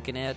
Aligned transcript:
looking 0.00 0.16
at 0.16 0.34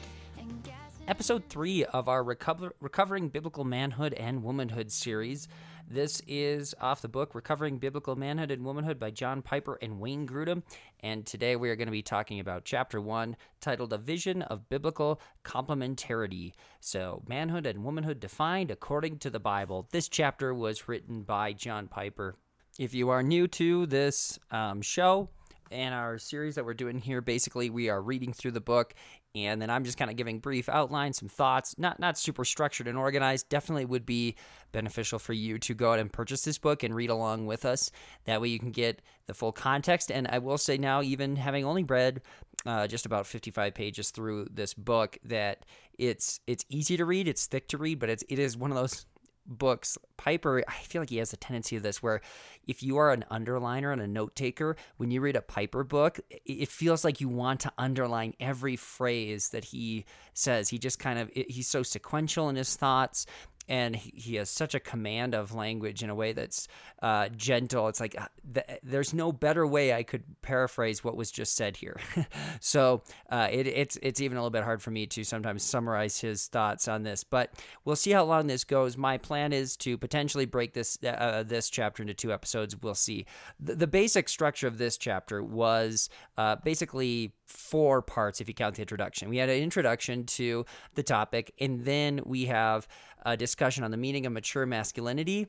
episode 1.08 1.42
three 1.48 1.86
of 1.86 2.10
our 2.10 2.22
Recover- 2.22 2.76
Recovering 2.82 3.30
Biblical 3.30 3.64
Manhood 3.64 4.14
and 4.14 4.44
Womanhood 4.44 4.92
series. 4.92 5.48
This 5.90 6.22
is 6.28 6.76
off 6.82 7.02
the 7.02 7.08
book 7.08 7.34
Recovering 7.34 7.78
Biblical 7.78 8.18
Manhood 8.18 8.52
and 8.52 8.66
Womanhood 8.66 9.00
by 9.00 9.12
John 9.12 9.42
Piper 9.42 9.80
and 9.82 10.02
Wayne 10.02 10.28
Grudem. 10.28 10.64
And 11.00 11.26
today 11.26 11.56
we 11.56 11.70
are 11.70 11.78
going 11.78 11.88
to 11.88 11.94
be 11.94 12.02
talking 12.02 12.42
about 12.42 12.66
chapter 12.66 13.00
one, 13.00 13.38
titled 13.62 13.94
A 13.94 13.98
Vision 13.98 14.42
of 14.42 14.68
Biblical 14.68 15.22
Complementarity. 15.46 16.52
So, 16.82 17.24
manhood 17.26 17.66
and 17.66 17.86
womanhood 17.86 18.20
defined 18.20 18.70
according 18.70 19.20
to 19.20 19.30
the 19.30 19.40
Bible. 19.40 19.88
This 19.94 20.10
chapter 20.10 20.54
was 20.54 20.90
written 20.90 21.22
by 21.22 21.54
John 21.54 21.88
Piper. 21.88 22.36
If 22.78 22.94
you 22.94 23.12
are 23.12 23.24
new 23.24 23.48
to 23.48 23.86
this 23.86 24.40
um, 24.52 24.82
show, 24.82 25.30
and 25.74 25.94
our 25.96 26.18
series 26.18 26.56
that 26.56 26.66
we're 26.66 26.74
doing 26.74 27.00
here 27.00 27.20
basically 27.20 27.70
we 27.70 27.90
are 27.90 28.02
reading 28.02 28.32
through 28.32 28.52
the 28.52 28.62
book 28.62 28.94
and 29.36 29.60
then 29.62 29.70
I'm 29.70 29.84
just 29.84 29.98
kind 29.98 30.12
of 30.12 30.18
giving 30.18 30.40
brief 30.40 30.70
outlines, 30.70 31.18
some 31.18 31.28
thoughts, 31.30 31.76
not 31.80 32.00
not 32.00 32.18
super 32.18 32.46
structured 32.46 32.88
and 32.88 32.98
organized. 32.98 33.50
Definitely 33.50 33.86
would 33.86 34.06
be 34.06 34.36
beneficial 34.72 35.18
for 35.18 35.34
you 35.34 35.58
to 35.60 35.74
go 35.74 35.94
out 35.94 36.00
and 36.00 36.12
purchase 36.12 36.44
this 36.44 36.60
book 36.60 36.84
and 36.84 36.94
read 36.94 37.10
along 37.10 37.48
with 37.48 37.66
us. 37.66 37.90
That 38.26 38.42
way 38.42 38.50
you 38.50 38.60
can 38.60 38.72
get 38.72 39.02
the 39.26 39.34
full 39.34 39.52
context. 39.52 40.12
And 40.12 40.28
I 40.28 40.38
will 40.38 40.60
say 40.60 40.78
now, 40.78 41.02
even 41.02 41.36
having 41.36 41.66
only 41.66 41.84
read 41.84 42.22
uh, 42.66 42.86
just 42.88 43.08
about 43.08 43.26
55 43.26 43.74
pages 43.74 44.12
through 44.12 44.48
this 44.52 44.76
book, 44.76 45.18
that 45.24 45.66
it's 45.98 46.40
it's 46.46 46.66
easy 46.70 46.98
to 46.98 47.06
read, 47.06 47.28
it's 47.28 47.48
thick 47.48 47.68
to 47.70 47.78
read, 47.80 48.00
but 48.00 48.10
it's 48.10 48.24
it 48.30 48.38
is 48.38 48.56
one 48.56 48.70
of 48.70 48.78
those 48.78 49.06
books, 49.46 49.98
Piper, 50.18 50.64
I 50.68 50.74
feel 50.84 51.02
like 51.02 51.10
he 51.10 51.18
has 51.18 51.34
a 51.34 51.38
tendency 51.38 51.76
of 51.76 51.84
this 51.84 52.02
where 52.02 52.22
if 52.66 52.82
you 52.82 52.98
are 52.98 53.12
an 53.12 53.26
underliner 53.32 53.92
and 53.92 54.02
a 54.02 54.08
note 54.08 54.36
taker, 54.36 54.76
when 54.98 55.12
you 55.12 55.22
read 55.22 55.36
a 55.36 55.42
Piper 55.42 55.84
book, 55.84 56.20
it 56.30 56.70
feels 56.70 57.04
like 57.04 57.20
you 57.20 57.30
want 57.30 57.60
to 57.62 57.72
underline 57.78 58.34
every 58.40 58.76
phrase 58.76 59.50
that 59.50 59.66
he 59.66 60.06
says. 60.34 60.70
He 60.70 60.78
just 60.78 61.00
kind 61.00 61.20
of, 61.20 61.30
he's 61.34 61.68
so 61.68 61.84
sequential 61.84 62.50
in 62.50 62.56
his 62.56 62.76
thoughts 62.76 63.26
and 63.68 63.96
he 63.96 64.36
has 64.36 64.50
such 64.50 64.76
a 64.76 64.80
command 64.80 65.34
of 65.34 65.54
language 65.54 66.04
in 66.04 66.10
a 66.10 66.16
way 66.16 66.34
that's 66.34 66.68
uh, 67.02 67.30
gentle. 67.30 67.88
It's 67.88 68.00
like 68.00 68.20
uh, 68.20 68.28
th- 68.54 68.80
there's 68.84 69.14
no 69.14 69.32
better 69.32 69.66
way 69.66 69.94
I 69.94 70.04
could 70.04 70.24
paraphrase 70.42 71.04
what 71.04 71.16
was 71.16 71.32
just 71.32 71.56
said 71.56 71.78
here. 71.78 71.98
so 72.60 73.04
uh, 73.30 73.48
it, 73.52 73.68
it's 73.68 73.98
it's 74.02 74.22
even 74.22 74.38
a 74.38 74.42
little 74.42 74.52
bit 74.52 74.64
hard 74.64 74.82
for 74.82 74.92
me 74.92 75.06
to 75.08 75.24
sometimes 75.24 75.64
summarize 75.64 76.20
his 76.20 76.48
thoughts 76.48 76.88
on 76.88 77.04
this. 77.04 77.24
But 77.24 77.54
we'll 77.86 77.96
see 77.96 78.12
how 78.12 78.26
long 78.26 78.48
this 78.48 78.64
goes. 78.64 78.98
My 78.98 79.18
plan 79.18 79.54
is 79.54 79.78
to 79.78 79.98
potentially 79.98 80.46
break 80.46 80.74
this 80.74 80.98
uh, 81.04 81.08
uh 81.08 81.44
this 81.44 81.70
chapter 81.70 82.04
into 82.04 82.14
two 82.14 82.34
episodes. 82.34 82.76
We'll 82.82 82.96
see. 82.96 83.26
The, 83.60 83.76
the 83.76 83.88
basic 83.88 84.28
structure 84.28 84.68
of 84.68 84.78
this 84.78 84.98
chapter 84.98 85.42
was 85.42 86.10
uh, 86.38 86.58
basically 86.58 87.34
four 87.46 88.02
parts 88.02 88.42
if 88.42 88.48
you 88.48 88.54
count 88.54 88.76
the 88.76 88.82
introduction. 88.82 89.30
We 89.30 89.38
had 89.38 89.50
an 89.50 89.62
introduction 89.62 90.26
to 90.26 90.66
the 90.96 91.04
topic, 91.04 91.54
and 91.60 91.86
then 91.86 92.22
we 92.26 92.46
have 92.46 92.88
a 93.24 93.38
discussion 93.38 93.84
on 93.84 93.92
the 93.92 93.98
meaning 93.98 94.26
of 94.26 94.34
mature 94.34 94.66
masculinity, 94.66 95.48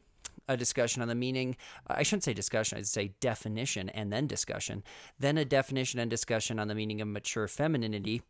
a 0.49 0.57
discussion 0.57 1.03
on 1.03 1.09
the 1.09 1.15
meaning, 1.15 1.57
I 1.87 2.03
shouldn't 2.03 2.25
say 2.25 2.35
discussion, 2.35 2.79
I'd 2.79 2.87
say 2.87 3.15
definition 3.21 3.89
and 3.91 4.13
then 4.13 4.27
discussion, 4.27 4.83
then 5.19 5.39
a 5.39 5.45
definition 5.45 6.01
and 6.01 6.11
discussion 6.11 6.59
on 6.59 6.69
the 6.69 6.75
meaning 6.75 7.01
of 7.01 7.09
mature 7.09 7.49
femininity, 7.49 8.23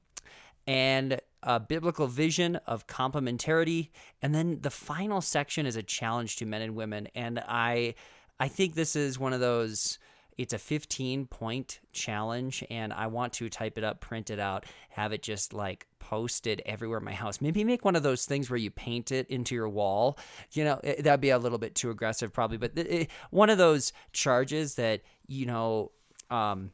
and 0.66 1.20
a 1.42 1.60
biblical 1.60 2.06
vision 2.06 2.56
of 2.66 2.86
complementarity, 2.86 3.90
and 4.22 4.34
then 4.34 4.60
the 4.62 4.70
final 4.70 5.20
section 5.20 5.66
is 5.66 5.76
a 5.76 5.82
challenge 5.82 6.36
to 6.36 6.46
men 6.46 6.62
and 6.62 6.74
women. 6.74 7.08
And 7.14 7.38
I 7.40 7.94
I 8.40 8.48
think 8.48 8.74
this 8.74 8.96
is 8.96 9.18
one 9.18 9.32
of 9.32 9.40
those 9.40 9.98
it's 10.36 10.52
a 10.52 10.58
15 10.58 11.26
point 11.26 11.80
challenge, 11.92 12.64
and 12.70 12.92
I 12.92 13.06
want 13.06 13.34
to 13.34 13.48
type 13.48 13.78
it 13.78 13.84
up, 13.84 14.00
print 14.00 14.30
it 14.30 14.40
out, 14.40 14.64
have 14.90 15.12
it 15.12 15.22
just 15.22 15.52
like 15.52 15.86
posted 16.04 16.60
everywhere 16.66 16.98
in 16.98 17.04
my 17.04 17.12
house. 17.12 17.40
Maybe 17.40 17.64
make 17.64 17.84
one 17.84 17.96
of 17.96 18.02
those 18.02 18.26
things 18.26 18.50
where 18.50 18.58
you 18.58 18.70
paint 18.70 19.10
it 19.10 19.26
into 19.28 19.54
your 19.54 19.68
wall. 19.68 20.18
You 20.52 20.64
know, 20.64 20.80
it, 20.84 21.02
that'd 21.02 21.20
be 21.20 21.30
a 21.30 21.38
little 21.38 21.58
bit 21.58 21.74
too 21.74 21.90
aggressive, 21.90 22.32
probably, 22.32 22.58
but 22.58 22.72
it, 22.76 23.10
one 23.30 23.48
of 23.48 23.56
those 23.56 23.92
charges 24.12 24.74
that, 24.74 25.00
you 25.26 25.46
know, 25.46 25.92
um, 26.30 26.72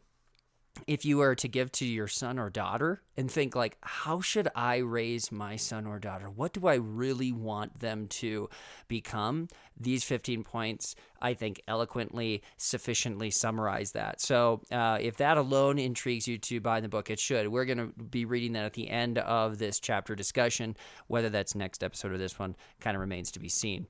if 0.87 1.05
you 1.05 1.19
were 1.19 1.35
to 1.35 1.49
give 1.49 1.71
to 1.73 1.87
your 1.87 2.09
son 2.09 2.39
or 2.39 2.51
daughter 2.51 3.03
and 3.17 3.31
think 3.31 3.55
like 3.55 3.77
how 3.83 4.21
should 4.21 4.49
i 4.55 4.77
raise 4.77 5.31
my 5.31 5.57
son 5.57 5.87
or 5.87 5.99
daughter? 5.99 6.29
What 6.29 6.53
do 6.53 6.67
i 6.67 6.75
really 6.75 7.33
want 7.33 7.79
them 7.81 8.09
to 8.09 8.49
become? 8.89 9.49
These 9.79 10.05
15 10.05 10.45
points 10.45 10.95
i 11.23 11.35
think 11.35 11.63
eloquently 11.69 12.43
sufficiently 12.57 13.31
summarize 13.31 13.93
that. 13.93 14.21
So 14.21 14.63
uh, 14.71 14.99
if 15.01 15.17
that 15.19 15.37
alone 15.37 15.79
intrigues 15.79 16.27
you 16.27 16.39
to 16.39 16.61
buy 16.61 16.81
the 16.81 16.89
book 16.89 17.11
it 17.11 17.19
should. 17.19 17.49
We're 17.49 17.65
going 17.65 17.79
to 17.79 18.03
be 18.03 18.25
reading 18.25 18.53
that 18.53 18.65
at 18.65 18.75
the 18.75 18.89
end 18.89 19.19
of 19.19 19.59
this 19.59 19.81
chapter 19.81 20.15
discussion. 20.15 20.77
Whether 21.07 21.29
that's 21.29 21.55
next 21.55 21.83
episode 21.83 22.13
or 22.13 22.19
this 22.19 22.39
one 22.39 22.57
kind 22.81 22.97
of 22.97 23.01
remains 23.01 23.31
to 23.33 23.41
be 23.41 23.49
seen. 23.49 23.87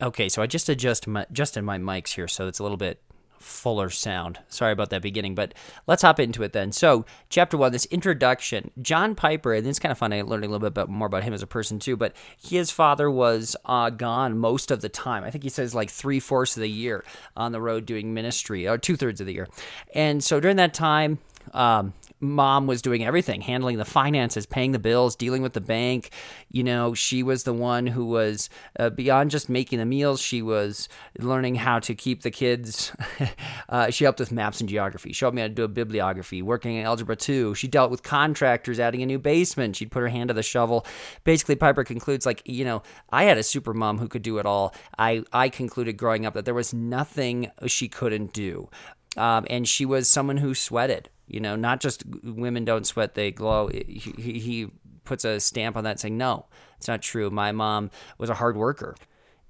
Okay 0.00 0.28
so 0.28 0.42
i 0.42 0.46
just 0.46 0.68
adjust 0.68 1.06
my, 1.06 1.26
adjusted 1.30 1.62
my 1.62 1.78
mics 1.78 2.14
here 2.14 2.28
so 2.28 2.46
it's 2.46 2.58
a 2.58 2.62
little 2.62 2.76
bit 2.76 3.02
fuller 3.38 3.90
sound. 3.90 4.38
Sorry 4.48 4.72
about 4.72 4.90
that 4.90 5.02
beginning, 5.02 5.34
but 5.34 5.54
let's 5.86 6.02
hop 6.02 6.20
into 6.20 6.42
it 6.42 6.52
then. 6.52 6.72
So, 6.72 7.04
chapter 7.28 7.56
one, 7.56 7.72
this 7.72 7.86
introduction. 7.86 8.70
John 8.82 9.14
Piper, 9.14 9.54
and 9.54 9.66
it's 9.66 9.78
kind 9.78 9.92
of 9.92 9.98
fun. 9.98 10.12
I 10.12 10.22
learned 10.22 10.44
a 10.44 10.48
little 10.48 10.60
bit 10.60 10.68
about, 10.68 10.88
more 10.88 11.06
about 11.06 11.22
him 11.22 11.34
as 11.34 11.42
a 11.42 11.46
person 11.46 11.78
too. 11.78 11.96
But 11.96 12.14
his 12.36 12.70
father 12.70 13.10
was 13.10 13.56
uh, 13.64 13.90
gone 13.90 14.38
most 14.38 14.70
of 14.70 14.80
the 14.80 14.88
time. 14.88 15.24
I 15.24 15.30
think 15.30 15.44
he 15.44 15.50
says 15.50 15.74
like 15.74 15.90
three 15.90 16.20
fourths 16.20 16.56
of 16.56 16.60
the 16.62 16.70
year 16.70 17.04
on 17.36 17.52
the 17.52 17.60
road 17.60 17.86
doing 17.86 18.14
ministry, 18.14 18.68
or 18.68 18.78
two 18.78 18.96
thirds 18.96 19.20
of 19.20 19.26
the 19.26 19.34
year. 19.34 19.48
And 19.94 20.22
so 20.22 20.40
during 20.40 20.56
that 20.56 20.74
time, 20.74 21.18
um, 21.54 21.92
mom 22.20 22.66
was 22.66 22.82
doing 22.82 23.04
everything, 23.04 23.40
handling 23.40 23.76
the 23.76 23.84
finances, 23.84 24.46
paying 24.46 24.72
the 24.72 24.78
bills, 24.78 25.16
dealing 25.16 25.42
with 25.42 25.52
the 25.52 25.60
bank. 25.60 26.10
You 26.50 26.64
know, 26.64 26.94
she 26.94 27.22
was 27.22 27.44
the 27.44 27.52
one 27.52 27.86
who 27.86 28.06
was 28.06 28.50
uh, 28.78 28.90
beyond 28.90 29.30
just 29.30 29.48
making 29.48 29.78
the 29.78 29.84
meals. 29.84 30.20
She 30.20 30.42
was 30.42 30.88
learning 31.18 31.56
how 31.56 31.78
to 31.80 31.94
keep 31.94 32.22
the 32.22 32.30
kids. 32.30 32.92
uh, 33.68 33.90
she 33.90 34.04
helped 34.04 34.20
with 34.20 34.32
maps 34.32 34.60
and 34.60 34.68
geography. 34.68 35.12
Helped 35.12 35.34
me 35.34 35.42
how 35.42 35.48
to 35.48 35.54
do 35.54 35.64
a 35.64 35.68
bibliography, 35.68 36.42
working 36.42 36.76
in 36.76 36.84
algebra 36.84 37.16
two. 37.16 37.54
She 37.54 37.68
dealt 37.68 37.90
with 37.90 38.02
contractors 38.02 38.80
adding 38.80 39.02
a 39.02 39.06
new 39.06 39.18
basement. 39.18 39.76
She'd 39.76 39.90
put 39.90 40.00
her 40.00 40.08
hand 40.08 40.28
to 40.28 40.34
the 40.34 40.42
shovel. 40.42 40.86
Basically, 41.24 41.56
Piper 41.56 41.84
concludes 41.84 42.24
like, 42.24 42.42
you 42.44 42.64
know, 42.64 42.82
I 43.10 43.24
had 43.24 43.38
a 43.38 43.42
super 43.42 43.74
mom 43.74 43.98
who 43.98 44.08
could 44.08 44.22
do 44.22 44.38
it 44.38 44.46
all. 44.46 44.74
I 44.96 45.24
I 45.32 45.48
concluded 45.48 45.96
growing 45.96 46.26
up 46.26 46.34
that 46.34 46.44
there 46.44 46.54
was 46.54 46.72
nothing 46.72 47.50
she 47.66 47.88
couldn't 47.88 48.32
do. 48.32 48.68
Um, 49.16 49.46
and 49.50 49.66
she 49.66 49.84
was 49.84 50.08
someone 50.08 50.36
who 50.36 50.54
sweated. 50.54 51.10
You 51.28 51.40
know, 51.40 51.56
not 51.56 51.80
just 51.80 52.04
women 52.22 52.64
don't 52.64 52.86
sweat, 52.86 53.14
they 53.14 53.30
glow. 53.30 53.68
He, 53.68 54.12
he 54.18 54.70
puts 55.04 55.24
a 55.24 55.40
stamp 55.40 55.76
on 55.76 55.84
that 55.84 56.00
saying, 56.00 56.16
no, 56.16 56.46
it's 56.76 56.88
not 56.88 57.02
true. 57.02 57.30
My 57.30 57.52
mom 57.52 57.90
was 58.18 58.30
a 58.30 58.34
hard 58.34 58.56
worker. 58.56 58.96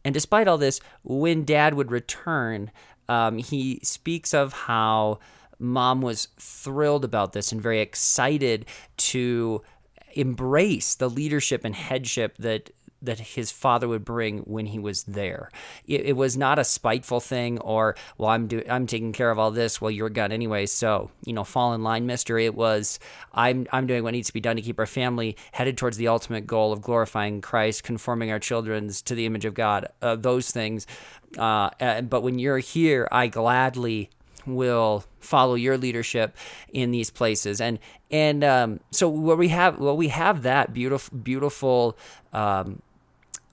And 0.04 0.14
despite 0.14 0.48
all 0.48 0.58
this, 0.58 0.80
when 1.02 1.44
dad 1.44 1.74
would 1.74 1.90
return, 1.90 2.70
um, 3.08 3.38
he 3.38 3.80
speaks 3.82 4.32
of 4.34 4.52
how 4.52 5.18
mom 5.58 6.00
was 6.00 6.28
thrilled 6.38 7.04
about 7.04 7.32
this 7.32 7.50
and 7.52 7.60
very 7.60 7.80
excited 7.80 8.66
to 8.96 9.62
embrace 10.12 10.94
the 10.94 11.10
leadership 11.10 11.64
and 11.64 11.74
headship 11.74 12.36
that 12.38 12.70
that 13.02 13.20
his 13.20 13.52
father 13.52 13.86
would 13.86 14.04
bring 14.04 14.38
when 14.40 14.66
he 14.66 14.78
was 14.78 15.04
there. 15.04 15.50
It, 15.86 16.06
it, 16.06 16.16
was 16.16 16.36
not 16.36 16.58
a 16.58 16.64
spiteful 16.64 17.20
thing 17.20 17.58
or 17.60 17.94
well 18.16 18.30
I'm 18.30 18.48
do 18.48 18.62
I'm 18.68 18.86
taking 18.86 19.12
care 19.12 19.30
of 19.30 19.38
all 19.38 19.50
this. 19.50 19.80
Well 19.80 19.90
you're 19.90 20.10
gone 20.10 20.32
anyway 20.32 20.66
so 20.66 21.10
you 21.24 21.32
know 21.32 21.44
fall 21.44 21.74
in 21.74 21.82
line 21.82 22.06
mystery 22.06 22.44
it 22.44 22.54
was 22.54 22.98
I'm 23.32 23.66
I'm 23.72 23.86
doing 23.86 24.02
what 24.02 24.12
needs 24.12 24.28
to 24.28 24.34
be 24.34 24.40
done 24.40 24.56
to 24.56 24.62
keep 24.62 24.78
our 24.78 24.86
family 24.86 25.36
headed 25.52 25.76
towards 25.76 25.96
the 25.96 26.08
ultimate 26.08 26.46
goal 26.46 26.72
of 26.72 26.82
glorifying 26.82 27.40
Christ 27.40 27.84
conforming 27.84 28.30
our 28.30 28.40
children's 28.40 29.00
to 29.02 29.14
the 29.14 29.26
image 29.26 29.44
of 29.44 29.54
God. 29.54 29.88
Uh, 30.02 30.16
those 30.16 30.50
things 30.50 30.86
uh, 31.38 31.70
but 32.02 32.22
when 32.22 32.38
you're 32.38 32.58
here 32.58 33.06
I 33.12 33.28
gladly 33.28 34.10
will 34.48 35.04
follow 35.20 35.54
your 35.54 35.76
leadership 35.76 36.36
in 36.72 36.90
these 36.90 37.10
places. 37.10 37.60
And 37.60 37.78
and 38.10 38.42
um, 38.42 38.80
so 38.90 39.08
what 39.08 39.38
we 39.38 39.48
have 39.48 39.78
well 39.78 39.96
we 39.96 40.08
have 40.08 40.42
that 40.42 40.72
beautiful 40.72 41.16
beautiful 41.18 41.98
um, 42.32 42.82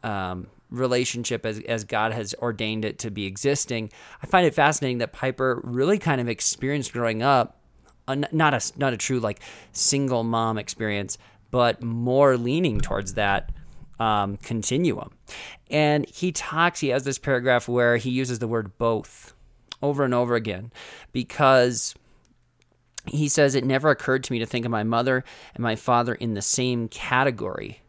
um, 0.06 0.48
relationship 0.70 1.46
as, 1.46 1.60
as 1.62 1.84
God 1.84 2.14
has 2.14 2.36
ordained 2.40 2.86
it 2.86 3.00
to 3.00 3.12
be 3.12 3.26
existing. 3.26 3.90
I 4.22 4.28
find 4.28 4.46
it 4.46 4.54
fascinating 4.54 5.00
that 5.00 5.12
Piper 5.12 5.60
really 5.64 5.98
kind 5.98 6.22
of 6.22 6.30
experienced 6.30 6.94
growing 6.94 7.22
up, 7.22 7.60
a, 8.08 8.16
not 8.16 8.54
a 8.54 8.62
not 8.78 8.94
a 8.94 8.98
true 8.98 9.20
like 9.20 9.40
single 9.72 10.24
mom 10.24 10.58
experience, 10.58 11.18
but 11.52 11.82
more 11.82 12.38
leaning 12.38 12.80
towards 12.80 13.16
that 13.16 13.52
um, 14.00 14.38
continuum. 14.38 15.12
And 15.72 16.08
he 16.08 16.32
talks. 16.32 16.80
He 16.80 16.90
has 16.90 17.04
this 17.04 17.18
paragraph 17.18 17.68
where 17.68 17.98
he 17.98 18.12
uses 18.12 18.40
the 18.40 18.48
word 18.48 18.78
both 18.78 19.34
over 19.82 20.04
and 20.04 20.14
over 20.14 20.36
again 20.36 20.72
because 21.12 21.96
he 23.08 23.28
says 23.28 23.56
it 23.56 23.66
never 23.66 23.90
occurred 23.90 24.24
to 24.24 24.32
me 24.32 24.40
to 24.40 24.46
think 24.46 24.66
of 24.66 24.72
my 24.72 24.84
mother 24.84 25.24
and 25.54 25.64
my 25.64 25.76
father 25.76 26.14
in 26.16 26.34
the 26.34 26.42
same 26.42 26.88
category 26.88 27.82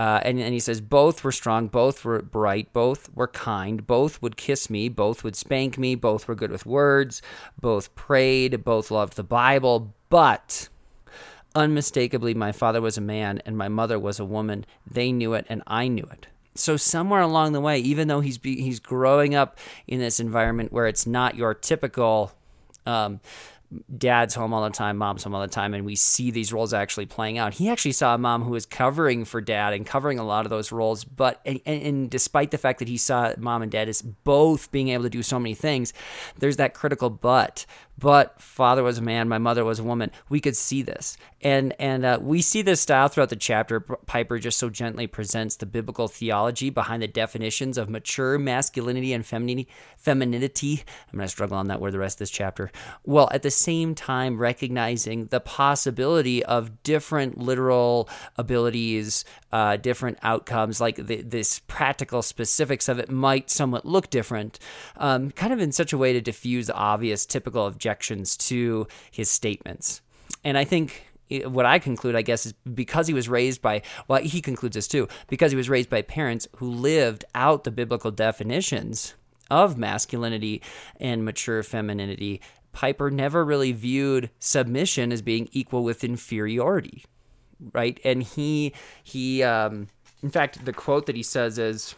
uh, 0.00 0.18
and, 0.22 0.40
and 0.40 0.54
he 0.54 0.60
says, 0.60 0.80
both 0.80 1.22
were 1.22 1.30
strong, 1.30 1.68
both 1.68 2.06
were 2.06 2.22
bright, 2.22 2.72
both 2.72 3.14
were 3.14 3.28
kind, 3.28 3.86
both 3.86 4.22
would 4.22 4.38
kiss 4.38 4.70
me, 4.70 4.88
both 4.88 5.22
would 5.22 5.36
spank 5.36 5.76
me, 5.76 5.94
both 5.94 6.26
were 6.26 6.34
good 6.34 6.50
with 6.50 6.64
words, 6.64 7.20
both 7.60 7.94
prayed, 7.94 8.64
both 8.64 8.90
loved 8.90 9.16
the 9.16 9.22
Bible, 9.22 9.92
but 10.08 10.70
Unmistakably, 11.54 12.32
my 12.32 12.52
father 12.52 12.80
was 12.80 12.96
a 12.96 13.02
man 13.02 13.42
and 13.44 13.58
my 13.58 13.68
mother 13.68 13.98
was 13.98 14.20
a 14.20 14.24
woman. 14.24 14.64
They 14.88 15.10
knew 15.10 15.34
it 15.34 15.46
and 15.48 15.62
I 15.66 15.88
knew 15.88 16.08
it. 16.12 16.28
So 16.54 16.76
somewhere 16.76 17.20
along 17.20 17.52
the 17.52 17.60
way, 17.60 17.78
even 17.80 18.08
though 18.08 18.20
he's 18.20 18.38
be, 18.38 18.62
he's 18.62 18.80
growing 18.80 19.34
up 19.34 19.58
in 19.86 19.98
this 19.98 20.20
environment 20.20 20.72
where 20.72 20.86
it's 20.86 21.06
not 21.06 21.34
your 21.34 21.52
typical 21.52 22.32
um, 22.86 23.20
dad's 23.96 24.34
home 24.34 24.52
all 24.52 24.64
the 24.64 24.70
time, 24.70 24.96
mom's 24.96 25.22
home 25.22 25.34
all 25.34 25.40
the 25.40 25.48
time, 25.48 25.74
and 25.74 25.84
we 25.84 25.94
see 25.94 26.30
these 26.30 26.52
roles 26.52 26.74
actually 26.74 27.06
playing 27.06 27.38
out. 27.38 27.54
He 27.54 27.68
actually 27.68 27.92
saw 27.92 28.14
a 28.14 28.18
mom 28.18 28.42
who 28.42 28.50
was 28.50 28.66
covering 28.66 29.24
for 29.24 29.40
dad 29.40 29.72
and 29.72 29.86
covering 29.86 30.18
a 30.18 30.24
lot 30.24 30.44
of 30.44 30.50
those 30.50 30.72
roles, 30.72 31.04
but 31.04 31.40
and, 31.44 31.60
and, 31.66 32.10
despite 32.10 32.50
the 32.50 32.58
fact 32.58 32.80
that 32.80 32.88
he 32.88 32.96
saw 32.96 33.32
mom 33.38 33.62
and 33.62 33.70
dad 33.70 33.88
as 33.88 34.02
both 34.02 34.72
being 34.72 34.88
able 34.88 35.04
to 35.04 35.10
do 35.10 35.22
so 35.22 35.38
many 35.38 35.54
things, 35.54 35.92
there's 36.38 36.56
that 36.56 36.74
critical 36.74 37.10
but 37.10 37.64
but 38.00 38.40
father 38.40 38.82
was 38.82 38.98
a 38.98 39.02
man, 39.02 39.28
my 39.28 39.38
mother 39.38 39.64
was 39.64 39.78
a 39.78 39.84
woman. 39.84 40.10
We 40.28 40.40
could 40.40 40.56
see 40.56 40.82
this, 40.82 41.16
and 41.42 41.74
and 41.78 42.04
uh, 42.04 42.18
we 42.20 42.40
see 42.40 42.62
this 42.62 42.80
style 42.80 43.08
throughout 43.08 43.28
the 43.28 43.36
chapter. 43.36 43.80
Piper 43.80 44.38
just 44.38 44.58
so 44.58 44.70
gently 44.70 45.06
presents 45.06 45.56
the 45.56 45.66
biblical 45.66 46.08
theology 46.08 46.70
behind 46.70 47.02
the 47.02 47.08
definitions 47.08 47.78
of 47.78 47.90
mature 47.90 48.38
masculinity 48.38 49.12
and 49.12 49.24
femininity. 49.24 49.68
Femininity. 49.96 50.82
I'm 51.12 51.18
gonna 51.18 51.28
struggle 51.28 51.58
on 51.58 51.68
that 51.68 51.80
word 51.80 51.92
the 51.92 51.98
rest 51.98 52.16
of 52.16 52.20
this 52.20 52.30
chapter. 52.30 52.70
Well, 53.04 53.28
at 53.32 53.42
the 53.42 53.50
same 53.50 53.94
time, 53.94 54.38
recognizing 54.38 55.26
the 55.26 55.40
possibility 55.40 56.42
of 56.44 56.82
different 56.82 57.38
literal 57.38 58.08
abilities, 58.38 59.24
uh, 59.52 59.76
different 59.76 60.18
outcomes, 60.22 60.80
like 60.80 60.96
the, 60.96 61.22
this 61.22 61.58
practical 61.60 62.22
specifics 62.22 62.88
of 62.88 62.98
it 62.98 63.10
might 63.10 63.50
somewhat 63.50 63.84
look 63.84 64.08
different, 64.10 64.58
um, 64.96 65.30
kind 65.32 65.52
of 65.52 65.60
in 65.60 65.72
such 65.72 65.92
a 65.92 65.98
way 65.98 66.12
to 66.12 66.20
diffuse 66.20 66.68
the 66.68 66.74
obvious, 66.74 67.26
typical 67.26 67.66
of 67.66 67.78
objections 67.90 68.36
to 68.36 68.86
his 69.10 69.28
statements. 69.28 70.00
And 70.44 70.56
I 70.56 70.64
think 70.64 71.06
what 71.44 71.66
I 71.66 71.78
conclude, 71.78 72.16
I 72.16 72.22
guess, 72.22 72.46
is 72.46 72.54
because 72.74 73.06
he 73.06 73.14
was 73.14 73.28
raised 73.28 73.60
by, 73.62 73.82
well, 74.08 74.22
he 74.22 74.40
concludes 74.40 74.74
this 74.74 74.88
too, 74.88 75.08
because 75.28 75.52
he 75.52 75.56
was 75.56 75.68
raised 75.68 75.90
by 75.90 76.02
parents 76.02 76.48
who 76.56 76.70
lived 76.70 77.24
out 77.34 77.64
the 77.64 77.70
biblical 77.70 78.10
definitions 78.10 79.14
of 79.50 79.76
masculinity 79.76 80.62
and 81.00 81.24
mature 81.24 81.62
femininity, 81.62 82.40
Piper 82.72 83.10
never 83.10 83.44
really 83.44 83.72
viewed 83.72 84.30
submission 84.38 85.12
as 85.12 85.22
being 85.22 85.48
equal 85.50 85.82
with 85.82 86.04
inferiority, 86.04 87.04
right? 87.72 87.98
And 88.04 88.22
he, 88.22 88.72
he, 89.02 89.42
um, 89.42 89.88
in 90.22 90.30
fact, 90.30 90.64
the 90.64 90.72
quote 90.72 91.06
that 91.06 91.16
he 91.16 91.24
says 91.24 91.58
is, 91.58 91.96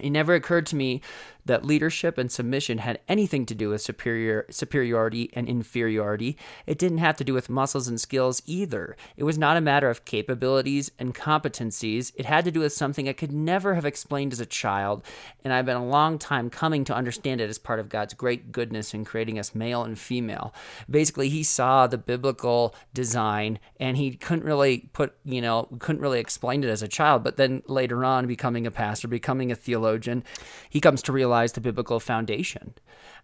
it 0.00 0.10
never 0.10 0.34
occurred 0.34 0.66
to 0.66 0.76
me 0.76 1.02
that 1.44 1.64
leadership 1.64 2.18
and 2.18 2.30
submission 2.30 2.78
had 2.78 3.00
anything 3.08 3.46
to 3.46 3.54
do 3.54 3.70
with 3.70 3.82
superior 3.82 4.46
superiority 4.50 5.30
and 5.34 5.48
inferiority. 5.48 6.36
It 6.66 6.78
didn't 6.78 6.98
have 6.98 7.16
to 7.16 7.24
do 7.24 7.34
with 7.34 7.50
muscles 7.50 7.88
and 7.88 8.00
skills 8.00 8.42
either. 8.46 8.96
It 9.16 9.24
was 9.24 9.38
not 9.38 9.56
a 9.56 9.60
matter 9.60 9.90
of 9.90 10.04
capabilities 10.04 10.90
and 10.98 11.14
competencies. 11.14 12.12
It 12.16 12.26
had 12.26 12.44
to 12.44 12.50
do 12.50 12.60
with 12.60 12.72
something 12.72 13.08
I 13.08 13.12
could 13.12 13.32
never 13.32 13.74
have 13.74 13.84
explained 13.84 14.32
as 14.32 14.40
a 14.40 14.46
child, 14.46 15.04
and 15.42 15.52
I've 15.52 15.66
been 15.66 15.76
a 15.76 15.86
long 15.86 16.18
time 16.18 16.50
coming 16.50 16.84
to 16.84 16.94
understand 16.94 17.40
it 17.40 17.50
as 17.50 17.58
part 17.58 17.80
of 17.80 17.88
God's 17.88 18.14
great 18.14 18.52
goodness 18.52 18.94
in 18.94 19.04
creating 19.04 19.38
us 19.38 19.54
male 19.54 19.82
and 19.82 19.98
female. 19.98 20.54
Basically, 20.88 21.28
he 21.28 21.42
saw 21.42 21.86
the 21.86 21.98
biblical 21.98 22.74
design 22.92 23.58
and 23.78 23.96
he 23.96 24.12
couldn't 24.12 24.44
really 24.44 24.88
put, 24.92 25.14
you 25.24 25.40
know, 25.40 25.68
couldn't 25.78 26.02
really 26.02 26.20
explain 26.20 26.64
it 26.64 26.70
as 26.70 26.82
a 26.82 26.88
child, 26.88 27.22
but 27.22 27.36
then 27.36 27.62
later 27.66 28.04
on 28.04 28.26
becoming 28.26 28.66
a 28.66 28.70
pastor, 28.70 29.08
becoming 29.08 29.50
a 29.52 29.54
theologian, 29.54 30.24
he 30.70 30.80
comes 30.80 31.02
to 31.02 31.12
realize 31.12 31.33
the 31.52 31.60
biblical 31.60 32.00
foundation. 32.00 32.74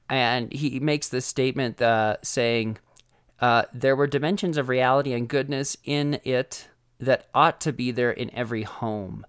And 0.09 0.53
he 0.53 0.81
makes 0.81 1.09
this 1.09 1.27
statement 1.27 1.81
uh, 1.81 2.17
saying, 2.23 2.79
uh, 3.41 3.65
There 3.73 3.97
were 3.97 4.07
dimensions 4.07 4.57
of 4.57 4.69
reality 4.69 5.13
and 5.13 5.29
goodness 5.29 5.77
in 5.85 6.21
it 6.25 6.69
that 6.99 7.27
ought 7.35 7.61
to 7.63 7.73
be 7.73 7.91
there 7.91 8.11
in 8.11 8.35
every 8.35 8.65
home. 8.65 9.25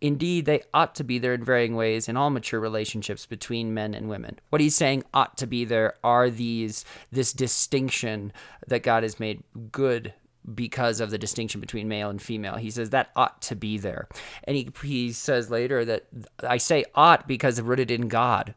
Indeed, 0.00 0.44
they 0.44 0.62
ought 0.72 0.94
to 0.96 1.04
be 1.04 1.18
there 1.18 1.34
in 1.34 1.42
varying 1.42 1.74
ways 1.74 2.08
in 2.08 2.16
all 2.16 2.30
mature 2.30 2.60
relationships 2.60 3.26
between 3.26 3.74
men 3.74 3.94
and 3.94 4.08
women. 4.08 4.38
What 4.50 4.60
he's 4.60 4.76
saying 4.76 5.02
ought 5.12 5.36
to 5.38 5.46
be 5.46 5.64
there 5.64 5.94
are 6.04 6.30
these 6.30 6.84
this 7.10 7.32
distinction 7.32 8.32
that 8.68 8.84
God 8.84 9.02
has 9.02 9.18
made 9.18 9.42
good 9.72 10.14
because 10.54 11.00
of 11.00 11.10
the 11.10 11.18
distinction 11.18 11.60
between 11.60 11.88
male 11.88 12.10
and 12.10 12.20
female. 12.20 12.56
He 12.56 12.70
says 12.70 12.90
that 12.90 13.10
ought 13.16 13.42
to 13.42 13.56
be 13.56 13.78
there. 13.78 14.08
And 14.44 14.56
he, 14.56 14.70
he 14.82 15.12
says 15.12 15.50
later 15.50 15.84
that 15.84 16.06
I 16.42 16.58
say 16.58 16.84
ought 16.94 17.28
because 17.28 17.60
rooted 17.60 17.90
in 17.90 18.08
God. 18.08 18.54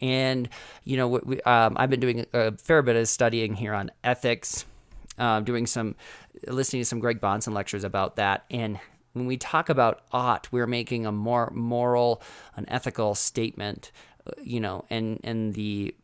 And, 0.00 0.48
you 0.84 0.96
know, 0.96 1.08
we, 1.08 1.40
um, 1.42 1.76
I've 1.76 1.90
been 1.90 2.00
doing 2.00 2.26
a 2.32 2.56
fair 2.58 2.82
bit 2.82 2.96
of 2.96 3.08
studying 3.08 3.54
here 3.54 3.72
on 3.72 3.90
ethics, 4.02 4.64
uh, 5.18 5.40
doing 5.40 5.66
some, 5.66 5.94
listening 6.46 6.82
to 6.82 6.86
some 6.86 7.00
Greg 7.00 7.20
Bahnsen 7.20 7.54
lectures 7.54 7.84
about 7.84 8.16
that. 8.16 8.44
And 8.50 8.78
when 9.14 9.26
we 9.26 9.36
talk 9.36 9.68
about 9.68 10.02
ought, 10.12 10.50
we're 10.52 10.66
making 10.66 11.06
a 11.06 11.12
more 11.12 11.50
moral, 11.54 12.20
an 12.56 12.66
ethical 12.68 13.14
statement, 13.14 13.92
uh, 14.26 14.32
you 14.42 14.60
know, 14.60 14.84
and, 14.90 15.20
and 15.24 15.54
the 15.54 15.94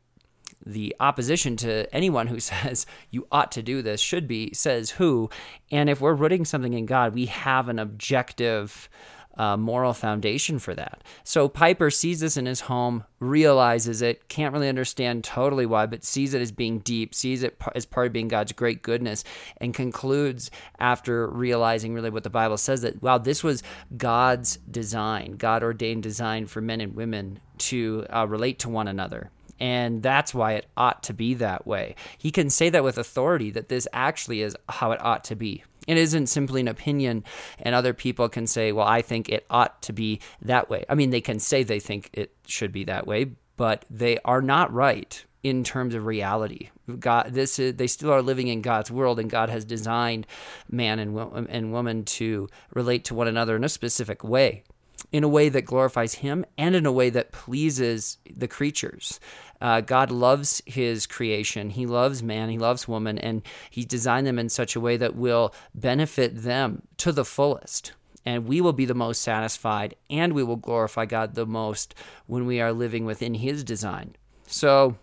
the 0.65 0.95
opposition 1.01 1.57
to 1.57 1.93
anyone 1.95 2.27
who 2.27 2.41
says 2.51 2.87
you 3.11 3.27
ought 3.31 3.53
to 3.53 3.63
do 3.63 3.83
this 3.83 4.01
should 4.01 4.27
be 4.27 4.53
says 4.53 4.91
who. 4.91 5.31
And 5.71 5.89
if 5.89 6.01
we're 6.01 6.15
rooting 6.15 6.45
something 6.45 6.75
in 6.75 6.87
God, 6.87 7.15
we 7.15 7.27
have 7.27 7.69
an 7.69 7.79
objective 7.79 8.89
uh, 9.37 9.57
moral 9.57 9.95
foundation 9.95 10.59
for 10.59 10.75
that. 10.75 11.03
So 11.25 11.49
Piper 11.49 11.91
sees 11.91 12.21
this 12.21 12.37
in 12.37 12.47
his 12.47 12.61
home, 12.61 13.05
realizes 13.21 14.03
it, 14.03 14.29
can't 14.29 14.53
really 14.53 14.69
understand 14.69 15.25
totally 15.25 15.67
why, 15.67 15.87
but 15.87 16.05
sees 16.05 16.35
it 16.35 16.43
as 16.43 16.53
being 16.53 16.81
deep, 16.81 17.15
sees 17.15 17.43
it 17.43 17.57
as 17.75 17.87
part 17.87 18.09
of 18.09 18.13
being 18.13 18.29
God's 18.29 18.53
great 18.53 18.83
goodness, 18.83 19.25
and 19.57 19.73
concludes 19.73 20.51
after 20.79 21.27
realizing 21.27 21.95
really 21.95 22.11
what 22.11 22.25
the 22.25 22.29
Bible 22.29 22.59
says 22.59 22.83
that, 22.83 23.03
wow, 23.03 23.19
this 23.19 23.43
was 23.43 23.63
God's 23.97 24.57
design, 24.71 25.37
God 25.37 25.63
ordained 25.63 26.03
design 26.03 26.47
for 26.47 26.61
men 26.61 26.81
and 26.81 26.95
women 26.95 27.41
to 27.59 28.05
uh, 28.15 28.27
relate 28.27 28.59
to 28.61 28.69
one 28.69 28.89
another 28.89 29.31
and 29.61 30.03
that's 30.03 30.35
why 30.35 30.55
it 30.55 30.67
ought 30.77 31.03
to 31.05 31.13
be 31.13 31.35
that 31.35 31.67
way. 31.67 31.95
He 32.19 32.31
can 32.31 32.51
say 32.51 32.71
that 32.71 32.83
with 32.83 32.99
authority 32.99 33.51
that 33.51 33.69
this 33.69 33.87
actually 33.93 34.41
is 34.43 34.57
how 34.69 34.93
it 34.93 35.05
ought 35.05 35.23
to 35.25 35.37
be. 35.37 35.65
It 35.87 35.97
isn't 35.97 36.29
simply 36.29 36.61
an 36.61 36.69
opinion, 36.69 37.25
and 37.59 37.75
other 37.75 37.95
people 37.95 38.29
can 38.29 38.47
say, 38.47 38.73
well, 38.73 38.87
I 38.87 39.03
think 39.03 39.29
it 39.29 39.47
ought 39.51 39.83
to 39.83 39.93
be 39.93 40.21
that 40.43 40.71
way. 40.71 40.85
I 40.89 40.95
mean, 40.95 41.11
they 41.11 41.21
can 41.21 41.39
say 41.39 41.63
they 41.63 41.81
think 41.81 42.11
it 42.13 42.35
should 42.47 42.73
be 42.73 42.85
that 42.85 43.07
way, 43.07 43.33
but 43.57 43.85
they 43.91 44.19
are 44.25 44.43
not 44.43 44.73
right 44.73 45.25
in 45.43 45.65
terms 45.65 45.95
of 45.95 46.05
reality. 46.05 46.69
God, 46.99 47.33
this 47.33 47.59
is, 47.59 47.75
they 47.77 47.87
still 47.87 48.13
are 48.13 48.23
living 48.23 48.49
in 48.49 48.63
God's 48.63 48.91
world, 48.91 49.19
and 49.19 49.31
God 49.31 49.49
has 49.49 49.65
designed 49.65 50.27
man 50.71 50.99
and, 50.99 51.49
and 51.49 51.73
woman 51.73 52.05
to 52.05 52.49
relate 52.75 53.05
to 53.07 53.15
one 53.15 53.29
another 53.29 53.57
in 53.57 53.65
a 53.65 53.69
specific 53.69 54.23
way 54.23 54.65
in 55.13 55.25
a 55.25 55.29
way 55.29 55.49
that 55.49 55.63
glorifies 55.63 56.15
him 56.15 56.45
and 56.59 56.75
in 56.75 56.87
a 56.87 56.93
way 56.93 57.11
that 57.11 57.33
pleases 57.33 58.19
the 58.35 58.49
creatures. 58.49 59.19
Uh, 59.61 59.81
God 59.81 60.11
loves 60.11 60.63
his 60.67 61.07
creation. 61.07 61.71
He 61.71 61.87
loves 61.87 62.23
man, 62.23 62.49
he 62.49 62.59
loves 62.59 62.89
woman, 62.89 63.19
and 63.19 63.43
he 63.69 63.85
designed 63.85 64.27
them 64.27 64.39
in 64.39 64.49
such 64.49 64.75
a 64.75 64.81
way 64.81 64.97
that 64.97 65.15
will 65.15 65.55
benefit 65.75 66.43
them 66.43 66.83
to 66.99 67.13
the 67.13 67.25
fullest. 67.25 67.93
And 68.25 68.47
we 68.47 68.61
will 68.61 68.73
be 68.73 68.85
the 68.85 68.95
most 68.95 69.23
satisfied 69.23 69.95
and 70.11 70.35
we 70.35 70.43
will 70.43 70.57
glorify 70.57 71.07
God 71.07 71.35
the 71.35 71.47
most 71.47 71.95
when 72.27 72.47
we 72.47 72.61
are 72.61 72.73
living 72.73 73.07
within 73.07 73.35
his 73.35 73.65
design. 73.65 74.15
So, 74.47 74.97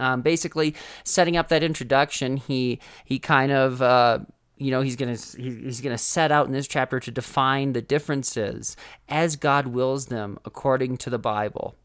um, 0.00 0.22
basically, 0.22 0.74
setting 1.04 1.36
up 1.36 1.48
that 1.48 1.62
introduction, 1.62 2.36
he 2.36 2.80
he 3.04 3.20
kind 3.20 3.52
of 3.52 3.80
uh, 3.80 4.18
you 4.56 4.70
know 4.70 4.80
he's 4.80 4.96
gonna 4.96 5.16
he's 5.36 5.80
gonna 5.80 5.98
set 5.98 6.32
out 6.32 6.46
in 6.46 6.52
this 6.52 6.66
chapter 6.66 6.98
to 6.98 7.10
define 7.10 7.72
the 7.72 7.82
differences 7.82 8.76
as 9.08 9.36
God 9.36 9.68
wills 9.68 10.06
them 10.06 10.38
according 10.44 10.96
to 10.98 11.10
the 11.10 11.18
Bible, 11.18 11.76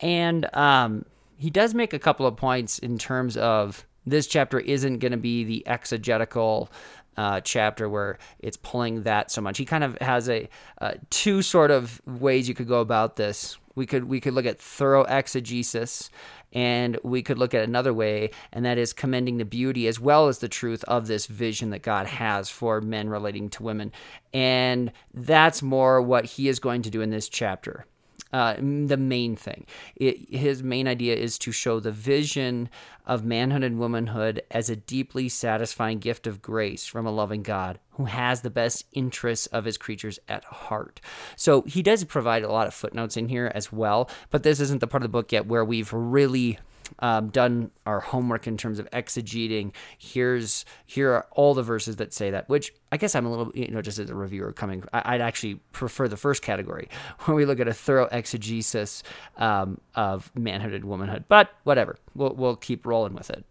and 0.00 0.54
um, 0.54 1.04
he 1.36 1.50
does 1.50 1.74
make 1.74 1.92
a 1.92 1.98
couple 1.98 2.26
of 2.26 2.36
points 2.36 2.78
in 2.78 2.98
terms 2.98 3.36
of 3.36 3.86
this 4.06 4.26
chapter 4.26 4.60
isn't 4.60 4.98
going 4.98 5.12
to 5.12 5.18
be 5.18 5.44
the 5.44 5.66
exegetical 5.66 6.70
uh, 7.16 7.40
chapter 7.40 7.88
where 7.88 8.18
it's 8.38 8.56
pulling 8.56 9.04
that 9.04 9.30
so 9.30 9.40
much. 9.40 9.58
He 9.58 9.64
kind 9.64 9.84
of 9.84 9.96
has 10.00 10.28
a 10.28 10.48
uh, 10.80 10.94
two 11.10 11.42
sort 11.42 11.70
of 11.70 12.02
ways 12.06 12.48
you 12.48 12.54
could 12.54 12.68
go 12.68 12.80
about 12.80 13.16
this. 13.16 13.56
We 13.76 13.86
could 13.86 14.04
we 14.04 14.20
could 14.20 14.34
look 14.34 14.46
at 14.46 14.60
thorough 14.60 15.04
exegesis 15.04 16.10
and 16.52 16.98
we 17.02 17.22
could 17.22 17.38
look 17.38 17.52
at 17.54 17.64
another 17.64 17.92
way, 17.92 18.30
and 18.52 18.64
that 18.64 18.78
is 18.78 18.92
commending 18.92 19.38
the 19.38 19.44
beauty 19.44 19.88
as 19.88 19.98
well 19.98 20.28
as 20.28 20.38
the 20.38 20.48
truth 20.48 20.84
of 20.84 21.08
this 21.08 21.26
vision 21.26 21.70
that 21.70 21.82
God 21.82 22.06
has 22.06 22.48
for 22.48 22.80
men 22.80 23.08
relating 23.08 23.48
to 23.50 23.64
women. 23.64 23.90
And 24.32 24.92
that's 25.12 25.62
more 25.62 26.00
what 26.00 26.24
he 26.24 26.48
is 26.48 26.60
going 26.60 26.82
to 26.82 26.90
do 26.90 27.00
in 27.00 27.10
this 27.10 27.28
chapter. 27.28 27.86
Uh, 28.34 28.56
the 28.56 28.96
main 28.96 29.36
thing. 29.36 29.64
It, 29.94 30.34
his 30.34 30.60
main 30.60 30.88
idea 30.88 31.14
is 31.14 31.38
to 31.38 31.52
show 31.52 31.78
the 31.78 31.92
vision 31.92 32.68
of 33.06 33.24
manhood 33.24 33.62
and 33.62 33.78
womanhood 33.78 34.42
as 34.50 34.68
a 34.68 34.74
deeply 34.74 35.28
satisfying 35.28 36.00
gift 36.00 36.26
of 36.26 36.42
grace 36.42 36.84
from 36.84 37.06
a 37.06 37.12
loving 37.12 37.44
God 37.44 37.78
who 37.90 38.06
has 38.06 38.40
the 38.40 38.50
best 38.50 38.86
interests 38.92 39.46
of 39.46 39.64
his 39.64 39.78
creatures 39.78 40.18
at 40.28 40.42
heart. 40.42 41.00
So 41.36 41.62
he 41.62 41.80
does 41.80 42.02
provide 42.02 42.42
a 42.42 42.50
lot 42.50 42.66
of 42.66 42.74
footnotes 42.74 43.16
in 43.16 43.28
here 43.28 43.52
as 43.54 43.70
well, 43.70 44.10
but 44.30 44.42
this 44.42 44.58
isn't 44.58 44.80
the 44.80 44.88
part 44.88 45.04
of 45.04 45.10
the 45.10 45.16
book 45.16 45.30
yet 45.30 45.46
where 45.46 45.64
we've 45.64 45.92
really 45.92 46.58
um, 46.98 47.28
done 47.28 47.70
our 47.86 48.00
homework 48.00 48.46
in 48.46 48.56
terms 48.56 48.78
of 48.78 48.90
exegeting. 48.90 49.72
Here's 49.98 50.64
here 50.86 51.12
are 51.12 51.26
all 51.32 51.54
the 51.54 51.62
verses 51.62 51.96
that 51.96 52.12
say 52.12 52.30
that. 52.30 52.48
Which 52.48 52.72
I 52.92 52.96
guess 52.96 53.14
I'm 53.14 53.26
a 53.26 53.30
little, 53.30 53.52
you 53.54 53.68
know, 53.68 53.82
just 53.82 53.98
as 53.98 54.10
a 54.10 54.14
reviewer 54.14 54.52
coming, 54.52 54.84
I, 54.92 55.12
would 55.12 55.20
actually 55.20 55.56
prefer 55.72 56.08
the 56.08 56.16
first 56.16 56.42
category 56.42 56.88
where 57.20 57.34
we 57.34 57.44
look 57.44 57.60
at 57.60 57.68
a 57.68 57.74
thorough 57.74 58.08
exegesis 58.10 59.02
um, 59.36 59.80
of 59.94 60.30
manhood 60.34 60.72
and 60.72 60.84
womanhood. 60.84 61.24
But 61.28 61.50
whatever, 61.64 61.96
we'll 62.14 62.34
we'll 62.34 62.56
keep 62.56 62.86
rolling 62.86 63.14
with 63.14 63.30
it. 63.30 63.44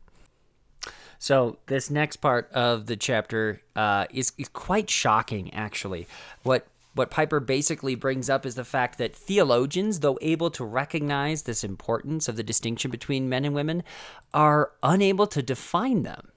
So 1.24 1.58
this 1.68 1.90
next 1.90 2.18
part 2.18 2.52
of 2.52 2.88
the 2.88 2.98
chapter 2.98 3.62
uh, 3.78 4.08
is, 4.10 4.34
is 4.38 4.50
quite 4.50 4.90
shocking, 4.90 5.54
actually. 5.54 6.06
What 6.42 6.68
what 6.94 7.12
Piper 7.12 7.40
basically 7.40 7.96
brings 7.96 8.30
up 8.30 8.46
is 8.46 8.56
the 8.56 8.64
fact 8.64 8.98
that 8.98 9.16
theologians, 9.16 10.00
though 10.00 10.18
able 10.22 10.52
to 10.52 10.64
recognize 10.64 11.44
this 11.44 11.64
importance 11.64 12.28
of 12.28 12.36
the 12.36 12.44
distinction 12.44 12.92
between 12.92 13.30
men 13.30 13.46
and 13.46 13.56
women, 13.56 13.84
are 14.34 14.72
unable 14.84 15.28
to 15.28 15.42
define 15.42 16.04
them. 16.04 16.30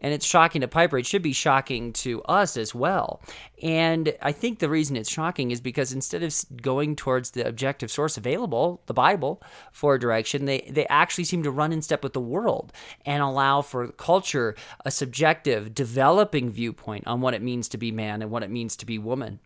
And 0.00 0.12
it's 0.12 0.26
shocking 0.26 0.60
to 0.60 0.68
Piper. 0.68 0.98
It 0.98 1.06
should 1.06 1.22
be 1.22 1.32
shocking 1.32 1.92
to 1.94 2.22
us 2.24 2.56
as 2.56 2.74
well. 2.74 3.22
And 3.62 4.14
I 4.20 4.32
think 4.32 4.58
the 4.58 4.68
reason 4.68 4.96
it's 4.96 5.10
shocking 5.10 5.50
is 5.50 5.60
because 5.60 5.92
instead 5.92 6.22
of 6.22 6.34
going 6.60 6.96
towards 6.96 7.30
the 7.30 7.46
objective 7.46 7.90
source 7.90 8.16
available, 8.16 8.82
the 8.86 8.94
Bible, 8.94 9.42
for 9.72 9.96
direction, 9.98 10.44
they, 10.44 10.68
they 10.70 10.86
actually 10.88 11.24
seem 11.24 11.42
to 11.44 11.50
run 11.50 11.72
in 11.72 11.82
step 11.82 12.02
with 12.02 12.12
the 12.12 12.20
world 12.20 12.72
and 13.06 13.22
allow 13.22 13.62
for 13.62 13.88
culture 13.88 14.54
a 14.84 14.90
subjective, 14.90 15.74
developing 15.74 16.50
viewpoint 16.50 17.06
on 17.06 17.20
what 17.20 17.34
it 17.34 17.42
means 17.42 17.68
to 17.68 17.78
be 17.78 17.90
man 17.90 18.22
and 18.22 18.30
what 18.30 18.42
it 18.42 18.50
means 18.50 18.76
to 18.76 18.86
be 18.86 18.98
woman. 18.98 19.40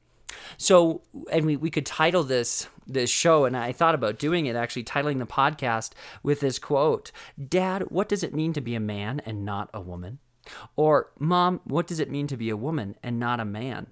So, 0.56 1.02
and 1.30 1.46
we, 1.46 1.56
we 1.56 1.70
could 1.70 1.86
title 1.86 2.22
this 2.22 2.68
this 2.86 3.10
show, 3.10 3.44
and 3.44 3.56
I 3.56 3.72
thought 3.72 3.96
about 3.96 4.18
doing 4.18 4.46
it 4.46 4.54
actually, 4.54 4.84
titling 4.84 5.18
the 5.18 5.26
podcast 5.26 5.90
with 6.22 6.40
this 6.40 6.58
quote 6.58 7.10
Dad, 7.48 7.82
what 7.88 8.08
does 8.08 8.22
it 8.22 8.34
mean 8.34 8.52
to 8.52 8.60
be 8.60 8.74
a 8.74 8.80
man 8.80 9.20
and 9.26 9.44
not 9.44 9.70
a 9.74 9.80
woman? 9.80 10.18
Or, 10.76 11.10
Mom, 11.18 11.60
what 11.64 11.86
does 11.86 11.98
it 11.98 12.10
mean 12.10 12.28
to 12.28 12.36
be 12.36 12.50
a 12.50 12.56
woman 12.56 12.96
and 13.02 13.18
not 13.18 13.40
a 13.40 13.44
man? 13.44 13.88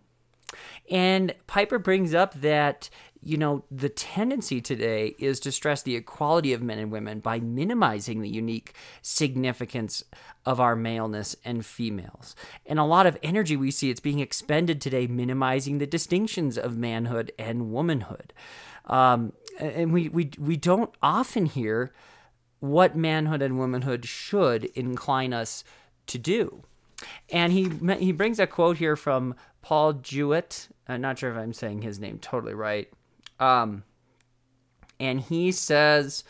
And 0.91 1.35
Piper 1.47 1.79
brings 1.79 2.15
up 2.15 2.35
that 2.35 2.89
you 3.25 3.37
know, 3.37 3.65
the 3.71 3.89
tendency 3.89 4.61
today 4.61 5.15
is 5.19 5.41
to 5.41 5.53
stress 5.53 5.83
the 5.83 5.97
equality 5.97 6.53
of 6.53 6.63
men 6.63 6.79
and 6.79 6.93
women 6.93 7.21
by 7.21 7.41
minimizing 7.41 8.21
the 8.21 8.29
unique 8.29 8.75
significance 9.03 10.05
of 10.45 10.61
our 10.61 10.77
maleness 10.77 11.35
and 11.45 11.65
females. 11.65 12.37
And 12.67 12.79
a 12.79 12.85
lot 12.85 13.07
of 13.07 13.19
energy 13.23 13.57
we 13.57 13.71
see 13.71 13.91
it's 13.91 14.01
being 14.01 14.21
expended 14.21 14.81
today 14.81 15.07
minimizing 15.07 15.79
the 15.79 15.87
distinctions 15.87 16.59
of 16.59 16.77
manhood 16.77 17.33
and 17.39 17.73
womanhood. 17.73 18.33
Um, 18.87 19.33
and 19.59 19.93
we, 19.93 20.09
we, 20.11 20.31
we 20.39 20.57
don't 20.57 20.95
often 21.03 21.47
hear 21.47 21.93
what 22.61 22.97
manhood 22.97 23.43
and 23.43 23.59
womanhood 23.59 24.05
should 24.05 24.67
incline 24.67 25.33
us 25.33 25.65
to 26.07 26.19
do. 26.19 26.63
And 27.31 27.53
he 27.53 27.71
he 27.99 28.13
brings 28.13 28.39
a 28.39 28.47
quote 28.47 28.79
here 28.79 28.97
from 28.97 29.35
Paul 29.63 29.95
Jewett. 29.95 30.69
I'm 30.89 31.01
not 31.01 31.19
sure 31.19 31.31
if 31.31 31.37
I'm 31.37 31.53
saying 31.53 31.83
his 31.83 31.99
name 31.99 32.19
totally 32.19 32.55
right. 32.55 32.91
Um, 33.41 33.85
and 35.01 35.21
he 35.21 35.53
says, 35.53 36.25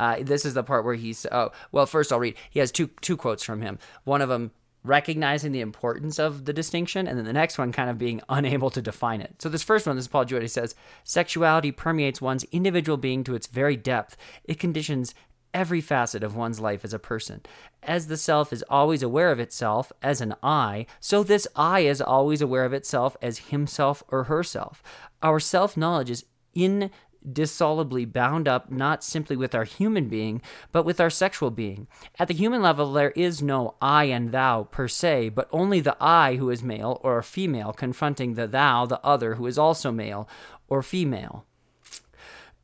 uh, 0.00 0.16
this 0.20 0.44
is 0.44 0.54
the 0.54 0.62
part 0.62 0.84
where 0.84 0.94
he's, 0.94 1.26
oh, 1.30 1.50
well, 1.72 1.86
first 1.86 2.12
I'll 2.12 2.20
read. 2.20 2.36
He 2.50 2.60
has 2.60 2.70
two, 2.70 2.88
two 3.00 3.16
quotes 3.16 3.42
from 3.42 3.62
him. 3.62 3.78
One 4.04 4.22
of 4.22 4.28
them 4.28 4.52
recognizing 4.84 5.52
the 5.52 5.60
importance 5.60 6.18
of 6.18 6.44
the 6.44 6.52
distinction, 6.52 7.06
and 7.06 7.18
then 7.18 7.24
the 7.24 7.32
next 7.32 7.58
one 7.58 7.72
kind 7.72 7.90
of 7.90 7.98
being 7.98 8.20
unable 8.28 8.70
to 8.70 8.82
define 8.82 9.20
it. 9.20 9.36
So 9.40 9.48
this 9.48 9.62
first 9.62 9.86
one, 9.86 9.96
this 9.96 10.04
is 10.04 10.08
Paul 10.08 10.24
Jewett, 10.24 10.42
he 10.42 10.48
says, 10.48 10.74
sexuality 11.04 11.72
permeates 11.72 12.20
one's 12.20 12.44
individual 12.44 12.96
being 12.96 13.24
to 13.24 13.34
its 13.34 13.46
very 13.46 13.76
depth. 13.76 14.16
It 14.44 14.58
conditions 14.58 15.14
every 15.54 15.80
facet 15.80 16.22
of 16.22 16.36
one's 16.36 16.60
life 16.60 16.84
as 16.84 16.92
a 16.92 16.98
person. 16.98 17.40
As 17.82 18.06
the 18.06 18.16
self 18.16 18.52
is 18.52 18.64
always 18.68 19.02
aware 19.02 19.32
of 19.32 19.40
itself 19.40 19.90
as 20.02 20.20
an 20.20 20.34
I, 20.42 20.86
so 21.00 21.22
this 21.22 21.48
I 21.56 21.80
is 21.80 22.00
always 22.00 22.42
aware 22.42 22.64
of 22.64 22.72
itself 22.72 23.16
as 23.22 23.38
himself 23.38 24.02
or 24.08 24.24
herself. 24.24 24.82
Our 25.22 25.40
self 25.40 25.76
knowledge 25.76 26.10
is 26.10 26.24
indissolubly 26.58 28.04
bound 28.04 28.48
up 28.48 28.70
not 28.70 29.02
simply 29.04 29.36
with 29.36 29.54
our 29.54 29.64
human 29.64 30.08
being, 30.08 30.42
but 30.72 30.84
with 30.84 31.00
our 31.00 31.10
sexual 31.10 31.50
being. 31.50 31.86
At 32.18 32.28
the 32.28 32.34
human 32.34 32.62
level, 32.62 32.92
there 32.92 33.10
is 33.10 33.42
no 33.42 33.74
I 33.80 34.04
and 34.04 34.32
thou 34.32 34.64
per 34.64 34.88
se, 34.88 35.30
but 35.30 35.48
only 35.52 35.80
the 35.80 35.96
I 36.00 36.36
who 36.36 36.50
is 36.50 36.62
male 36.62 37.00
or 37.02 37.22
female 37.22 37.72
confronting 37.72 38.34
the 38.34 38.46
thou, 38.46 38.86
the 38.86 39.04
other, 39.04 39.34
who 39.34 39.46
is 39.46 39.58
also 39.58 39.90
male 39.90 40.28
or 40.68 40.82
female. 40.82 41.44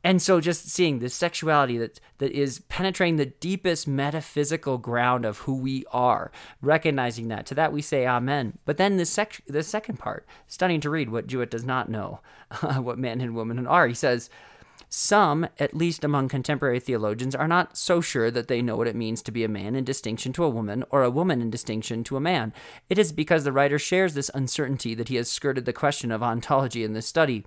And 0.05 0.21
so 0.21 0.39
just 0.39 0.69
seeing 0.69 0.99
this 0.99 1.15
sexuality 1.15 1.79
that 1.79 1.99
that 2.19 2.31
is 2.31 2.59
penetrating 2.69 3.15
the 3.15 3.25
deepest 3.25 3.87
metaphysical 3.87 4.77
ground 4.77 5.25
of 5.25 5.39
who 5.39 5.55
we 5.55 5.83
are, 5.91 6.31
recognizing 6.61 7.27
that. 7.29 7.47
To 7.47 7.55
that 7.55 7.73
we 7.73 7.81
say 7.81 8.05
amen. 8.05 8.59
But 8.65 8.77
then 8.77 8.97
the 8.97 9.05
sec- 9.07 9.41
the 9.47 9.63
second 9.63 9.97
part, 9.97 10.27
stunning 10.45 10.79
to 10.81 10.91
read 10.91 11.09
what 11.09 11.25
Jewett 11.25 11.49
does 11.49 11.65
not 11.65 11.89
know, 11.89 12.19
what 12.77 12.99
man 12.99 13.19
and 13.19 13.35
woman 13.35 13.65
are. 13.65 13.87
He 13.87 13.95
says, 13.95 14.29
some, 14.89 15.47
at 15.57 15.75
least 15.75 16.03
among 16.03 16.29
contemporary 16.29 16.79
theologians, 16.79 17.33
are 17.33 17.47
not 17.47 17.75
so 17.75 17.99
sure 17.99 18.29
that 18.29 18.47
they 18.47 18.61
know 18.61 18.77
what 18.77 18.87
it 18.87 18.95
means 18.95 19.23
to 19.23 19.31
be 19.31 19.43
a 19.43 19.49
man 19.49 19.75
in 19.75 19.83
distinction 19.83 20.33
to 20.33 20.43
a 20.43 20.49
woman, 20.49 20.83
or 20.91 21.01
a 21.01 21.09
woman 21.09 21.41
in 21.41 21.49
distinction 21.49 22.03
to 22.03 22.15
a 22.15 22.21
man. 22.21 22.53
It 22.89 22.99
is 22.99 23.11
because 23.11 23.43
the 23.43 23.51
writer 23.51 23.79
shares 23.79 24.13
this 24.13 24.29
uncertainty 24.35 24.93
that 24.93 25.07
he 25.09 25.15
has 25.15 25.31
skirted 25.31 25.65
the 25.65 25.73
question 25.73 26.11
of 26.11 26.21
ontology 26.21 26.83
in 26.83 26.93
this 26.93 27.07
study. 27.07 27.43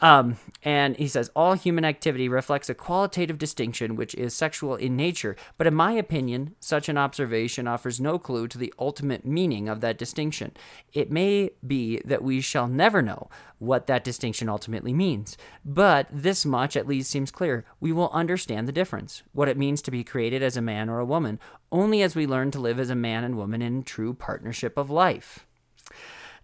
Um, 0.00 0.36
and 0.62 0.96
he 0.96 1.08
says 1.08 1.30
all 1.34 1.54
human 1.54 1.84
activity 1.84 2.28
reflects 2.28 2.68
a 2.68 2.74
qualitative 2.74 3.38
distinction 3.38 3.96
which 3.96 4.14
is 4.14 4.34
sexual 4.34 4.74
in 4.76 4.94
nature, 4.96 5.36
but 5.56 5.66
in 5.66 5.74
my 5.74 5.92
opinion, 5.92 6.54
such 6.60 6.88
an 6.88 6.98
observation 6.98 7.66
offers 7.66 8.00
no 8.00 8.18
clue 8.18 8.46
to 8.48 8.58
the 8.58 8.74
ultimate 8.78 9.24
meaning 9.24 9.68
of 9.68 9.80
that 9.80 9.96
distinction. 9.96 10.52
It 10.92 11.10
may 11.10 11.50
be 11.66 12.02
that 12.04 12.22
we 12.22 12.40
shall 12.40 12.68
never 12.68 13.00
know 13.00 13.30
what 13.58 13.86
that 13.86 14.04
distinction 14.04 14.50
ultimately 14.50 14.92
means, 14.92 15.38
but 15.64 16.08
this 16.12 16.44
much 16.44 16.76
at 16.76 16.86
least 16.86 17.10
seems 17.10 17.30
clear. 17.30 17.64
We 17.80 17.90
will 17.90 18.10
understand 18.10 18.68
the 18.68 18.72
difference, 18.72 19.22
what 19.32 19.48
it 19.48 19.56
means 19.56 19.80
to 19.82 19.90
be 19.90 20.04
created 20.04 20.42
as 20.42 20.58
a 20.58 20.62
man 20.62 20.90
or 20.90 20.98
a 20.98 21.06
woman, 21.06 21.40
only 21.72 22.02
as 22.02 22.14
we 22.14 22.26
learn 22.26 22.50
to 22.50 22.60
live 22.60 22.78
as 22.78 22.90
a 22.90 22.94
man 22.94 23.24
and 23.24 23.36
woman 23.36 23.62
in 23.62 23.82
true 23.82 24.12
partnership 24.12 24.76
of 24.76 24.90
life. 24.90 25.45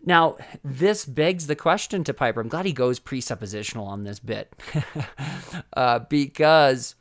Now, 0.04 0.36
this 0.64 1.04
begs 1.04 1.46
the 1.46 1.56
question 1.56 2.02
to 2.04 2.14
Piper. 2.14 2.40
I'm 2.40 2.48
glad 2.48 2.66
he 2.66 2.72
goes 2.72 2.98
presuppositional 2.98 3.86
on 3.86 4.02
this 4.02 4.18
bit 4.18 4.52
uh, 5.76 6.00
because 6.00 6.96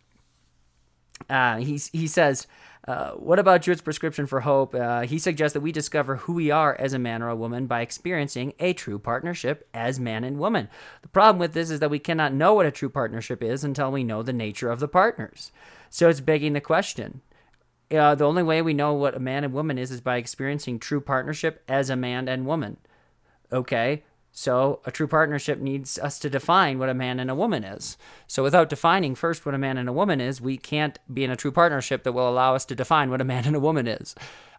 uh, 1.29 1.57
he, 1.57 1.79
he 1.91 2.05
says, 2.05 2.45
uh, 2.87 3.11
what 3.11 3.39
about 3.39 3.61
Jewett's 3.61 3.81
prescription 3.81 4.25
for 4.27 4.41
hope? 4.41 4.75
Uh, 4.75 5.01
he 5.01 5.17
suggests 5.17 5.53
that 5.53 5.61
we 5.61 5.71
discover 5.71 6.17
who 6.17 6.33
we 6.33 6.51
are 6.51 6.75
as 6.79 6.93
a 6.93 6.99
man 6.99 7.21
or 7.21 7.29
a 7.29 7.35
woman 7.35 7.65
by 7.65 7.81
experiencing 7.81 8.53
a 8.59 8.73
true 8.73 8.99
partnership 8.99 9.67
as 9.73 9.99
man 9.99 10.23
and 10.23 10.37
woman. 10.37 10.69
The 11.01 11.07
problem 11.07 11.39
with 11.39 11.53
this 11.53 11.71
is 11.71 11.79
that 11.79 11.91
we 11.91 11.99
cannot 11.99 12.33
know 12.33 12.53
what 12.53 12.65
a 12.65 12.71
true 12.71 12.89
partnership 12.89 13.41
is 13.41 13.63
until 13.63 13.91
we 13.91 14.03
know 14.03 14.21
the 14.21 14.33
nature 14.33 14.71
of 14.71 14.79
the 14.79 14.87
partners. 14.87 15.51
So 15.89 16.09
it's 16.09 16.21
begging 16.21 16.53
the 16.53 16.61
question 16.61 17.21
uh, 17.91 18.15
the 18.15 18.25
only 18.25 18.43
way 18.43 18.61
we 18.61 18.73
know 18.73 18.93
what 18.93 19.15
a 19.15 19.19
man 19.19 19.43
and 19.43 19.53
woman 19.53 19.77
is 19.77 19.91
is 19.91 20.01
by 20.01 20.17
experiencing 20.17 20.79
true 20.79 21.01
partnership 21.01 21.63
as 21.67 21.89
a 21.89 21.95
man 21.95 22.27
and 22.27 22.45
woman. 22.45 22.77
Okay, 23.53 24.03
so 24.31 24.79
a 24.85 24.91
true 24.91 25.07
partnership 25.07 25.59
needs 25.59 25.99
us 25.99 26.17
to 26.19 26.29
define 26.29 26.79
what 26.79 26.89
a 26.89 26.93
man 26.93 27.19
and 27.19 27.29
a 27.29 27.35
woman 27.35 27.63
is. 27.63 27.97
So 28.27 28.43
without 28.43 28.69
defining 28.69 29.13
first 29.13 29.45
what 29.45 29.55
a 29.55 29.57
man 29.57 29.77
and 29.77 29.89
a 29.89 29.93
woman 29.93 30.21
is, 30.21 30.39
we 30.39 30.57
can't 30.57 30.97
be 31.13 31.23
in 31.23 31.31
a 31.31 31.35
true 31.35 31.51
partnership 31.51 32.03
that 32.03 32.13
will 32.13 32.29
allow 32.29 32.55
us 32.55 32.65
to 32.65 32.75
define 32.75 33.09
what 33.09 33.21
a 33.21 33.25
man 33.25 33.45
and 33.45 33.55
a 33.55 33.59
woman 33.59 33.87
is. 33.87 34.15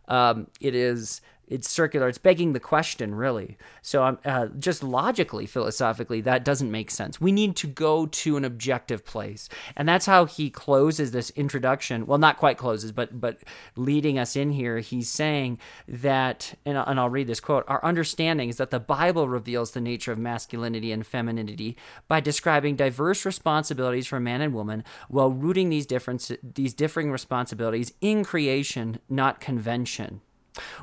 Um, 0.08 0.48
it 0.60 0.74
is 0.74 1.22
it's 1.48 1.68
circular. 1.68 2.08
It's 2.08 2.18
begging 2.18 2.52
the 2.52 2.60
question, 2.60 3.14
really. 3.14 3.58
So, 3.82 4.04
um, 4.04 4.18
uh, 4.24 4.46
just 4.58 4.82
logically, 4.82 5.46
philosophically, 5.46 6.20
that 6.22 6.44
doesn't 6.44 6.70
make 6.70 6.90
sense. 6.90 7.20
We 7.20 7.32
need 7.32 7.56
to 7.56 7.66
go 7.66 8.06
to 8.06 8.36
an 8.36 8.44
objective 8.44 9.04
place, 9.04 9.48
and 9.76 9.88
that's 9.88 10.06
how 10.06 10.24
he 10.24 10.50
closes 10.50 11.10
this 11.10 11.30
introduction. 11.30 12.06
Well, 12.06 12.18
not 12.18 12.38
quite 12.38 12.58
closes, 12.58 12.92
but 12.92 13.20
but 13.20 13.42
leading 13.76 14.18
us 14.18 14.36
in 14.36 14.52
here. 14.52 14.78
He's 14.78 15.08
saying 15.08 15.58
that, 15.88 16.54
and, 16.64 16.78
and 16.78 16.98
I'll 16.98 17.10
read 17.10 17.26
this 17.26 17.40
quote: 17.40 17.64
"Our 17.68 17.84
understanding 17.84 18.48
is 18.48 18.56
that 18.56 18.70
the 18.70 18.80
Bible 18.80 19.28
reveals 19.28 19.72
the 19.72 19.80
nature 19.80 20.12
of 20.12 20.18
masculinity 20.18 20.92
and 20.92 21.06
femininity 21.06 21.76
by 22.08 22.20
describing 22.20 22.76
diverse 22.76 23.26
responsibilities 23.26 24.06
for 24.06 24.20
man 24.20 24.40
and 24.40 24.54
woman, 24.54 24.84
while 25.08 25.30
rooting 25.30 25.68
these 25.68 25.86
different 25.86 26.30
these 26.42 26.72
differing 26.72 27.10
responsibilities 27.10 27.92
in 28.00 28.24
creation, 28.24 29.00
not 29.08 29.40
convention." 29.40 30.22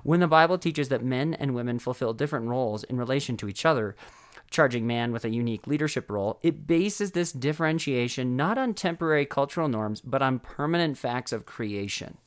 When 0.03 0.19
the 0.19 0.27
Bible 0.27 0.57
teaches 0.57 0.89
that 0.89 1.03
men 1.03 1.33
and 1.33 1.53
women 1.53 1.79
fulfill 1.79 2.13
different 2.13 2.47
roles 2.47 2.83
in 2.83 2.97
relation 2.97 3.37
to 3.37 3.47
each 3.47 3.65
other, 3.65 3.95
charging 4.49 4.87
man 4.87 5.11
with 5.11 5.25
a 5.25 5.29
unique 5.29 5.67
leadership 5.67 6.09
role, 6.09 6.39
it 6.41 6.65
bases 6.67 7.11
this 7.11 7.31
differentiation 7.31 8.35
not 8.35 8.57
on 8.57 8.73
temporary 8.73 9.25
cultural 9.25 9.67
norms, 9.67 10.01
but 10.01 10.21
on 10.21 10.39
permanent 10.39 10.97
facts 10.97 11.31
of 11.31 11.45
creation. 11.45 12.17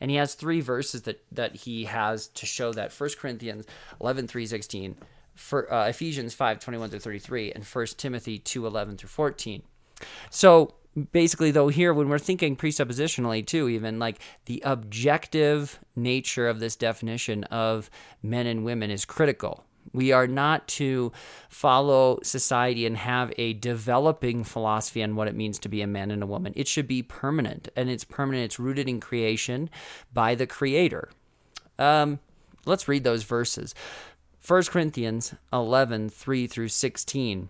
And 0.00 0.10
he 0.10 0.16
has 0.16 0.34
three 0.34 0.60
verses 0.60 1.02
that, 1.02 1.24
that 1.32 1.56
he 1.56 1.84
has 1.84 2.28
to 2.28 2.46
show 2.46 2.72
that 2.72 2.92
1 2.92 3.10
Corinthians 3.18 3.66
11, 4.00 4.28
3, 4.28 4.46
16, 4.46 4.96
for, 5.34 5.72
uh, 5.72 5.88
Ephesians 5.88 6.34
5, 6.34 6.60
21 6.60 6.90
through 6.90 7.00
33, 7.00 7.52
and 7.52 7.64
1 7.64 7.86
Timothy 7.98 8.38
2, 8.38 8.66
11 8.66 8.96
through 8.96 9.08
14. 9.08 9.62
So 10.30 10.74
basically 11.12 11.50
though 11.50 11.68
here 11.68 11.92
when 11.92 12.08
we're 12.08 12.18
thinking 12.18 12.56
presuppositionally 12.56 13.46
too 13.46 13.68
even 13.68 13.98
like 13.98 14.18
the 14.46 14.62
objective 14.64 15.78
nature 15.94 16.48
of 16.48 16.58
this 16.58 16.76
definition 16.76 17.44
of 17.44 17.90
men 18.22 18.46
and 18.46 18.64
women 18.64 18.90
is 18.90 19.04
critical 19.04 19.64
we 19.92 20.12
are 20.12 20.26
not 20.26 20.66
to 20.68 21.12
follow 21.48 22.18
society 22.22 22.86
and 22.86 22.96
have 22.96 23.32
a 23.38 23.54
developing 23.54 24.44
philosophy 24.44 25.02
on 25.02 25.16
what 25.16 25.28
it 25.28 25.34
means 25.34 25.58
to 25.60 25.68
be 25.68 25.82
a 25.82 25.86
man 25.86 26.10
and 26.10 26.22
a 26.22 26.26
woman. 26.26 26.52
It 26.56 26.68
should 26.68 26.86
be 26.86 27.02
permanent, 27.02 27.68
and 27.76 27.88
it's 27.88 28.04
permanent. 28.04 28.44
It's 28.44 28.58
rooted 28.58 28.88
in 28.88 29.00
creation 29.00 29.70
by 30.12 30.34
the 30.34 30.46
Creator. 30.46 31.10
Um, 31.78 32.18
let's 32.64 32.88
read 32.88 33.04
those 33.04 33.22
verses. 33.22 33.74
1 34.46 34.64
Corinthians 34.64 35.34
11, 35.52 36.10
3 36.10 36.46
through 36.46 36.68
16. 36.68 37.48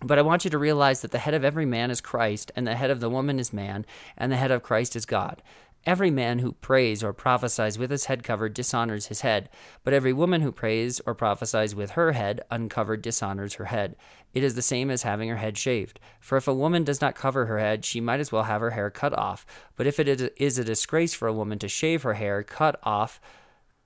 But 0.00 0.18
I 0.18 0.22
want 0.22 0.44
you 0.44 0.50
to 0.50 0.58
realize 0.58 1.00
that 1.02 1.10
the 1.10 1.18
head 1.18 1.34
of 1.34 1.44
every 1.44 1.66
man 1.66 1.90
is 1.90 2.00
Christ, 2.00 2.52
and 2.54 2.66
the 2.66 2.76
head 2.76 2.90
of 2.90 3.00
the 3.00 3.10
woman 3.10 3.38
is 3.38 3.52
man, 3.52 3.84
and 4.16 4.30
the 4.30 4.36
head 4.36 4.50
of 4.50 4.62
Christ 4.62 4.94
is 4.94 5.04
God. 5.06 5.42
Every 5.86 6.10
man 6.10 6.40
who 6.40 6.52
prays 6.52 7.02
or 7.02 7.12
prophesies 7.12 7.78
with 7.78 7.90
his 7.90 8.06
head 8.06 8.22
covered 8.22 8.52
dishonors 8.52 9.06
his 9.06 9.22
head, 9.22 9.48
but 9.84 9.94
every 9.94 10.12
woman 10.12 10.42
who 10.42 10.52
prays 10.52 11.00
or 11.06 11.14
prophesies 11.14 11.74
with 11.74 11.92
her 11.92 12.12
head 12.12 12.42
uncovered 12.50 13.00
dishonors 13.00 13.54
her 13.54 13.66
head. 13.66 13.96
It 14.34 14.44
is 14.44 14.54
the 14.54 14.62
same 14.62 14.90
as 14.90 15.02
having 15.02 15.28
her 15.28 15.36
head 15.36 15.56
shaved. 15.56 15.98
For 16.20 16.36
if 16.36 16.46
a 16.46 16.54
woman 16.54 16.84
does 16.84 17.00
not 17.00 17.14
cover 17.14 17.46
her 17.46 17.58
head, 17.58 17.84
she 17.84 18.00
might 18.00 18.20
as 18.20 18.30
well 18.30 18.42
have 18.42 18.60
her 18.60 18.70
hair 18.70 18.90
cut 18.90 19.16
off. 19.16 19.46
But 19.76 19.86
if 19.86 19.98
it 19.98 20.32
is 20.36 20.58
a 20.58 20.64
disgrace 20.64 21.14
for 21.14 21.26
a 21.26 21.32
woman 21.32 21.58
to 21.60 21.68
shave 21.68 22.02
her 22.02 22.14
hair, 22.14 22.42
cut 22.42 22.78
off 22.82 23.20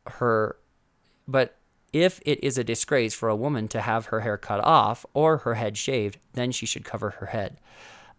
her. 0.06 0.56
But 1.28 1.56
if 1.92 2.20
it 2.24 2.42
is 2.42 2.56
a 2.56 2.64
disgrace 2.64 3.14
for 3.14 3.28
a 3.28 3.36
woman 3.36 3.68
to 3.68 3.80
have 3.80 4.06
her 4.06 4.20
hair 4.20 4.38
cut 4.38 4.64
off 4.64 5.04
or 5.14 5.38
her 5.38 5.54
head 5.54 5.76
shaved, 5.76 6.18
then 6.32 6.52
she 6.52 6.66
should 6.66 6.84
cover 6.84 7.10
her 7.10 7.26
head. 7.26 7.58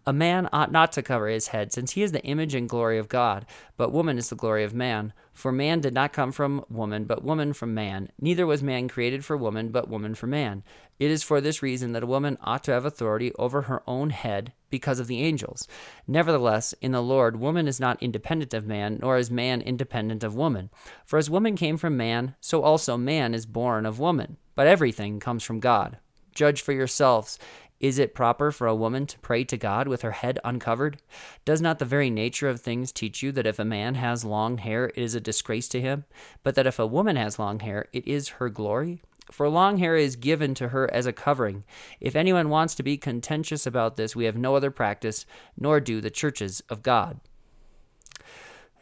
A 0.06 0.12
man 0.12 0.50
ought 0.52 0.70
not 0.70 0.92
to 0.92 1.02
cover 1.02 1.28
his 1.28 1.48
head, 1.48 1.72
since 1.72 1.92
he 1.92 2.02
is 2.02 2.12
the 2.12 2.22
image 2.24 2.54
and 2.54 2.68
glory 2.68 2.98
of 2.98 3.08
God, 3.08 3.46
but 3.78 3.90
woman 3.90 4.18
is 4.18 4.28
the 4.28 4.36
glory 4.36 4.62
of 4.62 4.74
man. 4.74 5.14
For 5.32 5.50
man 5.50 5.80
did 5.80 5.94
not 5.94 6.12
come 6.12 6.30
from 6.30 6.62
woman, 6.68 7.04
but 7.04 7.24
woman 7.24 7.54
from 7.54 7.72
man. 7.72 8.10
Neither 8.20 8.46
was 8.46 8.62
man 8.62 8.86
created 8.86 9.24
for 9.24 9.34
woman, 9.34 9.70
but 9.70 9.88
woman 9.88 10.14
for 10.14 10.26
man. 10.26 10.62
It 10.98 11.10
is 11.10 11.22
for 11.22 11.40
this 11.40 11.62
reason 11.62 11.92
that 11.92 12.02
a 12.02 12.06
woman 12.06 12.36
ought 12.42 12.62
to 12.64 12.72
have 12.72 12.84
authority 12.84 13.32
over 13.38 13.62
her 13.62 13.82
own 13.86 14.10
head 14.10 14.52
because 14.68 15.00
of 15.00 15.06
the 15.06 15.22
angels. 15.22 15.66
Nevertheless, 16.06 16.74
in 16.82 16.92
the 16.92 17.02
Lord, 17.02 17.40
woman 17.40 17.66
is 17.66 17.80
not 17.80 18.02
independent 18.02 18.52
of 18.52 18.66
man, 18.66 18.98
nor 19.00 19.16
is 19.16 19.30
man 19.30 19.62
independent 19.62 20.22
of 20.22 20.36
woman. 20.36 20.68
For 21.06 21.18
as 21.18 21.30
woman 21.30 21.56
came 21.56 21.78
from 21.78 21.96
man, 21.96 22.34
so 22.40 22.62
also 22.62 22.98
man 22.98 23.32
is 23.32 23.46
born 23.46 23.86
of 23.86 23.98
woman. 23.98 24.36
But 24.54 24.66
everything 24.66 25.18
comes 25.18 25.42
from 25.42 25.60
God. 25.60 25.98
Judge 26.34 26.62
for 26.62 26.72
yourselves. 26.72 27.38
Is 27.84 27.98
it 27.98 28.14
proper 28.14 28.50
for 28.50 28.66
a 28.66 28.74
woman 28.74 29.04
to 29.08 29.18
pray 29.18 29.44
to 29.44 29.58
God 29.58 29.88
with 29.88 30.00
her 30.00 30.12
head 30.12 30.38
uncovered? 30.42 31.02
Does 31.44 31.60
not 31.60 31.78
the 31.78 31.84
very 31.84 32.08
nature 32.08 32.48
of 32.48 32.62
things 32.62 32.90
teach 32.90 33.22
you 33.22 33.30
that 33.32 33.46
if 33.46 33.58
a 33.58 33.64
man 33.64 33.96
has 33.96 34.24
long 34.24 34.56
hair, 34.56 34.86
it 34.86 34.96
is 34.96 35.14
a 35.14 35.20
disgrace 35.20 35.68
to 35.68 35.82
him, 35.82 36.06
but 36.42 36.54
that 36.54 36.66
if 36.66 36.78
a 36.78 36.86
woman 36.86 37.16
has 37.16 37.38
long 37.38 37.60
hair, 37.60 37.88
it 37.92 38.08
is 38.08 38.40
her 38.40 38.48
glory? 38.48 39.02
For 39.30 39.50
long 39.50 39.76
hair 39.76 39.96
is 39.96 40.16
given 40.16 40.54
to 40.54 40.68
her 40.68 40.90
as 40.94 41.04
a 41.04 41.12
covering. 41.12 41.64
If 42.00 42.16
anyone 42.16 42.48
wants 42.48 42.74
to 42.76 42.82
be 42.82 42.96
contentious 42.96 43.66
about 43.66 43.96
this, 43.96 44.16
we 44.16 44.24
have 44.24 44.38
no 44.38 44.56
other 44.56 44.70
practice, 44.70 45.26
nor 45.54 45.78
do 45.78 46.00
the 46.00 46.08
churches 46.08 46.62
of 46.70 46.82
God. 46.82 47.20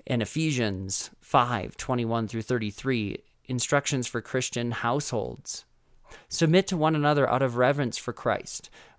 In 0.06 0.22
Ephesians 0.22 1.10
5 1.20 1.76
21 1.76 2.28
through 2.28 2.42
33, 2.42 3.18
instructions 3.46 4.06
for 4.06 4.20
Christian 4.20 4.70
households. 4.70 5.64
Submit 6.28 6.66
to 6.68 6.76
one 6.76 6.94
another 6.94 7.28
out 7.28 7.42
of 7.42 7.56
reverence 7.56 7.98
for 7.98 8.12
Christ. 8.12 8.70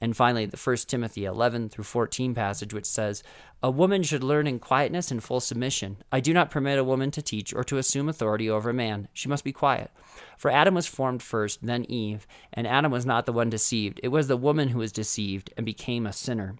And 0.00 0.16
finally, 0.16 0.46
the 0.46 0.56
1 0.56 0.76
Timothy 0.88 1.26
11 1.26 1.68
through 1.68 1.84
14 1.84 2.34
passage, 2.34 2.72
which 2.72 2.86
says, 2.86 3.22
A 3.62 3.70
woman 3.70 4.02
should 4.02 4.24
learn 4.24 4.46
in 4.46 4.58
quietness 4.58 5.10
and 5.10 5.22
full 5.22 5.40
submission. 5.40 5.98
I 6.10 6.20
do 6.20 6.32
not 6.32 6.50
permit 6.50 6.78
a 6.78 6.84
woman 6.84 7.10
to 7.10 7.22
teach 7.22 7.52
or 7.52 7.64
to 7.64 7.76
assume 7.76 8.08
authority 8.08 8.48
over 8.48 8.70
a 8.70 8.74
man. 8.74 9.08
She 9.12 9.28
must 9.28 9.44
be 9.44 9.52
quiet. 9.52 9.90
For 10.38 10.50
Adam 10.50 10.74
was 10.74 10.86
formed 10.86 11.22
first, 11.22 11.64
then 11.64 11.84
Eve, 11.84 12.26
and 12.52 12.66
Adam 12.66 12.90
was 12.90 13.04
not 13.04 13.26
the 13.26 13.32
one 13.32 13.50
deceived. 13.50 14.00
It 14.02 14.08
was 14.08 14.26
the 14.26 14.38
woman 14.38 14.70
who 14.70 14.78
was 14.78 14.92
deceived 14.92 15.52
and 15.56 15.66
became 15.66 16.06
a 16.06 16.14
sinner. 16.14 16.56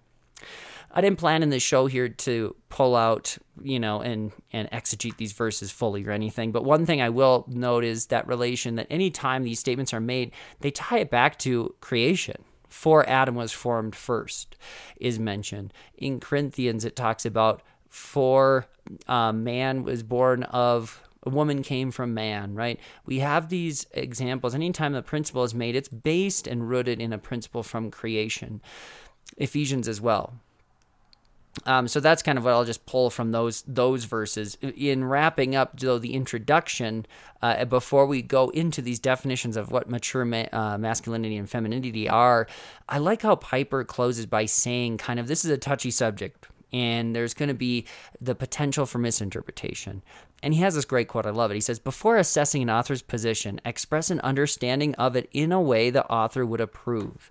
I 0.93 1.01
didn't 1.01 1.19
plan 1.19 1.41
in 1.41 1.49
this 1.49 1.63
show 1.63 1.87
here 1.87 2.09
to 2.09 2.55
pull 2.69 2.95
out, 2.97 3.37
you 3.61 3.79
know, 3.79 4.01
and 4.01 4.33
and 4.51 4.69
exegete 4.71 5.15
these 5.15 5.31
verses 5.31 5.71
fully 5.71 6.05
or 6.05 6.11
anything. 6.11 6.51
But 6.51 6.65
one 6.65 6.85
thing 6.85 7.01
I 7.01 7.09
will 7.09 7.45
note 7.47 7.85
is 7.85 8.07
that 8.07 8.27
relation 8.27 8.75
that 8.75 8.87
anytime 8.89 9.43
these 9.43 9.59
statements 9.59 9.93
are 9.93 10.01
made, 10.01 10.31
they 10.59 10.69
tie 10.69 10.99
it 10.99 11.09
back 11.09 11.39
to 11.39 11.73
creation 11.79 12.43
for 12.71 13.07
Adam 13.07 13.35
was 13.35 13.51
formed 13.51 13.95
first 13.95 14.55
is 14.95 15.19
mentioned. 15.19 15.73
In 15.97 16.21
Corinthians, 16.21 16.85
it 16.85 16.95
talks 16.95 17.25
about 17.25 17.61
for 17.89 18.65
uh, 19.07 19.33
man 19.33 19.83
was 19.83 20.03
born 20.03 20.43
of 20.43 21.03
a 21.23 21.29
woman 21.29 21.61
came 21.61 21.91
from 21.91 22.13
man, 22.13 22.55
right? 22.55 22.79
We 23.05 23.19
have 23.19 23.49
these 23.49 23.85
examples. 23.91 24.55
Anytime 24.55 24.93
the 24.93 25.03
principle 25.03 25.43
is 25.43 25.53
made, 25.53 25.75
it's 25.75 25.89
based 25.89 26.47
and 26.47 26.67
rooted 26.67 26.99
in 27.01 27.11
a 27.13 27.17
principle 27.17 27.61
from 27.61 27.91
creation. 27.91 28.61
Ephesians 29.37 29.87
as 29.87 29.99
well. 29.99 30.33
Um, 31.65 31.87
so 31.87 31.99
that's 31.99 32.23
kind 32.23 32.37
of 32.37 32.45
what 32.45 32.53
I'll 32.53 32.65
just 32.65 32.85
pull 32.85 33.09
from 33.09 33.31
those 33.31 33.63
those 33.67 34.05
verses. 34.05 34.57
In 34.61 35.03
wrapping 35.03 35.55
up, 35.55 35.79
though, 35.79 35.99
the 35.99 36.13
introduction, 36.13 37.05
uh, 37.41 37.65
before 37.65 38.05
we 38.05 38.21
go 38.21 38.49
into 38.49 38.81
these 38.81 38.99
definitions 38.99 39.57
of 39.57 39.71
what 39.71 39.89
mature 39.89 40.23
ma- 40.23 40.47
uh, 40.51 40.77
masculinity 40.77 41.35
and 41.35 41.49
femininity 41.49 42.07
are, 42.07 42.47
I 42.87 42.99
like 42.99 43.21
how 43.23 43.35
Piper 43.35 43.83
closes 43.83 44.25
by 44.25 44.45
saying, 44.45 44.97
kind 44.97 45.19
of, 45.19 45.27
this 45.27 45.43
is 45.43 45.51
a 45.51 45.57
touchy 45.57 45.91
subject, 45.91 46.47
and 46.71 47.13
there's 47.15 47.33
going 47.33 47.49
to 47.49 47.55
be 47.55 47.85
the 48.21 48.33
potential 48.33 48.85
for 48.85 48.99
misinterpretation. 48.99 50.03
And 50.41 50.53
he 50.53 50.61
has 50.61 50.73
this 50.75 50.85
great 50.85 51.09
quote, 51.09 51.25
I 51.25 51.31
love 51.31 51.51
it. 51.51 51.55
He 51.55 51.61
says, 51.61 51.79
Before 51.79 52.17
assessing 52.17 52.63
an 52.63 52.69
author's 52.69 53.01
position, 53.01 53.59
express 53.65 54.09
an 54.09 54.21
understanding 54.21 54.95
of 54.95 55.15
it 55.15 55.29
in 55.33 55.51
a 55.51 55.61
way 55.61 55.89
the 55.89 56.05
author 56.07 56.45
would 56.45 56.61
approve 56.61 57.29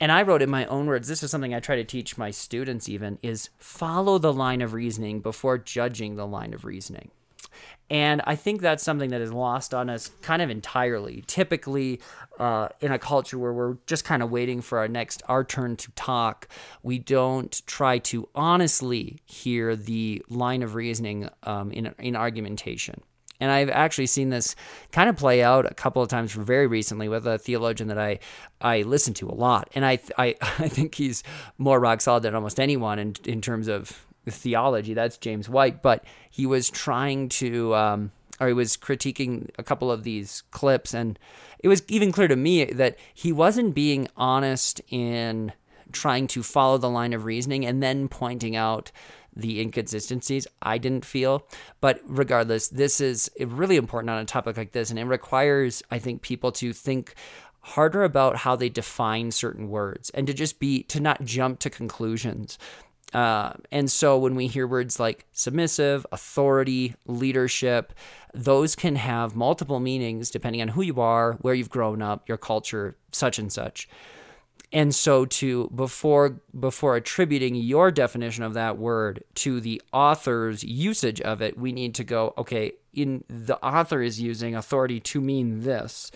and 0.00 0.10
I 0.10 0.22
wrote 0.22 0.42
in 0.42 0.50
my 0.50 0.64
own 0.66 0.86
words, 0.86 1.08
this 1.08 1.22
is 1.22 1.30
something 1.30 1.54
I 1.54 1.60
try 1.60 1.76
to 1.76 1.84
teach 1.84 2.16
my 2.16 2.30
students 2.30 2.88
even, 2.88 3.18
is 3.22 3.50
follow 3.58 4.18
the 4.18 4.32
line 4.32 4.62
of 4.62 4.72
reasoning 4.72 5.20
before 5.20 5.58
judging 5.58 6.16
the 6.16 6.26
line 6.26 6.54
of 6.54 6.64
reasoning. 6.64 7.10
And 7.90 8.22
I 8.24 8.36
think 8.36 8.60
that's 8.60 8.84
something 8.84 9.10
that 9.10 9.20
is 9.20 9.32
lost 9.32 9.74
on 9.74 9.90
us 9.90 10.12
kind 10.22 10.40
of 10.40 10.48
entirely. 10.48 11.24
Typically, 11.26 12.00
uh, 12.38 12.68
in 12.80 12.92
a 12.92 12.98
culture 12.98 13.36
where 13.36 13.52
we're 13.52 13.78
just 13.86 14.04
kind 14.04 14.22
of 14.22 14.30
waiting 14.30 14.60
for 14.60 14.78
our 14.78 14.86
next, 14.86 15.22
our 15.28 15.42
turn 15.42 15.76
to 15.76 15.90
talk, 15.92 16.48
we 16.84 16.98
don't 16.98 17.60
try 17.66 17.98
to 17.98 18.28
honestly 18.34 19.18
hear 19.26 19.74
the 19.74 20.24
line 20.28 20.62
of 20.62 20.76
reasoning 20.76 21.28
um, 21.42 21.72
in, 21.72 21.92
in 21.98 22.14
argumentation. 22.14 23.02
And 23.40 23.50
I've 23.50 23.70
actually 23.70 24.06
seen 24.06 24.28
this 24.30 24.54
kind 24.92 25.08
of 25.08 25.16
play 25.16 25.42
out 25.42 25.70
a 25.70 25.74
couple 25.74 26.02
of 26.02 26.08
times 26.08 26.32
very 26.32 26.66
recently 26.66 27.08
with 27.08 27.26
a 27.26 27.38
theologian 27.38 27.88
that 27.88 27.98
I, 27.98 28.18
I 28.60 28.82
listen 28.82 29.14
to 29.14 29.28
a 29.28 29.34
lot. 29.34 29.68
And 29.74 29.84
I, 29.84 29.98
I, 30.18 30.36
I 30.58 30.68
think 30.68 30.94
he's 30.94 31.22
more 31.58 31.80
rock 31.80 32.00
solid 32.00 32.22
than 32.22 32.34
almost 32.34 32.60
anyone 32.60 32.98
in, 32.98 33.16
in 33.24 33.40
terms 33.40 33.68
of 33.68 34.06
theology. 34.28 34.94
That's 34.94 35.16
James 35.16 35.48
White. 35.48 35.82
But 35.82 36.04
he 36.30 36.46
was 36.46 36.70
trying 36.70 37.28
to, 37.30 37.74
um, 37.74 38.12
or 38.38 38.48
he 38.48 38.52
was 38.52 38.76
critiquing 38.76 39.50
a 39.58 39.62
couple 39.62 39.90
of 39.90 40.04
these 40.04 40.42
clips. 40.50 40.94
And 40.94 41.18
it 41.60 41.68
was 41.68 41.82
even 41.88 42.12
clear 42.12 42.28
to 42.28 42.36
me 42.36 42.64
that 42.66 42.98
he 43.14 43.32
wasn't 43.32 43.74
being 43.74 44.08
honest 44.16 44.80
in 44.88 45.52
trying 45.92 46.26
to 46.28 46.42
follow 46.42 46.78
the 46.78 46.90
line 46.90 47.12
of 47.12 47.24
reasoning 47.24 47.66
and 47.66 47.82
then 47.82 48.08
pointing 48.08 48.56
out 48.56 48.92
the 49.34 49.60
inconsistencies 49.60 50.46
I 50.62 50.78
didn't 50.78 51.04
feel. 51.04 51.46
But 51.80 52.00
regardless, 52.04 52.68
this 52.68 53.00
is 53.00 53.30
really 53.38 53.76
important 53.76 54.10
on 54.10 54.18
a 54.18 54.24
topic 54.24 54.56
like 54.56 54.72
this, 54.72 54.90
and 54.90 54.98
it 54.98 55.04
requires, 55.04 55.82
I 55.90 55.98
think, 55.98 56.22
people 56.22 56.52
to 56.52 56.72
think 56.72 57.14
harder 57.62 58.02
about 58.04 58.36
how 58.36 58.56
they 58.56 58.68
define 58.68 59.30
certain 59.30 59.68
words 59.68 60.10
and 60.10 60.26
to 60.26 60.32
just 60.32 60.58
be 60.58 60.82
to 60.84 60.98
not 60.98 61.24
jump 61.24 61.58
to 61.60 61.70
conclusions. 61.70 62.58
Uh, 63.12 63.54
and 63.72 63.90
so 63.90 64.16
when 64.16 64.34
we 64.34 64.46
hear 64.46 64.66
words 64.66 65.00
like 65.00 65.26
submissive, 65.32 66.06
authority, 66.12 66.94
leadership, 67.06 67.92
those 68.32 68.76
can 68.76 68.96
have 68.96 69.34
multiple 69.34 69.80
meanings 69.80 70.30
depending 70.30 70.62
on 70.62 70.68
who 70.68 70.82
you 70.82 71.00
are, 71.00 71.34
where 71.40 71.54
you've 71.54 71.70
grown 71.70 72.02
up, 72.02 72.28
your 72.28 72.38
culture, 72.38 72.96
such 73.10 73.38
and 73.38 73.52
such. 73.52 73.88
And 74.72 74.94
so 74.94 75.24
to 75.26 75.68
before 75.74 76.40
before 76.58 76.94
attributing 76.94 77.56
your 77.56 77.90
definition 77.90 78.44
of 78.44 78.54
that 78.54 78.78
word 78.78 79.24
to 79.36 79.60
the 79.60 79.82
author's 79.92 80.62
usage 80.62 81.20
of 81.20 81.42
it, 81.42 81.58
we 81.58 81.72
need 81.72 81.94
to 81.96 82.04
go, 82.04 82.34
okay, 82.38 82.72
in 82.92 83.24
the 83.28 83.58
author 83.64 84.00
is 84.00 84.20
using 84.20 84.54
authority 84.54 85.00
to 85.00 85.20
mean 85.20 85.60
this, 85.60 86.12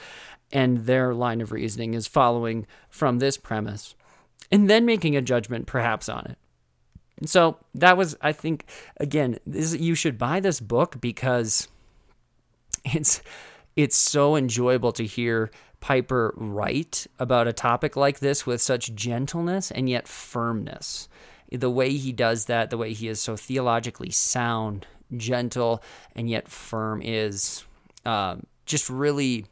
and 0.52 0.86
their 0.86 1.14
line 1.14 1.40
of 1.40 1.50
reasoning 1.50 1.94
is 1.94 2.06
following 2.06 2.66
from 2.88 3.18
this 3.18 3.36
premise. 3.36 3.96
And 4.52 4.70
then 4.70 4.84
making 4.84 5.16
a 5.16 5.22
judgment 5.22 5.66
perhaps 5.66 6.08
on 6.08 6.26
it. 6.26 6.38
And 7.18 7.28
so 7.28 7.58
that 7.74 7.96
was, 7.96 8.16
I 8.20 8.32
think, 8.32 8.66
again, 8.98 9.38
this, 9.46 9.74
you 9.74 9.94
should 9.94 10.18
buy 10.18 10.40
this 10.40 10.60
book 10.60 11.00
because 11.00 11.68
it's 12.84 13.22
it's 13.76 13.96
so 13.96 14.36
enjoyable 14.36 14.92
to 14.92 15.04
hear 15.04 15.50
Piper 15.84 16.32
write 16.38 17.06
about 17.18 17.46
a 17.46 17.52
topic 17.52 17.94
like 17.94 18.20
this 18.20 18.46
with 18.46 18.62
such 18.62 18.94
gentleness 18.94 19.70
and 19.70 19.86
yet 19.86 20.08
firmness. 20.08 21.10
The 21.52 21.68
way 21.68 21.90
he 21.90 22.10
does 22.10 22.46
that, 22.46 22.70
the 22.70 22.78
way 22.78 22.94
he 22.94 23.06
is 23.06 23.20
so 23.20 23.36
theologically 23.36 24.08
sound, 24.08 24.86
gentle, 25.14 25.82
and 26.16 26.30
yet 26.30 26.48
firm 26.48 27.02
is 27.04 27.66
um, 28.06 28.46
just 28.64 28.88
really 28.88 29.44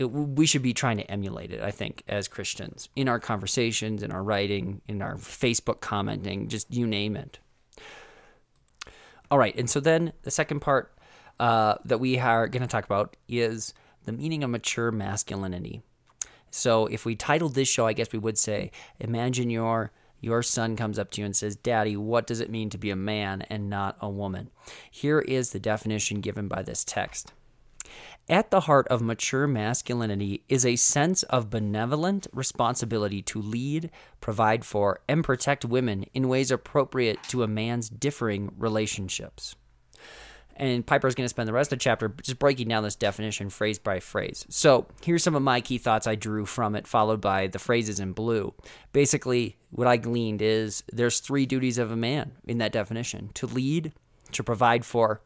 it, 0.00 0.06
we 0.06 0.46
should 0.46 0.62
be 0.62 0.74
trying 0.74 0.96
to 0.96 1.08
emulate 1.08 1.52
it, 1.52 1.62
I 1.62 1.70
think, 1.70 2.02
as 2.08 2.26
Christians 2.26 2.88
in 2.96 3.08
our 3.08 3.20
conversations, 3.20 4.02
in 4.02 4.10
our 4.10 4.24
writing, 4.24 4.80
in 4.88 5.00
our 5.00 5.14
Facebook 5.14 5.78
commenting, 5.78 6.48
just 6.48 6.74
you 6.74 6.88
name 6.88 7.14
it. 7.14 7.38
All 9.30 9.38
right, 9.38 9.56
and 9.56 9.70
so 9.70 9.78
then 9.78 10.12
the 10.22 10.32
second 10.32 10.58
part 10.58 10.92
uh, 11.38 11.76
that 11.84 12.00
we 12.00 12.18
are 12.18 12.48
going 12.48 12.62
to 12.62 12.68
talk 12.68 12.84
about 12.84 13.16
is 13.28 13.74
the 14.10 14.22
meaning 14.22 14.42
of 14.42 14.50
mature 14.50 14.90
masculinity. 14.90 15.82
So 16.50 16.86
if 16.86 17.04
we 17.04 17.14
titled 17.14 17.54
this 17.54 17.68
show, 17.68 17.86
I 17.86 17.92
guess 17.92 18.12
we 18.12 18.18
would 18.18 18.38
say, 18.38 18.72
Imagine 18.98 19.50
your 19.50 19.92
your 20.20 20.42
son 20.42 20.76
comes 20.76 20.98
up 20.98 21.10
to 21.12 21.22
you 21.22 21.24
and 21.24 21.34
says, 21.34 21.56
Daddy, 21.56 21.96
what 21.96 22.26
does 22.26 22.40
it 22.40 22.50
mean 22.50 22.68
to 22.70 22.78
be 22.78 22.90
a 22.90 22.96
man 22.96 23.42
and 23.48 23.70
not 23.70 23.96
a 24.00 24.10
woman? 24.10 24.50
Here 24.90 25.20
is 25.20 25.50
the 25.50 25.58
definition 25.58 26.20
given 26.20 26.46
by 26.46 26.62
this 26.62 26.84
text. 26.84 27.32
At 28.28 28.50
the 28.50 28.60
heart 28.60 28.86
of 28.88 29.00
mature 29.00 29.46
masculinity 29.46 30.44
is 30.48 30.66
a 30.66 30.76
sense 30.76 31.22
of 31.24 31.48
benevolent 31.48 32.26
responsibility 32.32 33.22
to 33.22 33.40
lead, 33.40 33.90
provide 34.20 34.64
for, 34.64 35.00
and 35.08 35.24
protect 35.24 35.64
women 35.64 36.04
in 36.12 36.28
ways 36.28 36.50
appropriate 36.50 37.22
to 37.28 37.42
a 37.42 37.48
man's 37.48 37.88
differing 37.88 38.52
relationships. 38.58 39.56
And 40.56 40.86
Piper 40.86 41.08
is 41.08 41.14
going 41.14 41.24
to 41.24 41.30
spend 41.30 41.48
the 41.48 41.52
rest 41.52 41.72
of 41.72 41.78
the 41.78 41.82
chapter 41.82 42.08
just 42.22 42.38
breaking 42.38 42.68
down 42.68 42.82
this 42.82 42.96
definition 42.96 43.48
phrase 43.48 43.78
by 43.78 43.98
phrase. 43.98 44.44
So 44.50 44.86
here's 45.02 45.22
some 45.22 45.34
of 45.34 45.42
my 45.42 45.60
key 45.60 45.78
thoughts 45.78 46.06
I 46.06 46.16
drew 46.16 46.44
from 46.44 46.76
it, 46.76 46.86
followed 46.86 47.20
by 47.20 47.46
the 47.46 47.58
phrases 47.58 47.98
in 47.98 48.12
blue. 48.12 48.52
Basically, 48.92 49.56
what 49.70 49.86
I 49.86 49.96
gleaned 49.96 50.42
is 50.42 50.82
there's 50.92 51.20
three 51.20 51.46
duties 51.46 51.78
of 51.78 51.90
a 51.90 51.96
man 51.96 52.32
in 52.46 52.58
that 52.58 52.72
definition 52.72 53.30
to 53.34 53.46
lead, 53.46 53.92
to 54.32 54.44
provide 54.44 54.84
for, 54.84 55.22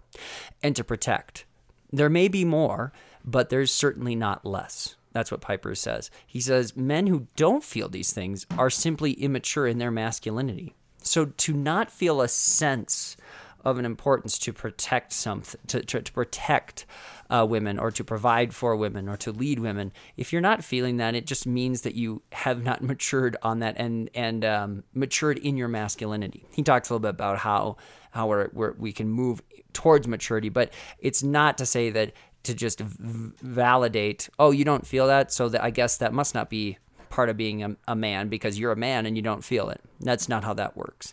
and 0.63 0.77
to 0.77 0.85
protect. 0.85 1.47
There 1.93 2.11
may 2.11 2.29
be 2.29 2.45
more, 2.45 2.93
but 3.25 3.51
there's 3.51 3.73
certainly 3.73 4.15
not 4.15 4.45
less. 4.47 4.97
That's 5.13 5.31
what 5.31 5.41
Piper 5.41 5.75
says. 5.75 6.11
He 6.27 6.41
says 6.41 6.77
men 6.77 7.07
who 7.07 7.29
don't 7.37 7.63
feel 7.63 7.89
these 7.89 8.13
things 8.13 8.47
are 8.59 8.69
simply 8.69 9.13
immature 9.13 9.67
in 9.67 9.79
their 9.79 9.93
masculinity. 9.93 10.75
So 11.03 11.27
to 11.27 11.53
not 11.53 11.91
feel 11.91 12.21
a 12.21 12.29
sense 12.29 13.17
of 13.65 13.79
an 13.79 13.85
importance 13.85 14.39
to 14.39 14.53
protect 14.53 15.13
something, 15.13 15.61
to, 15.67 15.83
to, 15.83 16.03
to 16.03 16.13
protect 16.13 16.87
uh, 17.31 17.47
women 17.49 17.79
or 17.79 17.91
to 17.91 18.05
provide 18.05 18.55
for 18.55 18.77
women 18.77 19.09
or 19.09 19.17
to 19.17 19.33
lead 19.33 19.59
women, 19.59 19.93
if 20.17 20.33
you're 20.33 20.43
not 20.43 20.63
feeling 20.63 20.99
that, 20.99 21.15
it 21.15 21.27
just 21.27 21.47
means 21.47 21.83
that 21.83 21.95
you 21.95 22.23
have 22.33 22.63
not 22.63 22.83
matured 22.83 23.37
on 23.43 23.61
that 23.61 23.77
and 23.79 24.11
and 24.15 24.45
um, 24.45 24.85
matured 24.95 25.39
in 25.39 25.57
your 25.57 25.69
masculinity. 25.69 26.47
He 26.53 26.63
talks 26.63 26.91
a 26.91 26.95
little 26.95 27.03
bit 27.03 27.11
about 27.11 27.39
how 27.39 27.77
how 28.11 28.29
we're, 28.29 28.49
we're, 28.53 28.73
we 28.75 28.93
can 28.93 29.09
move 29.09 29.43
towards 29.73 30.07
maturity, 30.07 30.49
but 30.49 30.73
it's 31.01 31.23
not 31.23 31.59
to 31.59 31.67
say 31.67 31.91
that 31.91 32.13
to 32.45 32.55
just 32.55 32.79
v- 32.79 33.33
validate, 33.43 34.29
oh, 34.39 34.53
you 34.53 34.65
don't 34.65 34.87
feel 34.87 35.09
that, 35.09 35.33
so 35.33 35.49
that 35.49 35.65
I 35.65 35.71
guess 35.71 35.97
that 35.97 36.13
must 36.13 36.35
not 36.35 36.49
be 36.49 36.79
part 37.11 37.29
of 37.29 37.37
being 37.37 37.63
a, 37.63 37.77
a 37.89 37.97
man 37.97 38.29
because 38.29 38.59
you're 38.59 38.73
a 38.73 38.77
man 38.77 39.07
and 39.07 39.17
you 39.17 39.23
don't 39.23 39.45
feel 39.45 39.69
it. 39.71 39.81
That's 40.01 40.29
not 40.29 40.45
how 40.45 40.55
that 40.55 40.77
works. 40.77 41.13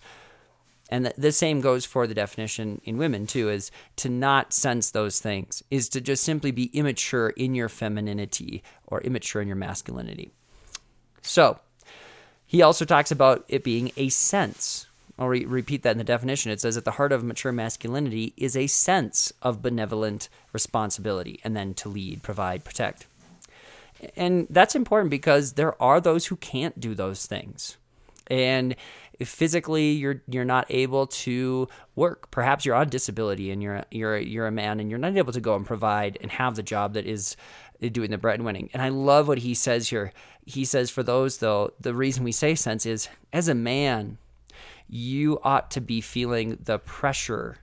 And 0.91 1.05
the, 1.17 1.31
same 1.31 1.61
goes 1.61 1.85
for 1.85 2.05
the 2.05 2.13
definition 2.13 2.81
in 2.83 2.97
women 2.97 3.25
too 3.25 3.49
is 3.49 3.71
to 3.95 4.09
not 4.09 4.51
sense 4.51 4.91
those 4.91 5.21
things 5.21 5.63
is 5.71 5.87
to 5.89 6.01
just 6.01 6.23
simply 6.23 6.51
be 6.51 6.65
immature 6.77 7.29
in 7.29 7.55
your 7.55 7.69
femininity 7.69 8.61
or 8.87 8.99
immature 9.01 9.41
in 9.41 9.47
your 9.47 9.55
masculinity. 9.55 10.31
So, 11.21 11.59
he 12.45 12.61
also 12.61 12.83
talks 12.83 13.11
about 13.11 13.45
it 13.47 13.63
being 13.63 13.93
a 13.95 14.09
sense 14.09 14.87
I'll 15.21 15.27
re- 15.27 15.45
repeat 15.45 15.83
that 15.83 15.91
in 15.91 15.97
the 15.99 16.03
definition. 16.03 16.51
It 16.51 16.61
says 16.61 16.77
at 16.77 16.83
the 16.83 16.91
heart 16.91 17.11
of 17.11 17.23
mature 17.23 17.51
masculinity 17.51 18.33
is 18.37 18.57
a 18.57 18.65
sense 18.65 19.31
of 19.43 19.61
benevolent 19.61 20.29
responsibility, 20.51 21.39
and 21.43 21.55
then 21.55 21.75
to 21.75 21.89
lead, 21.89 22.23
provide, 22.23 22.63
protect. 22.63 23.05
And 24.15 24.47
that's 24.49 24.75
important 24.75 25.11
because 25.11 25.53
there 25.53 25.79
are 25.79 26.01
those 26.01 26.25
who 26.25 26.37
can't 26.37 26.79
do 26.79 26.95
those 26.95 27.27
things. 27.27 27.77
And 28.31 28.75
physically 29.23 29.91
you're 29.91 30.23
you're 30.27 30.45
not 30.45 30.65
able 30.69 31.05
to 31.05 31.67
work, 31.95 32.31
perhaps 32.31 32.65
you're 32.65 32.75
on 32.75 32.89
disability 32.89 33.51
and 33.51 33.61
you're 33.61 33.83
you're 33.91 34.17
you're 34.17 34.47
a 34.47 34.51
man 34.51 34.79
and 34.79 34.89
you're 34.89 34.99
not 34.99 35.17
able 35.17 35.33
to 35.33 35.41
go 35.41 35.55
and 35.55 35.65
provide 35.65 36.17
and 36.21 36.31
have 36.31 36.55
the 36.55 36.63
job 36.63 36.93
that 36.93 37.05
is 37.05 37.35
uh, 37.83 37.89
doing 37.89 38.09
the 38.09 38.17
breadwinning. 38.17 38.69
And 38.73 38.81
I 38.81 38.89
love 38.89 39.27
what 39.27 39.39
he 39.39 39.53
says 39.53 39.89
here. 39.89 40.13
He 40.45 40.65
says 40.65 40.89
for 40.89 41.03
those 41.03 41.37
though, 41.37 41.73
the 41.79 41.93
reason 41.93 42.23
we 42.23 42.31
say 42.31 42.55
sense 42.55 42.85
is 42.85 43.09
as 43.33 43.47
a 43.47 43.53
man, 43.53 44.17
you 44.87 45.39
ought 45.43 45.69
to 45.71 45.81
be 45.81 46.01
feeling 46.01 46.57
the 46.63 46.79
pressure 46.79 47.57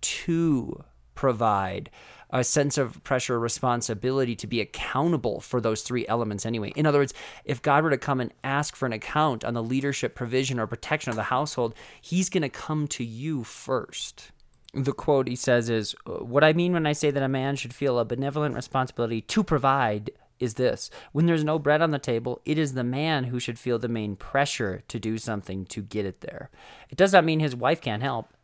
to 0.00 0.84
provide 1.14 1.90
a 2.34 2.42
sense 2.42 2.76
of 2.76 3.02
pressure, 3.04 3.38
responsibility 3.38 4.34
to 4.34 4.48
be 4.48 4.60
accountable 4.60 5.40
for 5.40 5.60
those 5.60 5.82
three 5.82 6.04
elements 6.08 6.44
anyway. 6.44 6.72
In 6.74 6.84
other 6.84 6.98
words, 6.98 7.14
if 7.44 7.62
God 7.62 7.84
were 7.84 7.90
to 7.90 7.96
come 7.96 8.20
and 8.20 8.34
ask 8.42 8.74
for 8.74 8.86
an 8.86 8.92
account 8.92 9.44
on 9.44 9.54
the 9.54 9.62
leadership, 9.62 10.16
provision, 10.16 10.58
or 10.58 10.66
protection 10.66 11.10
of 11.10 11.16
the 11.16 11.22
household, 11.22 11.74
he's 12.00 12.28
going 12.28 12.42
to 12.42 12.48
come 12.48 12.88
to 12.88 13.04
you 13.04 13.44
first. 13.44 14.32
The 14.74 14.92
quote 14.92 15.28
he 15.28 15.36
says 15.36 15.70
is 15.70 15.94
What 16.04 16.42
I 16.42 16.52
mean 16.52 16.72
when 16.72 16.86
I 16.86 16.92
say 16.92 17.12
that 17.12 17.22
a 17.22 17.28
man 17.28 17.54
should 17.54 17.72
feel 17.72 18.00
a 18.00 18.04
benevolent 18.04 18.56
responsibility 18.56 19.20
to 19.20 19.44
provide 19.44 20.10
is 20.40 20.54
this 20.54 20.90
when 21.12 21.26
there's 21.26 21.44
no 21.44 21.60
bread 21.60 21.80
on 21.80 21.92
the 21.92 22.00
table, 22.00 22.40
it 22.44 22.58
is 22.58 22.74
the 22.74 22.82
man 22.82 23.24
who 23.24 23.38
should 23.38 23.60
feel 23.60 23.78
the 23.78 23.86
main 23.86 24.16
pressure 24.16 24.82
to 24.88 24.98
do 24.98 25.18
something 25.18 25.64
to 25.66 25.82
get 25.82 26.04
it 26.04 26.20
there. 26.20 26.50
It 26.90 26.98
does 26.98 27.12
not 27.12 27.24
mean 27.24 27.38
his 27.38 27.54
wife 27.54 27.80
can't 27.80 28.02
help. 28.02 28.34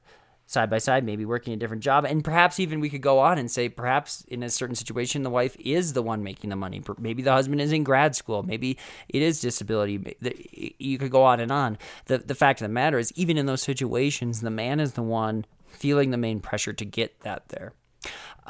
Side 0.51 0.69
by 0.69 0.79
side, 0.79 1.05
maybe 1.05 1.25
working 1.25 1.53
a 1.53 1.57
different 1.57 1.81
job. 1.81 2.05
And 2.05 2.25
perhaps 2.25 2.59
even 2.59 2.81
we 2.81 2.91
could 2.91 3.03
go 3.03 3.21
on 3.21 3.39
and 3.39 3.49
say, 3.49 3.69
perhaps 3.69 4.25
in 4.27 4.43
a 4.43 4.51
certain 4.51 4.75
situation, 4.75 5.23
the 5.23 5.31
wife 5.31 5.57
is 5.61 5.93
the 5.93 6.03
one 6.03 6.25
making 6.25 6.51
the 6.51 6.57
money. 6.57 6.83
Maybe 6.99 7.23
the 7.23 7.31
husband 7.31 7.61
is 7.61 7.71
in 7.71 7.85
grad 7.85 8.17
school. 8.17 8.43
Maybe 8.43 8.77
it 9.09 9.23
is 9.23 9.39
disability. 9.39 10.17
You 10.81 10.99
could 10.99 11.13
go 11.13 11.23
on 11.23 11.39
and 11.39 11.53
on. 11.53 11.79
The, 12.07 12.19
the 12.19 12.35
fact 12.35 12.61
of 12.61 12.65
the 12.65 12.75
matter 12.75 12.99
is, 12.99 13.13
even 13.15 13.39
in 13.39 13.47
those 13.47 13.63
situations, 13.63 14.41
the 14.41 14.51
man 14.51 14.81
is 14.81 14.95
the 14.95 15.05
one 15.05 15.45
feeling 15.69 16.11
the 16.11 16.17
main 16.17 16.41
pressure 16.41 16.73
to 16.73 16.85
get 16.85 17.21
that 17.21 17.51
there. 17.51 17.73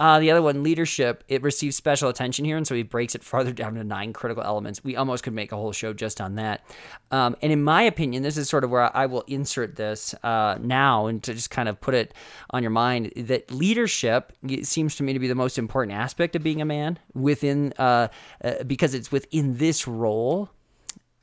Uh, 0.00 0.18
the 0.18 0.30
other 0.30 0.40
one, 0.40 0.62
leadership, 0.62 1.22
it 1.28 1.42
receives 1.42 1.76
special 1.76 2.08
attention 2.08 2.46
here, 2.46 2.56
and 2.56 2.66
so 2.66 2.74
he 2.74 2.82
breaks 2.82 3.14
it 3.14 3.22
farther 3.22 3.52
down 3.52 3.74
to 3.74 3.84
nine 3.84 4.14
critical 4.14 4.42
elements. 4.42 4.82
We 4.82 4.96
almost 4.96 5.22
could 5.22 5.34
make 5.34 5.52
a 5.52 5.56
whole 5.56 5.72
show 5.72 5.92
just 5.92 6.22
on 6.22 6.36
that. 6.36 6.64
Um, 7.10 7.36
and 7.42 7.52
in 7.52 7.62
my 7.62 7.82
opinion, 7.82 8.22
this 8.22 8.38
is 8.38 8.48
sort 8.48 8.64
of 8.64 8.70
where 8.70 8.96
I 8.96 9.04
will 9.04 9.24
insert 9.26 9.76
this 9.76 10.14
uh, 10.22 10.56
now 10.58 11.04
and 11.04 11.22
to 11.24 11.34
just 11.34 11.50
kind 11.50 11.68
of 11.68 11.82
put 11.82 11.94
it 11.94 12.14
on 12.48 12.62
your 12.62 12.70
mind 12.70 13.12
that 13.14 13.50
leadership 13.50 14.32
seems 14.62 14.96
to 14.96 15.02
me 15.02 15.12
to 15.12 15.18
be 15.18 15.28
the 15.28 15.34
most 15.34 15.58
important 15.58 15.94
aspect 15.98 16.34
of 16.34 16.42
being 16.42 16.62
a 16.62 16.64
man 16.64 16.98
within, 17.12 17.74
uh, 17.78 18.08
uh 18.42 18.64
because 18.66 18.94
it's 18.94 19.12
within 19.12 19.58
this 19.58 19.86
role 19.86 20.48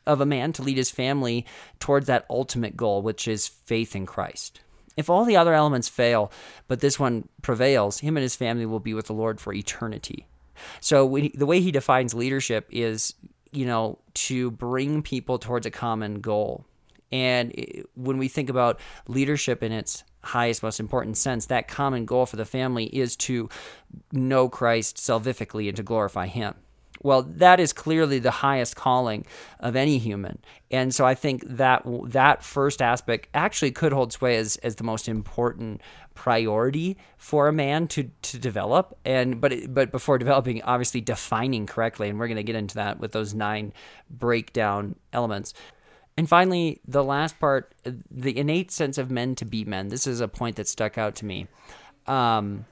of 0.05 0.21
a 0.21 0.25
man 0.25 0.53
to 0.53 0.61
lead 0.61 0.77
his 0.77 0.91
family 0.91 1.47
towards 1.79 2.05
that 2.05 2.27
ultimate 2.29 2.77
goal, 2.77 3.01
which 3.01 3.27
is 3.27 3.47
faith 3.47 3.95
in 3.95 4.05
Christ. 4.05 4.61
If 4.97 5.09
all 5.09 5.23
the 5.23 5.37
other 5.37 5.53
elements 5.53 5.87
fail, 5.87 6.31
but 6.67 6.81
this 6.81 6.99
one 6.99 7.29
prevails, 7.41 7.99
him 7.99 8.17
and 8.17 8.23
his 8.23 8.35
family 8.35 8.65
will 8.65 8.79
be 8.79 8.93
with 8.93 9.05
the 9.05 9.13
Lord 9.13 9.39
for 9.39 9.53
eternity. 9.53 10.27
So 10.81 11.13
he, 11.15 11.29
the 11.29 11.45
way 11.45 11.61
he 11.61 11.71
defines 11.71 12.13
leadership 12.15 12.67
is 12.71 13.13
you 13.51 13.65
know, 13.65 13.99
to 14.13 14.51
bring 14.51 15.01
people 15.01 15.39
towards 15.39 15.65
a 15.65 15.71
common 15.71 16.21
goal. 16.21 16.65
And 17.11 17.53
when 17.95 18.17
we 18.17 18.27
think 18.27 18.49
about 18.49 18.79
leadership 19.07 19.63
in 19.63 19.71
its 19.71 20.03
highest, 20.23 20.61
most 20.61 20.79
important 20.79 21.17
sense, 21.17 21.45
that 21.45 21.67
common 21.67 22.05
goal 22.05 22.25
for 22.25 22.35
the 22.35 22.45
family 22.45 22.85
is 22.85 23.15
to 23.15 23.49
know 24.11 24.49
Christ 24.49 24.97
salvifically 24.97 25.67
and 25.67 25.77
to 25.77 25.83
glorify 25.83 26.27
Him. 26.27 26.55
Well, 27.03 27.23
that 27.23 27.59
is 27.59 27.73
clearly 27.73 28.19
the 28.19 28.31
highest 28.31 28.75
calling 28.75 29.25
of 29.59 29.75
any 29.75 29.97
human, 29.97 30.39
and 30.71 30.93
so 30.93 31.05
I 31.05 31.15
think 31.15 31.43
that 31.47 31.83
that 32.05 32.43
first 32.43 32.81
aspect 32.81 33.27
actually 33.33 33.71
could 33.71 33.93
hold 33.93 34.13
sway 34.13 34.37
as 34.37 34.57
as 34.57 34.75
the 34.75 34.83
most 34.83 35.07
important 35.07 35.81
priority 36.13 36.97
for 37.17 37.47
a 37.47 37.53
man 37.53 37.87
to 37.89 38.09
to 38.23 38.39
develop. 38.39 38.97
And 39.05 39.39
but 39.39 39.53
it, 39.53 39.73
but 39.73 39.91
before 39.91 40.17
developing, 40.17 40.61
obviously 40.63 41.01
defining 41.01 41.67
correctly, 41.67 42.09
and 42.09 42.19
we're 42.19 42.27
going 42.27 42.37
to 42.37 42.43
get 42.43 42.55
into 42.55 42.75
that 42.75 42.99
with 42.99 43.11
those 43.11 43.33
nine 43.33 43.73
breakdown 44.09 44.95
elements. 45.13 45.53
And 46.17 46.27
finally, 46.27 46.81
the 46.87 47.03
last 47.03 47.39
part, 47.39 47.75
the 48.09 48.35
innate 48.35 48.71
sense 48.71 48.97
of 48.97 49.11
men 49.11 49.35
to 49.35 49.45
be 49.45 49.63
men. 49.63 49.89
This 49.89 50.07
is 50.07 50.19
a 50.19 50.27
point 50.27 50.55
that 50.55 50.67
stuck 50.67 50.97
out 50.97 51.15
to 51.17 51.25
me. 51.25 51.47
Um, 52.07 52.65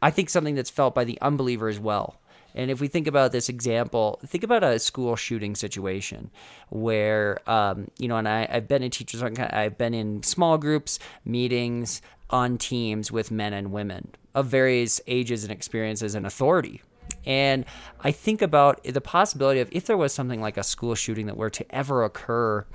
I 0.00 0.12
think 0.12 0.30
something 0.30 0.54
that's 0.54 0.70
felt 0.70 0.94
by 0.94 1.02
the 1.02 1.20
unbeliever 1.20 1.68
as 1.68 1.80
well. 1.80 2.20
And 2.54 2.70
if 2.70 2.80
we 2.80 2.88
think 2.88 3.06
about 3.06 3.32
this 3.32 3.48
example, 3.48 4.18
think 4.26 4.42
about 4.42 4.64
a 4.64 4.78
school 4.78 5.16
shooting 5.16 5.54
situation 5.54 6.30
where, 6.70 7.38
um, 7.48 7.90
you 7.98 8.08
know, 8.08 8.16
and 8.16 8.28
I, 8.28 8.46
have 8.46 8.68
been 8.68 8.82
in 8.82 8.90
teachers, 8.90 9.22
I've 9.22 9.78
been 9.78 9.94
in 9.94 10.22
small 10.22 10.58
groups, 10.58 10.98
meetings, 11.24 12.02
on 12.30 12.58
teams 12.58 13.10
with 13.10 13.30
men 13.30 13.52
and 13.52 13.72
women 13.72 14.08
of 14.34 14.46
various 14.46 15.00
ages 15.06 15.44
and 15.44 15.52
experiences 15.52 16.14
and 16.14 16.26
authority. 16.26 16.82
And 17.24 17.64
I 18.00 18.12
think 18.12 18.42
about 18.42 18.82
the 18.84 19.00
possibility 19.00 19.60
of 19.60 19.68
if 19.72 19.86
there 19.86 19.96
was 19.96 20.12
something 20.12 20.40
like 20.40 20.56
a 20.56 20.62
school 20.62 20.94
shooting 20.94 21.26
that 21.26 21.36
were 21.36 21.50
to 21.50 21.74
ever 21.74 22.04
occur, 22.04 22.66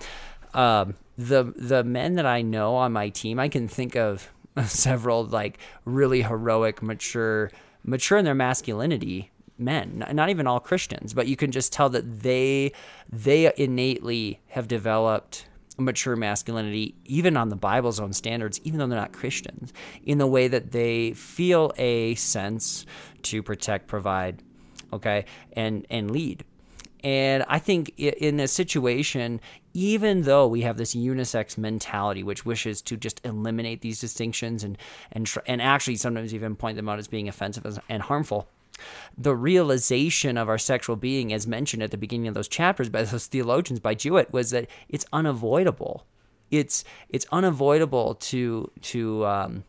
um, 0.53 0.95
the 1.17 1.53
the 1.55 1.83
men 1.83 2.15
that 2.15 2.25
I 2.25 2.41
know 2.41 2.75
on 2.75 2.93
my 2.93 3.09
team, 3.09 3.39
I 3.39 3.47
can 3.47 3.67
think 3.67 3.95
of 3.95 4.31
several 4.65 5.25
like 5.25 5.59
really 5.85 6.21
heroic, 6.21 6.81
mature, 6.81 7.51
mature 7.83 8.17
in 8.17 8.25
their 8.25 8.35
masculinity 8.35 9.31
men 9.57 10.03
not 10.11 10.29
even 10.29 10.47
all 10.47 10.59
christians 10.59 11.13
but 11.13 11.27
you 11.27 11.35
can 11.35 11.51
just 11.51 11.71
tell 11.71 11.89
that 11.89 12.21
they 12.21 12.71
they 13.11 13.51
innately 13.57 14.39
have 14.47 14.67
developed 14.67 15.45
mature 15.77 16.15
masculinity, 16.15 16.95
even 17.05 17.37
on 17.37 17.49
the 17.49 17.55
Bible's 17.55 17.99
own 17.99 18.13
standards, 18.13 18.59
even 18.63 18.79
though 18.79 18.87
they're 18.87 18.99
not 18.99 19.11
Christians, 19.11 19.73
in 20.03 20.17
the 20.17 20.27
way 20.27 20.47
that 20.47 20.71
they 20.71 21.13
feel 21.13 21.71
a 21.77 22.15
sense 22.15 22.85
to 23.23 23.41
protect, 23.41 23.87
provide, 23.87 24.41
okay, 24.91 25.25
and 25.53 25.85
and 25.89 26.11
lead. 26.11 26.43
And 27.03 27.43
I 27.49 27.59
think 27.59 27.93
in 27.97 28.39
a 28.39 28.47
situation, 28.47 29.41
even 29.73 30.21
though 30.21 30.47
we 30.47 30.61
have 30.61 30.77
this 30.77 30.95
unisex 30.95 31.57
mentality, 31.57 32.23
which 32.23 32.45
wishes 32.45 32.81
to 32.83 32.95
just 32.95 33.19
eliminate 33.25 33.81
these 33.81 33.99
distinctions 33.99 34.63
and 34.63 34.77
and 35.11 35.31
and 35.45 35.61
actually 35.61 35.97
sometimes 35.97 36.33
even 36.33 36.55
point 36.55 36.77
them 36.77 36.87
out 36.87 36.99
as 36.99 37.07
being 37.07 37.27
offensive 37.27 37.79
and 37.89 38.03
harmful, 38.03 38.47
the 39.17 39.35
realization 39.35 40.37
of 40.37 40.49
our 40.49 40.57
sexual 40.57 40.95
being, 40.95 41.33
as 41.33 41.45
mentioned 41.47 41.83
at 41.83 41.91
the 41.91 41.97
beginning 41.97 42.27
of 42.27 42.33
those 42.33 42.47
chapters 42.47 42.89
by 42.89 43.03
those 43.03 43.27
theologians, 43.27 43.79
by 43.79 43.93
Jewett, 43.93 44.33
was 44.33 44.51
that 44.51 44.67
it's 44.89 45.05
unavoidable. 45.13 46.05
It's 46.51 46.83
it's 47.09 47.25
unavoidable 47.31 48.15
to 48.15 48.71
to 48.81 49.25
um, 49.25 49.63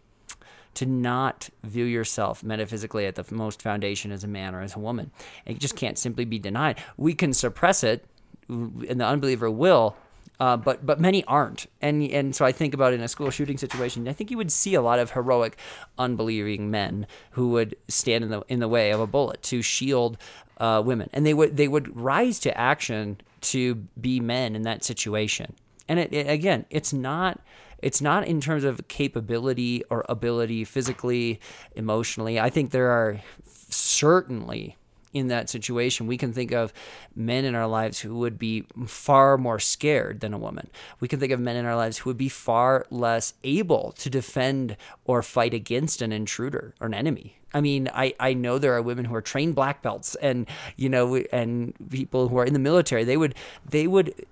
to 0.75 0.87
not 0.87 1.49
view 1.63 1.85
yourself 1.85 2.43
metaphysically 2.43 3.07
at 3.07 3.15
the 3.15 3.25
most 3.35 3.63
foundation 3.63 4.13
as 4.13 4.25
a 4.25 4.29
man 4.29 4.55
or 4.55 4.61
as 4.61 4.77
a 4.77 4.79
woman. 4.79 5.11
It 5.47 5.59
just 5.59 5.77
can't 5.77 5.99
simply 5.99 6.25
be 6.25 6.39
denied. 6.39 6.83
We 6.97 7.15
can 7.15 7.33
suppress 7.33 7.85
it, 7.85 8.05
and 8.49 9.01
the 9.01 9.07
unbeliever 9.07 9.51
will, 9.51 9.97
uh, 10.41 10.57
but 10.57 10.85
but 10.85 11.01
many 11.01 11.25
aren't, 11.25 11.67
and 11.81 12.03
and 12.03 12.35
so 12.35 12.45
I 12.45 12.53
think 12.53 12.75
about 12.75 12.93
in 12.93 13.01
a 13.01 13.09
school 13.09 13.31
shooting 13.31 13.57
situation, 13.57 14.09
I 14.09 14.13
think 14.13 14.31
you 14.31 14.37
would 14.37 14.51
see 14.51 14.75
a 14.75 14.83
lot 14.83 14.99
of 14.99 15.13
heroic, 15.13 15.57
unbelieving 15.99 16.71
men 16.71 17.07
who 17.33 17.51
would 17.51 17.77
stand 17.89 18.25
in 18.25 18.31
the 18.31 18.43
in 18.49 18.59
the 18.59 18.69
way 18.69 18.91
of 18.91 19.01
a 19.01 19.07
bullet 19.07 19.43
to 19.45 19.63
shield 19.63 20.19
uh, 20.59 20.83
women, 20.85 21.09
and 21.13 21.25
they 21.25 21.35
would 21.35 21.57
they 21.57 21.69
would 21.69 21.97
rise 21.97 22.39
to 22.41 22.59
action 22.59 23.19
to 23.43 23.77
be 24.01 24.19
men 24.21 24.57
in 24.57 24.63
that 24.63 24.83
situation. 24.83 25.55
And 25.89 25.99
it, 25.99 26.13
it, 26.13 26.29
again, 26.29 26.67
it's 26.71 26.93
not 26.93 27.41
it's 27.79 28.01
not 28.01 28.27
in 28.27 28.41
terms 28.41 28.65
of 28.65 28.89
capability 28.89 29.85
or 29.91 30.05
ability 30.09 30.65
physically, 30.65 31.39
emotionally. 31.77 32.41
I 32.41 32.51
think 32.51 32.71
there 32.71 32.91
are 32.91 33.21
certainly 33.69 34.79
in 35.15 35.29
that 35.29 35.49
situation. 35.49 36.07
We 36.07 36.19
can 36.19 36.33
think 36.33 36.53
of 36.53 36.75
men 37.15 37.45
in 37.45 37.55
our 37.55 37.69
lives 37.69 38.01
who 38.01 38.17
would 38.19 38.39
be 38.39 38.67
far 38.87 39.39
more 39.39 39.61
scared 39.61 40.21
than 40.21 40.35
a 40.35 40.39
woman. 40.39 40.69
We 41.01 41.09
can 41.09 41.21
think 41.21 41.33
of 41.33 41.41
men 41.41 41.57
in 41.57 41.65
our 41.65 41.77
lives 41.77 41.99
who 41.99 42.11
would 42.11 42.19
be 42.19 42.29
far 42.29 42.85
less 42.91 43.33
able 43.45 43.93
to 43.93 44.11
defend 44.11 44.77
or 45.05 45.23
fight 45.23 45.55
against 45.55 46.03
an 46.03 46.13
intruder 46.13 46.75
or 46.81 46.89
an 46.89 46.95
enemy. 46.95 47.39
I 47.55 47.61
mean, 47.61 47.89
I, 47.95 48.15
I 48.19 48.35
know 48.35 48.59
there 48.59 48.75
are 48.75 48.83
women 48.83 49.05
who 49.05 49.15
are 49.15 49.23
trained 49.23 49.55
black 49.55 49.81
belts 49.81 50.17
and, 50.17 50.47
you 50.77 50.89
know, 50.89 51.17
and 51.33 51.73
people 51.89 52.29
who 52.29 52.37
are 52.39 52.45
in 52.45 52.53
the 52.53 52.59
military. 52.59 53.05
They 53.05 53.17
would, 53.17 53.37
they 53.67 53.87
would 53.87 54.27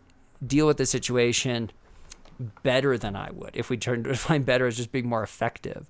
deal 0.44 0.66
with 0.66 0.76
the 0.76 0.86
situation 0.86 1.70
better 2.64 2.98
than 2.98 3.14
I 3.14 3.30
would 3.30 3.52
if 3.54 3.70
we 3.70 3.76
turned 3.76 4.04
to 4.04 4.10
define 4.10 4.42
better 4.42 4.66
as 4.66 4.76
just 4.76 4.90
being 4.90 5.08
more 5.08 5.22
effective 5.22 5.88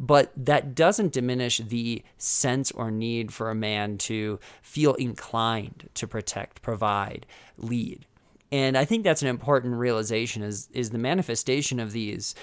but 0.00 0.32
that 0.34 0.74
doesn't 0.74 1.12
diminish 1.12 1.58
the 1.58 2.02
sense 2.16 2.72
or 2.72 2.90
need 2.90 3.32
for 3.32 3.50
a 3.50 3.54
man 3.54 3.98
to 3.98 4.40
feel 4.62 4.94
inclined 4.94 5.88
to 5.94 6.08
protect, 6.08 6.62
provide, 6.62 7.26
lead. 7.56 8.06
And 8.50 8.76
I 8.76 8.84
think 8.84 9.04
that's 9.04 9.22
an 9.22 9.28
important 9.28 9.74
realization 9.74 10.42
is 10.42 10.68
is 10.72 10.90
the 10.90 10.98
manifestation 10.98 11.78
of 11.78 11.92
these 11.92 12.34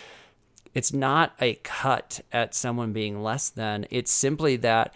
it's 0.78 0.93
not 0.93 1.34
a 1.41 1.56
cut 1.63 2.22
at 2.32 2.54
someone 2.54 2.93
being 2.93 3.24
less 3.24 3.50
than. 3.50 3.88
It's 3.89 4.12
simply 4.12 4.58
that 4.58 4.93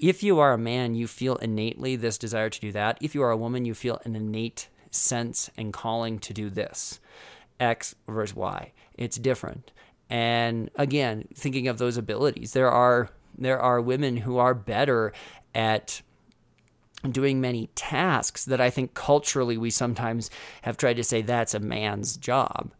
if 0.00 0.24
you 0.24 0.40
are 0.40 0.52
a 0.52 0.58
man, 0.58 0.96
you 0.96 1.06
feel 1.06 1.36
innately 1.36 1.94
this 1.94 2.18
desire 2.18 2.50
to 2.50 2.60
do 2.60 2.72
that. 2.72 2.98
If 3.00 3.14
you 3.14 3.22
are 3.22 3.30
a 3.30 3.36
woman, 3.36 3.64
you 3.64 3.72
feel 3.72 4.00
an 4.04 4.16
innate 4.16 4.68
sense 4.90 5.48
and 5.56 5.72
calling 5.72 6.18
to 6.18 6.34
do 6.34 6.50
this. 6.50 6.98
X 7.60 7.94
versus 8.08 8.34
Y. 8.34 8.72
It's 8.94 9.18
different. 9.18 9.70
And 10.10 10.70
again, 10.74 11.28
thinking 11.34 11.68
of 11.68 11.78
those 11.78 11.96
abilities, 11.96 12.52
there 12.52 12.70
are 12.70 13.08
there 13.38 13.60
are 13.60 13.80
women 13.80 14.18
who 14.18 14.36
are 14.36 14.54
better 14.54 15.12
at 15.54 16.02
doing 17.08 17.40
many 17.40 17.68
tasks 17.74 18.44
that 18.44 18.60
I 18.60 18.68
think 18.68 18.92
culturally 18.92 19.56
we 19.56 19.70
sometimes 19.70 20.28
have 20.62 20.76
tried 20.76 20.96
to 20.96 21.04
say 21.04 21.22
that's 21.22 21.54
a 21.54 21.60
man's 21.60 22.16
job. 22.16 22.72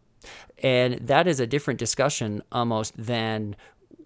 And 0.61 0.95
that 0.95 1.25
is 1.25 1.39
a 1.39 1.47
different 1.47 1.79
discussion 1.79 2.43
almost 2.51 2.93
than 2.95 3.55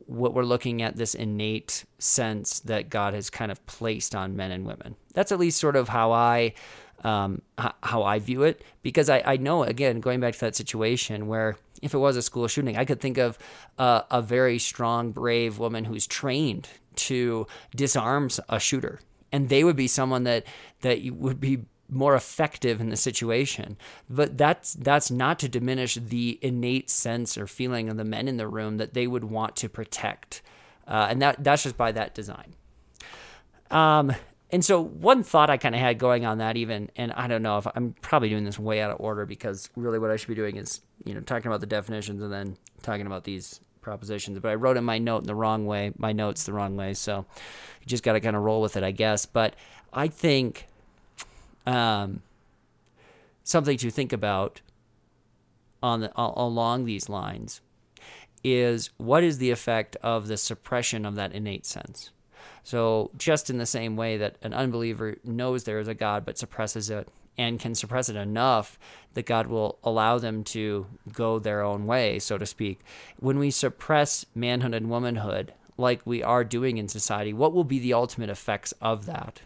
what 0.06 0.34
we're 0.34 0.44
looking 0.44 0.82
at 0.82 0.96
this 0.96 1.16
innate 1.16 1.84
sense 1.98 2.60
that 2.62 2.90
God 2.90 3.14
has 3.14 3.30
kind 3.30 3.52
of 3.52 3.66
placed 3.66 4.16
on 4.16 4.36
men 4.36 4.52
and 4.52 4.66
women. 4.66 4.96
That's 5.14 5.32
at 5.32 5.40
least 5.40 5.60
sort 5.60 5.76
of 5.76 5.90
how 5.90 6.12
I 6.12 6.54
um, 7.04 7.42
how 7.58 8.04
I 8.04 8.20
view 8.20 8.44
it 8.44 8.64
because 8.82 9.10
I, 9.10 9.22
I 9.26 9.38
know 9.38 9.64
again 9.64 10.00
going 10.00 10.22
back 10.22 10.34
to 10.36 10.40
that 10.42 10.56
situation 10.56 11.28
where 11.28 11.58
if 11.82 11.94
it 11.94 11.98
was 11.98 12.18
a 12.18 12.22
school 12.22 12.48
shooting, 12.48 12.78
I 12.78 12.86
could 12.86 13.00
think 13.00 13.18
of 13.18 13.38
uh, 13.78 14.02
a 14.12 14.22
very 14.22 14.60
strong, 14.60 15.12
brave 15.12 15.60
woman 15.60 15.86
who's 15.86 16.08
trained 16.08 16.68
to 16.96 17.48
disarm 17.76 18.30
a 18.50 18.60
shooter, 18.60 19.00
and 19.32 19.50
they 19.50 19.64
would 19.64 19.76
be 19.76 19.88
someone 19.88 20.24
that 20.24 20.46
that 20.82 21.04
would 21.12 21.40
be 21.40 21.66
more 21.90 22.16
effective 22.16 22.82
in 22.82 22.90
the 22.90 22.98
situation. 22.98 23.78
But 24.10 24.38
that's 24.38 24.74
that's 24.74 25.12
not 25.12 25.40
to 25.40 25.50
diminish 25.50 25.96
the 25.96 26.40
innate 26.42 26.90
sense 26.90 27.38
or 27.38 27.48
feeling 27.48 27.90
of 27.90 27.98
the 27.98 28.04
men 28.04 28.28
in 28.28 28.38
the 28.38 28.48
room 28.48 28.78
that 28.78 28.94
they 28.94 29.08
would 29.08 29.26
want 29.26 29.56
to 29.58 29.70
protect, 29.70 30.42
uh, 30.88 31.08
and 31.10 31.22
that 31.22 31.44
that's 31.44 31.64
just 31.64 31.78
by 31.78 31.92
that 31.92 32.14
design. 32.14 32.56
Um, 33.72 34.14
and 34.52 34.64
so 34.64 34.82
one 34.82 35.24
thought 35.24 35.50
I 35.50 35.58
kind 35.58 35.74
of 35.74 35.82
had 35.82 35.98
going 35.98 36.26
on 36.26 36.38
that 36.38 36.56
even, 36.56 36.92
and 36.96 37.12
I 37.14 37.28
don't 37.28 37.42
know 37.42 37.58
if 37.58 37.68
I'm 37.76 37.96
probably 38.02 38.30
doing 38.30 38.46
this 38.46 38.60
way 38.60 38.82
out 38.82 38.92
of 38.92 38.98
order 39.00 39.26
because 39.26 39.70
really 39.76 40.00
what 40.00 40.12
I 40.12 40.16
should 40.18 40.28
be 40.28 40.36
doing 40.36 40.58
is, 40.58 40.82
you 41.04 41.14
know, 41.14 41.22
talking 41.22 41.48
about 41.48 41.62
the 41.62 41.66
definitions 41.66 42.22
and 42.22 42.32
then 42.32 42.58
talking 42.84 43.08
about 43.08 43.24
these 43.24 43.60
propositions. 43.82 44.38
But 44.40 44.50
I 44.50 44.56
wrote 44.56 44.78
in 44.78 44.84
my 44.84 44.98
note 44.98 45.20
in 45.20 45.28
the 45.28 45.36
wrong 45.36 45.66
way, 45.66 45.94
my 45.98 46.12
notes 46.12 46.44
the 46.44 46.54
wrong 46.54 46.76
way. 46.76 46.94
So 46.94 47.26
you 47.82 47.88
just 47.88 48.04
got 48.04 48.14
to 48.14 48.20
kind 48.20 48.36
of 48.36 48.44
roll 48.44 48.62
with 48.62 48.78
it, 48.78 48.84
I 48.84 48.92
guess. 48.92 49.26
But 49.26 49.56
I 49.92 50.08
think 50.08 50.68
um, 51.66 52.22
something 53.44 53.78
to 53.78 53.90
think 53.90 54.14
about 54.14 54.62
on 55.82 56.02
the, 56.02 56.12
along 56.16 56.86
these 56.86 57.10
lines 57.10 57.62
is 58.44 58.92
what 58.98 59.24
is 59.24 59.40
the 59.40 59.50
effect 59.50 59.96
of 60.04 60.28
the 60.28 60.38
suppression 60.38 61.06
of 61.06 61.16
that 61.16 61.32
innate 61.34 61.66
sense? 61.66 62.12
So, 62.66 63.12
just 63.16 63.52
in 63.52 63.60
the 63.60 63.68
same 63.68 63.96
way 63.96 64.18
that 64.18 64.38
an 64.42 64.52
unbeliever 64.52 65.18
knows 65.24 65.64
there 65.64 65.78
is 65.78 65.88
a 65.88 65.94
God 65.94 66.26
but 66.26 66.40
suppresses 66.40 66.90
it 66.90 67.08
and 67.38 67.60
can 67.60 67.76
suppress 67.76 68.10
it 68.10 68.16
enough 68.16 68.80
that 69.14 69.28
God 69.28 69.46
will 69.46 69.78
allow 69.84 70.18
them 70.18 70.44
to 70.46 70.88
go 71.14 71.38
their 71.38 71.62
own 71.62 71.86
way, 71.86 72.18
so 72.18 72.40
to 72.40 72.46
speak. 72.46 72.80
When 73.20 73.38
we 73.38 73.52
suppress 73.52 74.26
manhood 74.34 74.74
and 74.74 74.90
womanhood, 74.90 75.54
like 75.78 76.02
we 76.06 76.24
are 76.24 76.44
doing 76.44 76.78
in 76.78 76.88
society, 76.88 77.34
what 77.34 77.54
will 77.54 77.66
be 77.66 77.78
the 77.78 77.94
ultimate 77.94 78.32
effects 78.32 78.74
of 78.82 79.06
that? 79.06 79.42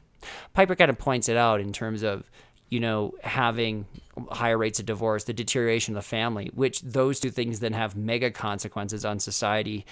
Piper 0.54 0.78
kind 0.78 0.90
of 0.90 0.98
points 0.98 1.28
it 1.28 1.36
out 1.36 1.60
in 1.60 1.74
terms 1.74 2.04
of 2.04 2.32
you 2.70 2.80
know, 2.80 3.16
having 3.24 3.88
higher 4.30 4.58
rates 4.58 4.80
of 4.80 4.86
divorce, 4.86 5.24
the 5.24 5.34
deterioration 5.34 5.96
of 5.96 6.04
the 6.04 6.08
family, 6.08 6.52
which 6.54 6.82
those 6.82 7.20
two 7.20 7.32
things 7.32 7.60
then 7.60 7.74
have 7.74 7.96
mega 7.96 8.30
consequences 8.30 9.04
on 9.04 9.20
society 9.20 9.88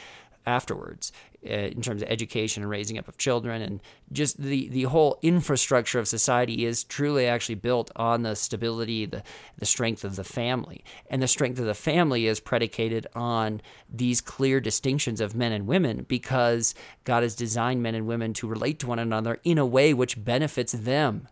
afterwards 0.46 1.12
uh, 1.50 1.54
in 1.54 1.82
terms 1.82 2.02
of 2.02 2.10
education 2.10 2.64
and 2.64 2.70
raising 2.70 2.98
up 2.98 3.08
of 3.08 3.18
children. 3.18 3.62
And 3.62 3.82
just 4.12 4.42
the 4.42 4.70
the 4.70 4.84
whole 4.84 5.20
infrastructure 5.22 6.00
of 6.00 6.08
society 6.08 6.66
is 6.66 6.84
truly 6.84 7.28
actually 7.28 7.56
built 7.56 7.92
on 7.96 8.24
the 8.24 8.36
stability 8.36 9.06
the 9.06 9.24
the 9.58 9.66
strength 9.66 10.04
of 10.04 10.16
the 10.16 10.24
family. 10.24 10.84
And 11.10 11.22
the 11.22 11.28
strength 11.28 11.60
of 11.60 11.66
the 11.66 11.74
family 11.74 12.28
is 12.28 12.40
predicated 12.40 13.08
on 13.16 13.62
these 13.90 14.22
clear 14.22 14.60
distinctions 14.60 15.22
of 15.22 15.36
men 15.36 15.52
and 15.52 15.68
women 15.68 16.06
because 16.08 16.76
God 17.04 17.24
has 17.24 17.36
designed 17.36 17.82
men 17.82 17.96
and 17.96 18.08
women 18.08 18.34
to 18.34 18.48
relate 18.48 18.80
to 18.80 18.88
one 18.88 19.00
another 19.00 19.40
in 19.44 19.58
a 19.58 19.66
way 19.66 19.94
which 19.94 20.24
benefits 20.24 20.74
them 20.74 21.28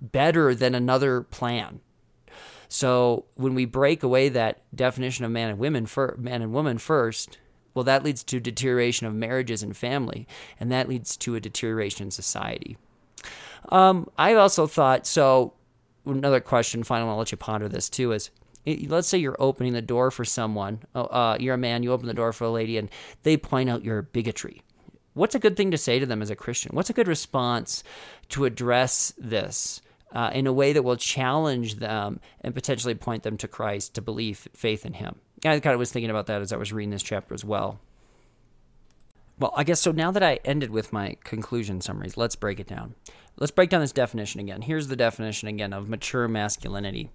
better 0.00 0.54
than 0.54 0.74
another 0.74 1.22
plan. 1.22 1.80
So 2.68 3.24
when 3.34 3.54
we 3.54 3.64
break 3.64 4.02
away 4.02 4.28
that 4.28 4.62
definition 4.74 5.24
of 5.24 5.32
man 5.32 5.50
and 5.50 5.58
women 5.58 5.86
for 5.86 6.14
man 6.18 6.40
and 6.40 6.52
woman 6.52 6.78
first 6.78 7.38
well, 7.80 7.84
that 7.86 8.04
leads 8.04 8.22
to 8.24 8.40
deterioration 8.40 9.06
of 9.06 9.14
marriages 9.14 9.62
and 9.62 9.74
family, 9.74 10.28
and 10.60 10.70
that 10.70 10.86
leads 10.86 11.16
to 11.16 11.34
a 11.34 11.40
deterioration 11.40 12.08
in 12.08 12.10
society. 12.10 12.76
Um, 13.70 14.10
I 14.18 14.34
also 14.34 14.66
thought 14.66 15.06
so. 15.06 15.54
Another 16.04 16.40
question, 16.40 16.82
final, 16.82 17.08
I'll 17.08 17.16
let 17.16 17.32
you 17.32 17.38
ponder 17.38 17.70
this 17.70 17.88
too, 17.88 18.12
is 18.12 18.28
let's 18.66 19.08
say 19.08 19.16
you're 19.16 19.34
opening 19.38 19.72
the 19.72 19.80
door 19.80 20.10
for 20.10 20.26
someone. 20.26 20.80
Oh, 20.94 21.04
uh, 21.04 21.38
you're 21.40 21.54
a 21.54 21.58
man, 21.58 21.82
you 21.82 21.90
open 21.90 22.06
the 22.06 22.12
door 22.12 22.34
for 22.34 22.44
a 22.44 22.50
lady, 22.50 22.76
and 22.76 22.90
they 23.22 23.38
point 23.38 23.70
out 23.70 23.82
your 23.82 24.02
bigotry. 24.02 24.60
What's 25.14 25.34
a 25.34 25.38
good 25.38 25.56
thing 25.56 25.70
to 25.70 25.78
say 25.78 25.98
to 25.98 26.04
them 26.04 26.20
as 26.20 26.28
a 26.28 26.36
Christian? 26.36 26.72
What's 26.74 26.90
a 26.90 26.94
good 26.94 27.08
response 27.08 27.82
to 28.28 28.44
address 28.44 29.14
this? 29.16 29.80
Uh, 30.12 30.28
in 30.34 30.46
a 30.46 30.52
way 30.52 30.74
that 30.74 30.82
will 30.82 30.96
challenge 30.96 31.76
them 31.76 32.20
and 32.42 32.52
potentially 32.52 32.94
point 32.94 33.22
them 33.22 33.38
to 33.38 33.48
Christ, 33.48 33.94
to 33.94 34.02
believe, 34.02 34.48
faith 34.52 34.84
in 34.84 34.94
Him. 34.94 35.14
I 35.44 35.58
kind 35.60 35.74
of 35.74 35.78
was 35.78 35.90
thinking 35.90 36.10
about 36.10 36.26
that 36.26 36.42
as 36.42 36.52
I 36.52 36.56
was 36.56 36.72
reading 36.72 36.90
this 36.90 37.02
chapter 37.02 37.34
as 37.34 37.44
well. 37.44 37.80
Well, 39.38 39.54
I 39.56 39.64
guess 39.64 39.80
so. 39.80 39.90
Now 39.90 40.10
that 40.10 40.22
I 40.22 40.38
ended 40.44 40.70
with 40.70 40.92
my 40.92 41.16
conclusion 41.24 41.80
summaries, 41.80 42.18
let's 42.18 42.36
break 42.36 42.60
it 42.60 42.66
down. 42.66 42.94
Let's 43.38 43.50
break 43.50 43.70
down 43.70 43.80
this 43.80 43.92
definition 43.92 44.40
again. 44.40 44.60
Here's 44.60 44.88
the 44.88 44.96
definition 44.96 45.48
again 45.48 45.72
of 45.72 45.88
mature 45.88 46.28
masculinity. 46.28 47.08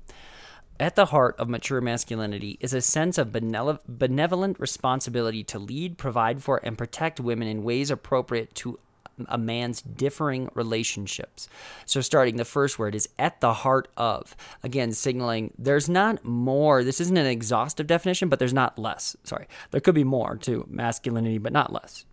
At 0.79 0.95
the 0.95 1.05
heart 1.05 1.35
of 1.37 1.47
mature 1.49 1.81
masculinity 1.81 2.57
is 2.59 2.73
a 2.73 2.81
sense 2.81 3.19
of 3.19 3.31
benevolent 3.31 4.59
responsibility 4.59 5.43
to 5.45 5.59
lead, 5.59 5.97
provide 5.99 6.41
for, 6.41 6.59
and 6.63 6.77
protect 6.77 7.19
women 7.19 7.47
in 7.47 7.63
ways 7.63 7.91
appropriate 7.91 8.55
to 8.55 8.79
a 9.27 9.37
man's 9.37 9.81
differing 9.81 10.49
relationships. 10.53 11.47
So, 11.85 12.01
starting 12.01 12.37
the 12.37 12.45
first 12.45 12.77
word 12.79 12.95
is 12.95 13.09
at 13.17 13.41
the 13.41 13.53
heart 13.53 13.87
of. 13.97 14.35
Again, 14.63 14.91
signaling 14.91 15.53
there's 15.57 15.89
not 15.89 16.23
more. 16.23 16.83
This 16.83 17.01
isn't 17.01 17.17
an 17.17 17.25
exhaustive 17.25 17.87
definition, 17.87 18.29
but 18.29 18.39
there's 18.39 18.53
not 18.53 18.77
less. 18.77 19.15
Sorry. 19.23 19.47
There 19.71 19.81
could 19.81 19.95
be 19.95 20.03
more 20.03 20.37
to 20.37 20.65
masculinity, 20.69 21.37
but 21.37 21.53
not 21.53 21.71
less. 21.71 22.05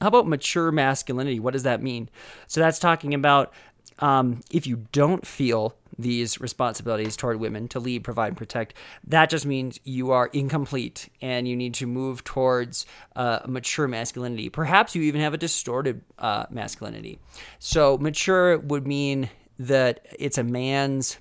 How 0.00 0.08
about 0.08 0.26
mature 0.26 0.72
masculinity? 0.72 1.38
What 1.38 1.52
does 1.52 1.62
that 1.62 1.82
mean? 1.82 2.08
So, 2.46 2.60
that's 2.60 2.78
talking 2.78 3.14
about 3.14 3.52
um, 3.98 4.40
if 4.50 4.66
you 4.66 4.86
don't 4.92 5.26
feel 5.26 5.76
these 5.98 6.40
responsibilities 6.40 7.16
toward 7.16 7.38
women 7.38 7.68
to 7.68 7.78
lead, 7.78 8.02
provide, 8.02 8.36
protect, 8.36 8.74
that 9.06 9.30
just 9.30 9.46
means 9.46 9.78
you 9.84 10.10
are 10.10 10.26
incomplete 10.32 11.08
and 11.20 11.46
you 11.46 11.56
need 11.56 11.74
to 11.74 11.86
move 11.86 12.24
towards 12.24 12.86
uh, 13.16 13.40
mature 13.46 13.86
masculinity. 13.86 14.48
Perhaps 14.48 14.94
you 14.94 15.02
even 15.02 15.20
have 15.20 15.34
a 15.34 15.38
distorted 15.38 16.02
uh, 16.18 16.46
masculinity. 16.50 17.18
So, 17.58 17.96
mature 17.98 18.58
would 18.58 18.86
mean 18.86 19.30
that 19.58 20.04
it's 20.18 20.38
a 20.38 20.42
man's 20.42 21.18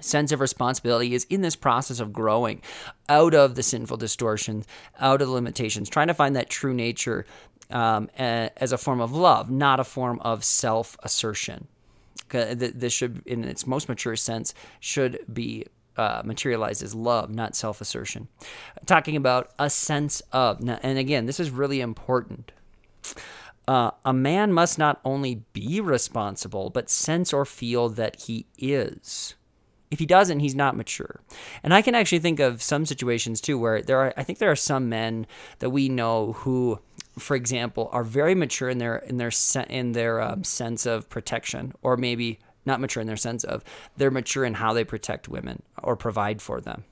sense 0.00 0.32
of 0.32 0.40
responsibility 0.40 1.14
is 1.14 1.24
in 1.24 1.40
this 1.40 1.56
process 1.56 2.00
of 2.00 2.12
growing 2.12 2.62
out 3.08 3.34
of 3.34 3.54
the 3.54 3.62
sinful 3.62 3.96
distortions, 3.96 4.66
out 5.00 5.20
of 5.20 5.28
the 5.28 5.34
limitations, 5.34 5.88
trying 5.88 6.08
to 6.08 6.14
find 6.14 6.36
that 6.36 6.48
true 6.48 6.74
nature 6.74 7.26
um, 7.70 8.08
as 8.16 8.72
a 8.72 8.78
form 8.78 9.00
of 9.00 9.12
love, 9.12 9.50
not 9.50 9.80
a 9.80 9.84
form 9.84 10.20
of 10.20 10.44
self 10.44 10.96
assertion. 11.02 11.68
This 12.30 12.92
should, 12.92 13.22
in 13.26 13.44
its 13.44 13.66
most 13.66 13.88
mature 13.88 14.16
sense, 14.16 14.52
should 14.80 15.24
be 15.32 15.66
uh, 15.96 16.22
materialized 16.24 16.82
as 16.82 16.94
love, 16.94 17.30
not 17.30 17.56
self 17.56 17.80
assertion. 17.80 18.28
Talking 18.86 19.16
about 19.16 19.50
a 19.58 19.70
sense 19.70 20.22
of, 20.32 20.60
and 20.60 20.98
again, 20.98 21.26
this 21.26 21.40
is 21.40 21.50
really 21.50 21.80
important. 21.80 22.52
Uh, 23.66 23.90
a 24.04 24.12
man 24.14 24.52
must 24.52 24.78
not 24.78 25.00
only 25.04 25.42
be 25.52 25.80
responsible, 25.80 26.70
but 26.70 26.88
sense 26.88 27.32
or 27.32 27.44
feel 27.44 27.88
that 27.90 28.22
he 28.22 28.46
is. 28.56 29.34
If 29.90 29.98
he 29.98 30.06
doesn't, 30.06 30.40
he's 30.40 30.54
not 30.54 30.76
mature. 30.76 31.20
And 31.62 31.74
I 31.74 31.82
can 31.82 31.94
actually 31.94 32.18
think 32.20 32.40
of 32.40 32.62
some 32.62 32.86
situations 32.86 33.40
too 33.40 33.58
where 33.58 33.82
there 33.82 33.98
are, 33.98 34.14
I 34.16 34.22
think 34.22 34.38
there 34.38 34.50
are 34.50 34.56
some 34.56 34.88
men 34.88 35.26
that 35.58 35.70
we 35.70 35.88
know 35.88 36.32
who 36.34 36.80
for 37.18 37.36
example, 37.36 37.88
are 37.92 38.04
very 38.04 38.34
mature 38.34 38.68
in 38.68 38.78
their 38.78 38.96
in 38.96 39.18
their 39.18 39.30
in 39.68 39.92
their 39.92 40.20
um, 40.20 40.44
sense 40.44 40.86
of 40.86 41.08
protection, 41.08 41.72
or 41.82 41.96
maybe 41.96 42.38
not 42.64 42.80
mature 42.80 43.00
in 43.00 43.06
their 43.06 43.16
sense 43.16 43.44
of 43.44 43.64
they're 43.96 44.10
mature 44.10 44.44
in 44.44 44.54
how 44.54 44.72
they 44.72 44.84
protect 44.84 45.28
women 45.28 45.62
or 45.82 45.96
provide 45.96 46.40
for 46.42 46.60
them, 46.60 46.84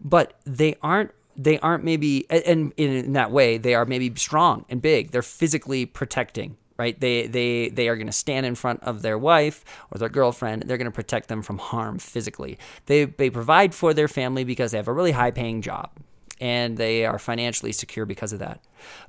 but 0.00 0.38
they 0.44 0.76
aren't 0.82 1.10
they 1.36 1.58
aren't 1.58 1.84
maybe 1.84 2.26
and 2.30 2.72
in 2.76 3.12
that 3.12 3.30
way 3.30 3.58
they 3.58 3.74
are 3.74 3.84
maybe 3.84 4.12
strong 4.14 4.64
and 4.68 4.80
big. 4.80 5.10
They're 5.10 5.22
physically 5.22 5.86
protecting 5.86 6.56
right? 6.76 6.98
They 6.98 7.26
they 7.26 7.68
they 7.68 7.88
are 7.88 7.96
going 7.96 8.08
to 8.08 8.12
stand 8.12 8.46
in 8.46 8.54
front 8.54 8.82
of 8.82 9.02
their 9.02 9.18
wife 9.18 9.64
or 9.90 9.98
their 9.98 10.08
girlfriend. 10.08 10.64
They're 10.66 10.76
going 10.76 10.90
to 10.90 10.94
protect 10.94 11.28
them 11.28 11.42
from 11.42 11.58
harm 11.58 11.98
physically. 11.98 12.58
They 12.86 13.04
they 13.04 13.30
provide 13.30 13.74
for 13.74 13.94
their 13.94 14.08
family 14.08 14.44
because 14.44 14.72
they 14.72 14.78
have 14.78 14.88
a 14.88 14.92
really 14.92 15.12
high 15.12 15.30
paying 15.30 15.62
job 15.62 15.90
and 16.44 16.76
they 16.76 17.06
are 17.06 17.18
financially 17.18 17.72
secure 17.72 18.04
because 18.04 18.34
of 18.34 18.38
that. 18.38 18.60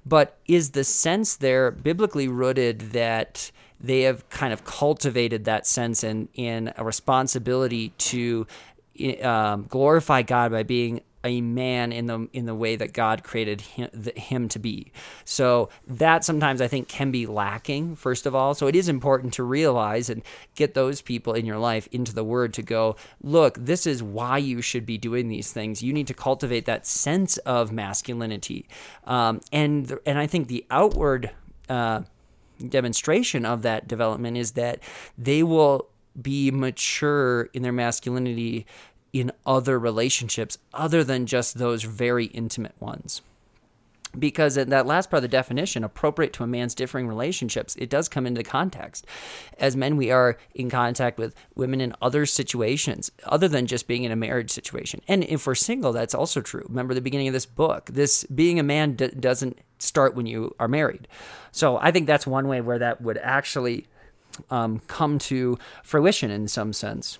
But 0.05 0.37
is 0.47 0.71
the 0.71 0.85
sense 0.85 1.35
there 1.35 1.69
biblically 1.69 2.29
rooted 2.29 2.79
that 2.91 3.51
they 3.77 4.03
have 4.03 4.29
kind 4.29 4.53
of 4.53 4.63
cultivated 4.63 5.43
that 5.43 5.67
sense 5.67 6.01
in, 6.01 6.29
in 6.33 6.71
a 6.77 6.85
responsibility 6.85 7.89
to 7.89 8.47
um, 9.21 9.65
glorify 9.67 10.21
God 10.21 10.53
by 10.53 10.63
being 10.63 11.01
a 11.25 11.41
man 11.41 11.91
in 11.91 12.05
the 12.05 12.27
in 12.31 12.45
the 12.45 12.55
way 12.55 12.75
that 12.75 12.93
God 12.93 13.23
created 13.23 13.61
him, 13.61 13.89
him 14.15 14.47
to 14.49 14.59
be. 14.59 14.91
So 15.25 15.69
that 15.87 16.23
sometimes 16.23 16.61
I 16.61 16.67
think 16.67 16.87
can 16.87 17.11
be 17.11 17.25
lacking 17.25 17.95
first 17.95 18.25
of 18.25 18.35
all. 18.35 18.53
So 18.53 18.67
it 18.67 18.75
is 18.75 18.87
important 18.87 19.33
to 19.33 19.43
realize 19.43 20.09
and 20.09 20.21
get 20.53 20.75
those 20.75 21.01
people 21.01 21.33
in 21.33 21.45
your 21.45 21.57
life 21.57 21.89
into 21.91 22.13
the 22.13 22.23
word 22.23 22.53
to 22.53 22.61
go, 22.61 22.95
look, 23.21 23.57
this 23.59 23.87
is 23.87 24.03
why 24.03 24.37
you 24.37 24.61
should 24.61 24.85
be 24.85 24.97
doing 24.97 25.27
these 25.27 25.51
things. 25.51 25.81
You 25.81 25.91
need 25.91 26.07
to 26.07 26.13
cultivate 26.13 26.65
that 26.65 26.85
sense 26.85 27.37
of 27.39 27.71
masculinity. 27.71 28.67
Um, 29.05 29.41
and 29.51 29.97
and 30.05 30.19
I 30.19 30.27
think 30.27 30.47
the 30.47 30.63
outward 30.69 31.31
uh, 31.67 32.03
demonstration 32.69 33.45
of 33.45 33.63
that 33.63 33.87
development 33.87 34.37
is 34.37 34.51
that 34.51 34.79
they 35.17 35.41
will 35.41 35.89
be 36.21 36.51
mature 36.51 37.49
in 37.53 37.61
their 37.63 37.73
masculinity 37.73 38.65
in 39.15 39.31
other 39.45 39.79
relationships 39.79 40.57
other 40.73 41.01
than 41.01 41.25
just 41.25 41.57
those 41.57 41.83
very 41.83 42.25
intimate 42.25 42.75
ones. 42.81 43.21
Because 44.17 44.57
in 44.57 44.69
that 44.71 44.85
last 44.85 45.09
part 45.09 45.19
of 45.19 45.21
the 45.23 45.29
definition, 45.29 45.85
appropriate 45.85 46.33
to 46.33 46.43
a 46.43 46.47
man's 46.47 46.75
differing 46.75 47.07
relationships, 47.07 47.77
it 47.77 47.89
does 47.89 48.09
come 48.09 48.27
into 48.27 48.43
context. 48.43 49.05
As 49.57 49.77
men, 49.77 49.95
we 49.95 50.11
are 50.11 50.37
in 50.53 50.69
contact 50.69 51.17
with 51.17 51.33
women 51.55 51.79
in 51.79 51.93
other 52.01 52.25
situations 52.25 53.09
other 53.23 53.47
than 53.47 53.67
just 53.67 53.87
being 53.87 54.03
in 54.03 54.11
a 54.11 54.17
marriage 54.17 54.51
situation. 54.51 55.01
And 55.07 55.23
if 55.23 55.47
we're 55.47 55.55
single, 55.55 55.93
that's 55.93 56.13
also 56.13 56.41
true. 56.41 56.65
Remember 56.67 56.93
the 56.93 57.01
beginning 57.01 57.27
of 57.27 57.33
this 57.33 57.45
book. 57.45 57.89
This 57.91 58.25
being 58.25 58.59
a 58.59 58.63
man 58.63 58.95
d- 58.95 59.07
doesn't 59.07 59.59
start 59.79 60.13
when 60.13 60.25
you 60.25 60.53
are 60.59 60.67
married. 60.67 61.07
So 61.53 61.77
I 61.77 61.91
think 61.91 62.05
that's 62.05 62.27
one 62.27 62.49
way 62.49 62.59
where 62.59 62.79
that 62.79 63.01
would 63.01 63.17
actually 63.17 63.87
um, 64.49 64.79
come 64.87 65.19
to 65.19 65.57
fruition 65.83 66.31
in 66.31 66.49
some 66.49 66.73
sense. 66.73 67.19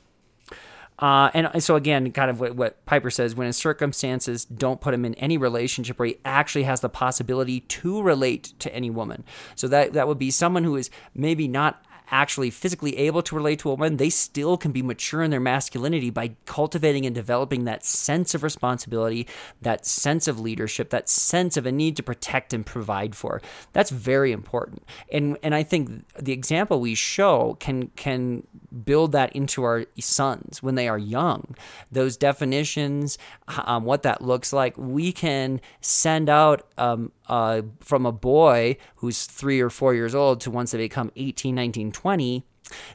Uh, 1.00 1.30
and 1.34 1.62
so 1.64 1.76
again, 1.76 2.12
kind 2.12 2.30
of 2.30 2.40
what, 2.40 2.56
what, 2.56 2.86
Piper 2.86 3.10
says, 3.10 3.36
when 3.36 3.48
his 3.48 3.58
circumstances 3.58 4.46
don't 4.46 4.80
put 4.80 4.94
him 4.94 5.04
in 5.04 5.14
any 5.16 5.38
relationship 5.38 6.00
where 6.00 6.08
he 6.08 6.18
actually 6.24 6.64
has 6.64 6.82
the 6.82 6.90
possibility 6.90 7.62
to 7.62 8.02
relate 8.02 8.54
to 8.60 8.74
any 8.74 8.90
woman. 8.90 9.24
So 9.56 9.68
that 9.68 9.94
that 9.94 10.08
would 10.08 10.20
be 10.20 10.32
someone 10.32 10.64
who 10.64 10.76
is 10.78 10.90
maybe 11.14 11.48
not 11.48 11.84
actually 12.12 12.50
physically 12.50 12.98
able 12.98 13.22
to 13.24 13.36
relate 13.36 13.60
to 13.60 13.70
a 13.70 13.74
woman, 13.74 13.98
they 13.98 14.10
still 14.10 14.58
can 14.58 14.72
be 14.72 14.82
mature 14.82 15.24
in 15.24 15.32
their 15.32 15.40
masculinity 15.40 16.10
by 16.10 16.36
cultivating 16.46 17.06
and 17.06 17.16
developing 17.16 17.66
that 17.66 17.84
sense 17.86 18.34
of 18.34 18.44
responsibility, 18.44 19.28
that 19.62 19.86
sense 19.86 20.28
of 20.28 20.40
leadership, 20.40 20.90
that 20.90 21.10
sense 21.10 21.58
of 21.58 21.66
a 21.66 21.72
need 21.72 21.96
to 21.96 22.04
protect 22.04 22.54
and 22.54 22.66
provide 22.66 23.16
for. 23.16 23.42
That's 23.74 23.90
very 23.90 24.32
important. 24.32 24.84
And 25.12 25.38
and 25.44 25.56
I 25.56 25.64
think 25.64 26.06
the 26.20 26.34
example 26.34 26.80
we 26.80 26.96
show 26.96 27.58
can 27.60 27.88
can 27.96 28.46
build 28.84 29.12
that 29.14 29.36
into 29.36 29.64
our 29.64 29.86
sons 30.00 30.62
when 30.62 30.76
they 30.76 30.88
are 30.88 30.98
young. 30.98 31.56
Those 31.92 32.18
definitions, 32.18 33.18
um, 33.66 33.86
what 33.86 34.04
that 34.04 34.22
looks 34.22 34.52
like, 34.52 34.78
we 34.78 35.12
can 35.12 35.62
send 35.82 36.30
out 36.30 36.68
um, 36.78 37.12
uh, 37.28 37.62
from 37.80 38.06
a 38.06 38.12
boy 38.12 38.78
who's 38.98 39.26
three 39.26 39.62
or 39.62 39.70
four 39.70 39.94
years 39.94 40.14
old 40.14 40.42
to 40.42 40.52
once 40.52 40.72
they 40.72 40.78
become 40.78 41.12
18, 41.16 41.56
19, 41.56 41.92
20 41.92 42.46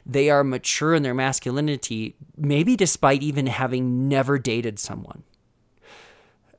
They 0.05 0.29
are 0.29 0.43
mature 0.43 0.93
in 0.93 1.03
their 1.03 1.13
masculinity, 1.13 2.15
maybe 2.37 2.75
despite 2.75 3.23
even 3.23 3.47
having 3.47 4.07
never 4.07 4.37
dated 4.37 4.79
someone. 4.79 5.23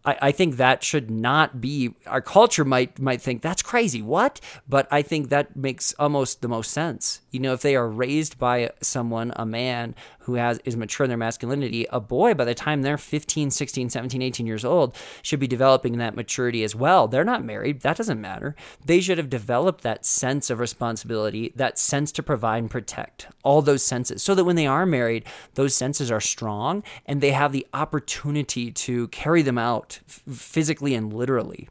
I, 0.05 0.18
I 0.20 0.33
think 0.33 0.57
that 0.57 0.83
should 0.83 1.11
not 1.11 1.61
be 1.61 1.95
our 2.07 2.20
culture 2.20 2.64
might 2.64 2.99
might 2.99 3.20
think 3.20 3.43
that's 3.43 3.62
crazy. 3.62 4.03
What? 4.03 4.41
But 4.68 4.89
I 4.91 5.03
think 5.03 5.29
that 5.29 5.57
makes 5.57 5.95
almost 5.99 6.43
the 6.43 6.49
most 6.49 6.70
sense. 6.70 7.20
You 7.33 7.41
know, 7.41 7.55
if 7.55 7.62
they 7.62 7.74
are 7.74 7.89
raised 7.89 8.39
by 8.39 8.70
someone, 8.80 9.33
a 9.37 9.47
man 9.47 9.95
who 10.20 10.35
has 10.35 10.61
is 10.64 10.76
mature 10.76 11.05
in 11.05 11.09
their 11.09 11.18
masculinity, 11.18 11.87
a 11.91 11.99
boy 11.99 12.35
by 12.35 12.45
the 12.45 12.55
time 12.55 12.83
they're 12.83 12.99
15, 12.99 13.51
16, 13.51 13.91
17, 13.91 14.22
18 14.22 14.47
years 14.47 14.64
old 14.64 14.97
should 15.22 15.41
be 15.41 15.47
developing 15.47 15.99
that 15.99 16.14
maturity 16.14 16.62
as 16.62 16.76
well. 16.76 17.09
They're 17.09 17.24
not 17.24 17.45
married, 17.45 17.80
that 17.80 17.97
doesn't 17.97 18.20
matter. 18.20 18.55
They 18.85 19.01
should 19.01 19.18
have 19.18 19.30
developed 19.30 19.83
that 19.83 20.05
sense 20.05 20.51
of 20.51 20.61
responsibility, 20.61 21.53
that 21.57 21.78
sense 21.78 22.12
to 22.12 22.22
provide 22.22 22.59
and 22.59 22.70
protect, 22.70 23.28
all 23.43 23.62
those 23.62 23.83
senses 23.83 24.22
so 24.22 24.35
that 24.35 24.45
when 24.45 24.57
they 24.57 24.66
are 24.66 24.85
married, 24.85 25.24
those 25.55 25.74
senses 25.74 26.11
are 26.11 26.20
strong 26.20 26.83
and 27.07 27.20
they 27.20 27.33
have 27.33 27.53
the 27.53 27.66
opportunity 27.72 28.70
to 28.70 29.09
carry 29.09 29.41
them 29.41 29.59
out 29.59 30.01
physically 30.07 30.95
and 30.95 31.12
literally. 31.12 31.68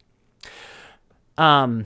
Um 1.38 1.86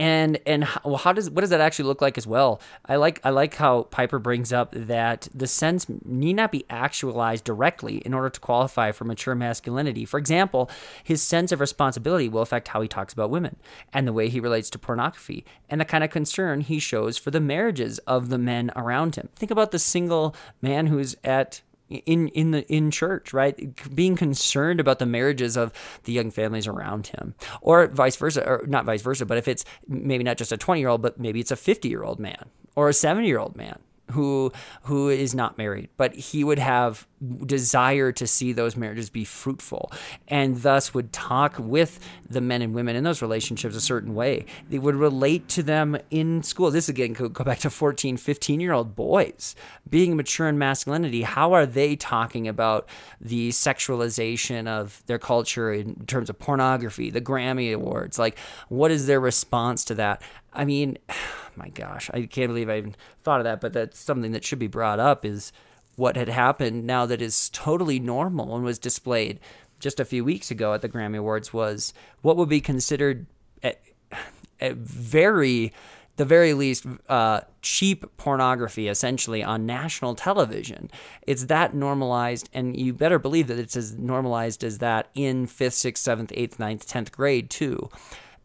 and 0.00 0.40
and 0.46 0.64
how, 0.64 0.80
well, 0.82 0.96
how 0.96 1.12
does 1.12 1.28
what 1.28 1.42
does 1.42 1.50
that 1.50 1.60
actually 1.60 1.84
look 1.84 2.00
like 2.00 2.16
as 2.16 2.26
well? 2.26 2.58
I 2.86 2.96
like 2.96 3.20
I 3.22 3.28
like 3.28 3.56
how 3.56 3.82
Piper 3.84 4.18
brings 4.18 4.50
up 4.50 4.72
that 4.74 5.28
the 5.34 5.46
sense 5.46 5.86
need 6.06 6.32
not 6.32 6.50
be 6.50 6.64
actualized 6.70 7.44
directly 7.44 7.98
in 7.98 8.14
order 8.14 8.30
to 8.30 8.40
qualify 8.40 8.92
for 8.92 9.04
mature 9.04 9.34
masculinity. 9.34 10.06
For 10.06 10.16
example, 10.16 10.70
his 11.04 11.22
sense 11.22 11.52
of 11.52 11.60
responsibility 11.60 12.30
will 12.30 12.40
affect 12.40 12.68
how 12.68 12.80
he 12.80 12.88
talks 12.88 13.12
about 13.12 13.28
women 13.28 13.56
and 13.92 14.08
the 14.08 14.14
way 14.14 14.30
he 14.30 14.40
relates 14.40 14.70
to 14.70 14.78
pornography 14.78 15.44
and 15.68 15.78
the 15.78 15.84
kind 15.84 16.02
of 16.02 16.08
concern 16.08 16.62
he 16.62 16.78
shows 16.78 17.18
for 17.18 17.30
the 17.30 17.38
marriages 17.38 17.98
of 18.00 18.30
the 18.30 18.38
men 18.38 18.72
around 18.74 19.16
him. 19.16 19.28
Think 19.36 19.50
about 19.50 19.70
the 19.70 19.78
single 19.78 20.34
man 20.62 20.86
who's 20.86 21.14
at 21.22 21.60
in 21.90 22.28
in 22.28 22.52
the 22.52 22.66
in 22.72 22.90
church 22.90 23.32
right? 23.32 23.94
Being 23.94 24.16
concerned 24.16 24.80
about 24.80 24.98
the 24.98 25.06
marriages 25.06 25.56
of 25.56 25.72
the 26.04 26.12
young 26.12 26.30
families 26.30 26.66
around 26.66 27.08
him. 27.08 27.34
Or 27.60 27.86
vice 27.88 28.16
versa 28.16 28.46
or 28.46 28.64
not 28.66 28.84
vice 28.84 29.02
versa 29.02 29.26
but 29.26 29.38
if 29.38 29.48
it's 29.48 29.64
maybe 29.88 30.24
not 30.24 30.36
just 30.36 30.52
a 30.52 30.56
20 30.56 30.80
year 30.80 30.88
old 30.88 31.02
but 31.02 31.18
maybe 31.18 31.40
it's 31.40 31.50
a 31.50 31.56
50 31.56 31.88
year 31.88 32.02
old 32.02 32.18
man 32.18 32.48
or 32.76 32.88
a 32.88 32.92
70 32.92 33.26
year 33.26 33.38
old 33.38 33.56
man 33.56 33.78
who 34.10 34.52
who 34.82 35.08
is 35.08 35.34
not 35.34 35.58
married, 35.58 35.88
but 35.96 36.14
he 36.14 36.44
would 36.44 36.58
have 36.58 37.06
desire 37.44 38.12
to 38.12 38.26
see 38.26 38.52
those 38.52 38.76
marriages 38.76 39.10
be 39.10 39.24
fruitful 39.24 39.92
and 40.28 40.62
thus 40.62 40.94
would 40.94 41.12
talk 41.12 41.54
with 41.58 42.00
the 42.26 42.40
men 42.40 42.62
and 42.62 42.74
women 42.74 42.96
in 42.96 43.04
those 43.04 43.20
relationships 43.20 43.76
a 43.76 43.80
certain 43.80 44.14
way. 44.14 44.46
They 44.70 44.78
would 44.78 44.94
relate 44.94 45.46
to 45.50 45.62
them 45.62 45.98
in 46.10 46.42
school. 46.42 46.70
This 46.70 46.88
again 46.88 47.12
could 47.14 47.34
go 47.34 47.44
back 47.44 47.58
to 47.58 47.70
14 47.70 48.16
15 48.16 48.60
year 48.60 48.72
old 48.72 48.96
boys. 48.96 49.54
Being 49.88 50.16
mature 50.16 50.48
in 50.48 50.58
masculinity 50.58 51.22
how 51.22 51.52
are 51.52 51.66
they 51.66 51.94
talking 51.94 52.48
about 52.48 52.88
the 53.20 53.50
sexualization 53.50 54.66
of 54.66 55.02
their 55.06 55.18
culture 55.18 55.72
in 55.72 56.06
terms 56.06 56.30
of 56.30 56.38
pornography 56.38 57.10
the 57.10 57.20
grammy 57.20 57.74
awards? 57.74 58.18
Like 58.18 58.38
what 58.68 58.90
is 58.90 59.06
their 59.06 59.20
response 59.20 59.84
to 59.86 59.94
that 59.96 60.22
i 60.52 60.64
mean 60.64 60.98
my 61.56 61.68
gosh, 61.68 62.10
I 62.12 62.22
can't 62.22 62.48
believe 62.48 62.70
I 62.70 62.78
even 62.78 62.96
thought 63.22 63.40
of 63.40 63.44
that, 63.44 63.60
but 63.60 63.72
that's 63.72 63.98
something 63.98 64.32
that 64.32 64.44
should 64.44 64.58
be 64.58 64.66
brought 64.66 64.98
up 64.98 65.24
is 65.24 65.52
what 65.96 66.16
had 66.16 66.28
happened 66.28 66.84
now 66.84 67.06
that 67.06 67.20
is 67.20 67.50
totally 67.50 67.98
normal 67.98 68.56
and 68.56 68.64
was 68.64 68.78
displayed 68.78 69.38
just 69.78 70.00
a 70.00 70.04
few 70.04 70.24
weeks 70.24 70.50
ago 70.50 70.72
at 70.72 70.82
the 70.82 70.88
Grammy 70.88 71.18
Awards 71.18 71.52
was 71.52 71.92
what 72.22 72.36
would 72.36 72.48
be 72.48 72.60
considered 72.60 73.26
a, 73.62 73.74
a 74.60 74.72
very 74.72 75.72
the 76.16 76.24
very 76.26 76.52
least 76.52 76.84
uh, 77.08 77.40
cheap 77.62 78.04
pornography 78.18 78.88
essentially 78.88 79.42
on 79.42 79.64
national 79.64 80.14
television. 80.14 80.90
It's 81.26 81.46
that 81.46 81.72
normalized, 81.72 82.50
and 82.52 82.78
you 82.78 82.92
better 82.92 83.18
believe 83.18 83.46
that 83.46 83.58
it's 83.58 83.74
as 83.74 83.96
normalized 83.96 84.62
as 84.62 84.78
that 84.78 85.08
in 85.14 85.46
fifth, 85.46 85.74
sixth, 85.74 86.02
seventh, 86.02 86.30
eighth, 86.34 86.58
ninth, 86.58 86.86
tenth 86.86 87.10
grade 87.10 87.48
too 87.48 87.88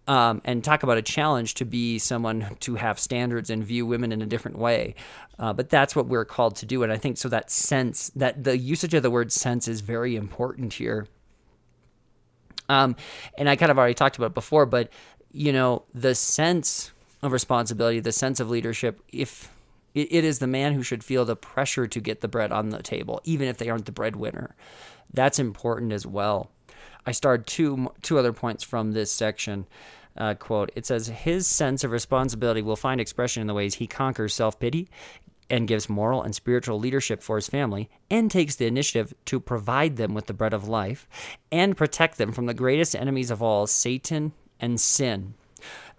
um, 0.08 0.42
and 0.46 0.64
talk 0.64 0.84
about 0.84 0.98
a 0.98 1.02
challenge 1.02 1.56
to 1.56 1.66
be 1.66 1.98
someone 1.98 2.56
to 2.62 2.76
have 2.76 3.00
standards 3.00 3.50
and 3.50 3.64
view 3.64 3.86
women 3.86 4.12
in 4.12 4.22
a 4.22 4.26
different 4.26 4.58
way. 4.58 4.96
Uh, 5.40 5.54
but 5.54 5.70
that's 5.70 5.96
what 5.96 6.08
we're 6.08 6.26
called 6.26 6.56
to 6.58 6.66
do. 6.66 6.84
And 6.84 6.92
I 6.92 6.98
think 6.98 7.18
so 7.18 7.30
that 7.30 7.50
sense, 7.50 8.10
that 8.16 8.44
the 8.44 8.58
usage 8.58 8.94
of 8.94 9.04
the 9.04 9.12
word 9.12 9.32
sense 9.32 9.68
is 9.68 9.82
very 9.82 10.16
important 10.16 10.74
here. 10.74 11.08
Um, 12.70 12.96
and 13.38 13.50
I 13.50 13.56
kind 13.56 13.72
of 13.72 13.78
already 13.78 13.94
talked 13.94 14.18
about 14.18 14.28
it 14.28 14.34
before, 14.34 14.66
but 14.66 14.90
you 15.32 15.52
know, 15.52 15.84
the 15.94 16.16
sense 16.16 16.92
of 17.22 17.32
responsibility, 17.32 18.00
the 18.00 18.12
sense 18.12 18.40
of 18.40 18.50
leadership, 18.50 19.02
if 19.12 19.52
it, 19.94 20.08
it 20.12 20.24
is 20.24 20.40
the 20.40 20.48
man 20.48 20.74
who 20.74 20.84
should 20.84 21.04
feel 21.04 21.26
the 21.26 21.36
pressure 21.36 21.88
to 21.88 22.00
get 22.00 22.22
the 22.22 22.28
bread 22.28 22.52
on 22.52 22.70
the 22.70 22.82
table, 22.82 23.20
even 23.24 23.48
if 23.48 23.58
they 23.58 23.70
aren't 23.70 23.86
the 23.86 23.92
breadwinner. 23.92 24.56
That's 25.14 25.40
important 25.40 25.92
as 25.92 26.06
well. 26.08 26.52
I 27.06 27.12
starred 27.12 27.48
two 27.48 27.92
two 28.02 28.18
other 28.18 28.34
points 28.34 28.64
from 28.64 28.92
this 28.92 29.12
section. 29.12 29.68
Uh, 30.18 30.34
quote, 30.34 30.72
it 30.76 30.86
says, 30.86 31.08
His 31.08 31.46
sense 31.46 31.84
of 31.84 31.92
responsibility 31.92 32.62
will 32.62 32.78
find 32.78 33.02
expression 33.02 33.42
in 33.42 33.48
the 33.48 33.54
ways 33.54 33.76
he 33.76 33.88
conquers 33.88 34.34
self 34.34 34.60
pity 34.60 34.88
and 35.50 35.68
gives 35.68 35.90
moral 35.90 36.24
and 36.24 36.34
spiritual 36.34 36.80
leadership 36.80 37.22
for 37.22 37.36
his 37.36 37.48
family 37.48 37.90
and 38.10 38.32
takes 38.32 38.56
the 38.56 38.66
initiative 38.66 39.14
to 39.26 39.40
provide 39.40 39.98
them 39.98 40.14
with 40.14 40.26
the 40.26 40.34
bread 40.34 40.54
of 40.54 40.68
life 40.68 41.08
and 41.52 41.78
protect 41.78 42.18
them 42.18 42.32
from 42.32 42.48
the 42.48 42.54
greatest 42.54 42.96
enemies 42.96 43.30
of 43.30 43.44
all, 43.44 43.68
Satan 43.68 44.32
and 44.60 44.80
sin. 44.80 45.36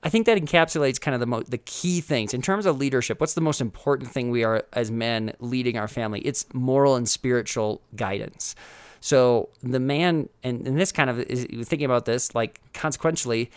I 0.03 0.09
think 0.09 0.27
that 0.27 0.39
encapsulates 0.39 1.01
kind 1.01 1.15
of 1.15 1.21
the 1.21 1.27
mo- 1.27 1.43
the 1.43 1.59
key 1.59 2.01
things 2.01 2.35
in 2.35 2.43
terms 2.43 2.67
of 2.67 2.79
leadership. 2.79 3.21
What's 3.21 3.35
the 3.35 3.41
most 3.41 3.61
important 3.61 4.11
thing 4.11 4.31
we 4.31 4.45
are 4.45 4.65
as 4.73 4.91
men 4.91 5.33
leading 5.41 5.77
our 5.77 5.89
family? 5.89 6.21
It's 6.21 6.47
moral 6.53 6.97
and 6.97 7.09
spiritual 7.09 7.81
guidance. 7.95 8.55
So 9.01 9.49
the 9.63 9.81
man, 9.81 10.29
and, 10.43 10.67
and 10.67 10.79
this 10.79 10.93
kind 10.93 11.11
of 11.11 11.21
is 11.21 11.47
thinking 11.69 11.85
about 11.85 12.05
this, 12.05 12.35
like 12.35 12.61
consequentially, 12.73 13.51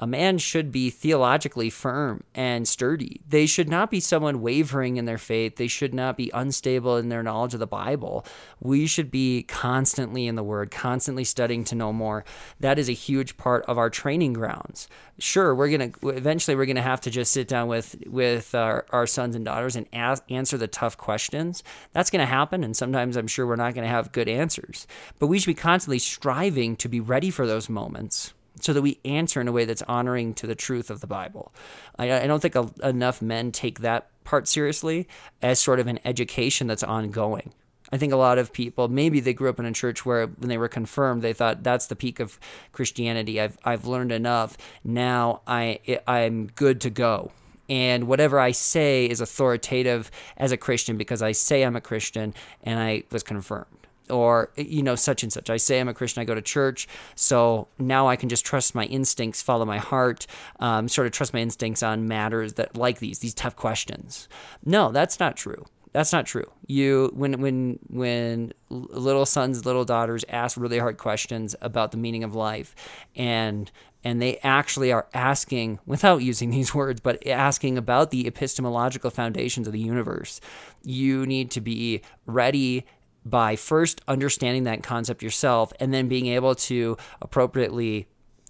a 0.00 0.06
man 0.06 0.38
should 0.38 0.72
be 0.72 0.90
theologically 0.90 1.70
firm 1.70 2.24
and 2.34 2.66
sturdy. 2.66 3.20
They 3.28 3.46
should 3.46 3.68
not 3.68 3.90
be 3.90 4.00
someone 4.00 4.40
wavering 4.40 4.96
in 4.96 5.04
their 5.04 5.18
faith. 5.18 5.54
They 5.56 5.68
should 5.68 5.94
not 5.94 6.16
be 6.16 6.32
unstable 6.34 6.96
in 6.96 7.10
their 7.10 7.22
knowledge 7.22 7.54
of 7.54 7.60
the 7.60 7.66
Bible. 7.66 8.26
We 8.60 8.86
should 8.86 9.10
be 9.10 9.44
constantly 9.44 10.26
in 10.26 10.34
the 10.34 10.42
Word, 10.42 10.72
constantly 10.72 11.22
studying 11.22 11.62
to 11.64 11.76
know 11.76 11.92
more. 11.92 12.24
That 12.58 12.78
is 12.78 12.88
a 12.88 12.92
huge 12.92 13.36
part 13.36 13.64
of 13.66 13.78
our 13.78 13.88
training 13.88 14.32
grounds. 14.32 14.88
Sure, 15.18 15.54
we're 15.54 15.70
gonna 15.70 15.92
eventually 16.02 16.56
we're 16.56 16.66
gonna 16.66 16.82
have 16.82 17.00
to 17.02 17.10
just 17.10 17.30
sit 17.30 17.46
down 17.46 17.68
with 17.68 17.94
with 18.06 18.52
our, 18.52 18.86
our 18.90 19.06
sons 19.06 19.36
and 19.36 19.44
daughters 19.44 19.76
and 19.76 19.86
ask, 19.92 20.24
answer 20.28 20.58
the 20.58 20.66
tough 20.66 20.98
questions. 20.98 21.62
That's 21.92 22.10
gonna 22.10 22.26
happen, 22.26 22.64
and 22.64 22.76
sometimes 22.76 23.16
I'm 23.16 23.28
sure 23.28 23.46
we're 23.46 23.54
not 23.54 23.74
gonna 23.74 23.86
have 23.86 24.10
good 24.10 24.28
answers. 24.28 24.88
But 25.20 25.28
we 25.28 25.38
should 25.38 25.46
be 25.46 25.54
constantly 25.54 26.00
striving 26.00 26.74
to 26.76 26.88
be 26.88 26.98
ready 26.98 27.30
for 27.30 27.46
those 27.46 27.68
moments 27.68 28.34
so 28.60 28.72
that 28.72 28.82
we 28.82 29.00
answer 29.04 29.40
in 29.40 29.48
a 29.48 29.52
way 29.52 29.64
that's 29.64 29.82
honoring 29.82 30.34
to 30.34 30.46
the 30.46 30.54
truth 30.54 30.90
of 30.90 31.00
the 31.00 31.06
Bible. 31.06 31.52
I, 31.98 32.12
I 32.22 32.26
don't 32.26 32.40
think 32.40 32.54
a, 32.54 32.70
enough 32.82 33.20
men 33.20 33.52
take 33.52 33.80
that 33.80 34.08
part 34.24 34.48
seriously 34.48 35.08
as 35.42 35.60
sort 35.60 35.80
of 35.80 35.86
an 35.86 36.00
education 36.04 36.66
that's 36.66 36.82
ongoing. 36.82 37.52
I 37.92 37.98
think 37.98 38.12
a 38.12 38.16
lot 38.16 38.38
of 38.38 38.52
people 38.52 38.88
maybe 38.88 39.20
they 39.20 39.34
grew 39.34 39.50
up 39.50 39.60
in 39.60 39.66
a 39.66 39.72
church 39.72 40.04
where 40.06 40.26
when 40.26 40.48
they 40.48 40.58
were 40.58 40.68
confirmed 40.68 41.22
they 41.22 41.32
thought 41.32 41.62
that's 41.62 41.86
the 41.86 41.96
peak 41.96 42.18
of 42.18 42.40
Christianity. 42.72 43.40
I've 43.40 43.58
I've 43.64 43.86
learned 43.86 44.10
enough. 44.10 44.56
Now 44.82 45.42
I 45.46 46.00
I'm 46.06 46.46
good 46.46 46.80
to 46.82 46.90
go. 46.90 47.30
And 47.68 48.08
whatever 48.08 48.40
I 48.40 48.50
say 48.50 49.06
is 49.06 49.20
authoritative 49.20 50.10
as 50.36 50.50
a 50.50 50.56
Christian 50.56 50.96
because 50.96 51.22
I 51.22 51.32
say 51.32 51.62
I'm 51.62 51.76
a 51.76 51.80
Christian 51.80 52.34
and 52.62 52.80
I 52.80 53.04
was 53.10 53.22
confirmed 53.22 53.83
or 54.10 54.50
you 54.56 54.82
know 54.82 54.94
such 54.94 55.22
and 55.22 55.32
such. 55.32 55.50
I 55.50 55.56
say 55.56 55.80
i'm 55.80 55.88
a 55.88 55.94
christian 55.94 56.20
i 56.20 56.24
go 56.24 56.34
to 56.34 56.42
church 56.42 56.86
so 57.14 57.68
now 57.78 58.06
i 58.08 58.16
can 58.16 58.28
just 58.28 58.44
trust 58.44 58.74
my 58.74 58.84
instincts 58.84 59.42
follow 59.42 59.64
my 59.64 59.78
heart 59.78 60.26
um, 60.60 60.88
sort 60.88 61.06
of 61.06 61.12
trust 61.12 61.32
my 61.32 61.40
instincts 61.40 61.82
on 61.82 62.06
matters 62.08 62.54
that 62.54 62.76
like 62.76 62.98
these 62.98 63.18
these 63.18 63.34
tough 63.34 63.56
questions. 63.56 64.28
No 64.64 64.92
that's 64.92 65.20
not 65.20 65.36
true. 65.36 65.64
That's 65.92 66.12
not 66.12 66.26
true. 66.26 66.50
You 66.66 67.12
when 67.14 67.40
when 67.40 67.78
when 67.88 68.52
little 68.68 69.26
sons 69.26 69.64
little 69.64 69.84
daughters 69.84 70.24
ask 70.28 70.56
really 70.56 70.78
hard 70.78 70.98
questions 70.98 71.54
about 71.60 71.92
the 71.92 71.98
meaning 71.98 72.24
of 72.24 72.34
life 72.34 72.74
and 73.14 73.70
and 74.06 74.20
they 74.20 74.36
actually 74.42 74.92
are 74.92 75.06
asking 75.14 75.78
without 75.86 76.18
using 76.18 76.50
these 76.50 76.74
words 76.80 77.00
but 77.00 77.24
asking 77.26 77.78
about 77.78 78.10
the 78.10 78.26
epistemological 78.26 79.10
foundations 79.10 79.66
of 79.66 79.72
the 79.72 79.78
universe 79.78 80.40
you 80.82 81.24
need 81.26 81.50
to 81.52 81.60
be 81.60 82.02
ready 82.26 82.84
by 83.24 83.56
first 83.56 84.00
understanding 84.06 84.64
that 84.64 84.82
concept 84.82 85.22
yourself 85.22 85.72
and 85.80 85.92
then 85.92 86.08
being 86.08 86.26
able 86.26 86.54
to 86.54 86.96
appropriately 87.22 88.06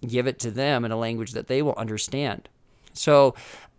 give 0.06 0.26
it 0.26 0.38
to 0.40 0.50
them 0.50 0.84
in 0.84 0.90
a 0.90 0.96
language 0.96 1.32
that 1.32 1.46
they 1.46 1.62
will 1.62 1.74
understand. 1.76 2.48
So 2.92 3.34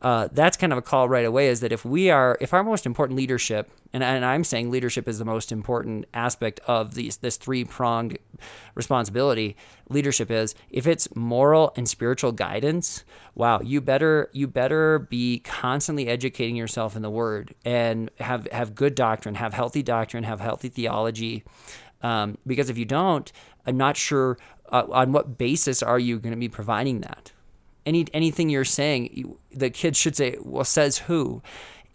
uh, 0.06 0.28
that's 0.34 0.56
kind 0.56 0.72
of 0.72 0.78
a 0.78 0.84
call 0.84 1.10
right 1.10 1.26
away 1.26 1.48
is 1.48 1.62
that 1.62 1.72
if 1.72 1.84
we 1.84 2.12
are, 2.12 2.38
if 2.40 2.54
our 2.54 2.64
most 2.64 2.86
important 2.86 3.18
leadership, 3.18 3.72
and, 3.92 4.04
and 4.04 4.24
I'm 4.24 4.44
saying 4.44 4.70
leadership 4.70 5.08
is 5.08 5.18
the 5.18 5.26
most 5.26 5.52
important 5.52 6.06
aspect 6.14 6.60
of 6.68 6.94
these, 6.94 7.18
this 7.18 7.38
three 7.38 7.66
pronged 7.66 8.20
responsibility, 8.76 9.58
leadership 9.90 10.30
is 10.30 10.54
if 10.70 10.86
it's 10.86 11.08
moral 11.16 11.74
and 11.76 11.90
spiritual 11.90 12.34
guidance, 12.34 13.04
wow, 13.34 13.62
you 13.62 13.82
better, 13.82 14.30
you 14.32 14.46
better 14.46 15.00
be 15.00 15.40
constantly 15.40 16.08
educating 16.08 16.56
yourself 16.56 16.96
in 16.96 17.02
the 17.02 17.10
word 17.10 17.56
and 17.66 18.12
have, 18.20 18.48
have 18.52 18.76
good 18.76 18.94
doctrine, 18.94 19.34
have 19.34 19.56
healthy 19.56 19.82
doctrine, 19.82 20.24
have 20.24 20.40
healthy 20.40 20.70
theology. 20.70 21.44
Um, 22.04 22.38
because 22.46 22.70
if 22.70 22.78
you 22.78 22.86
don't, 22.86 23.32
I'm 23.66 23.78
not 23.78 23.98
sure 23.98 24.38
uh, 24.72 24.86
on 24.92 25.14
what 25.14 25.40
basis 25.40 25.82
are 25.82 25.98
you 25.98 26.20
going 26.20 26.34
to 26.34 26.40
be 26.40 26.48
providing 26.48 27.02
that 27.02 27.32
any 27.86 28.06
anything 28.14 28.50
you're 28.50 28.66
saying, 28.66 29.36
the 29.52 29.70
kids 29.70 29.98
should 29.98 30.16
say, 30.16 30.38
"Well, 30.42 30.64
says 30.64 31.00
who?" 31.00 31.42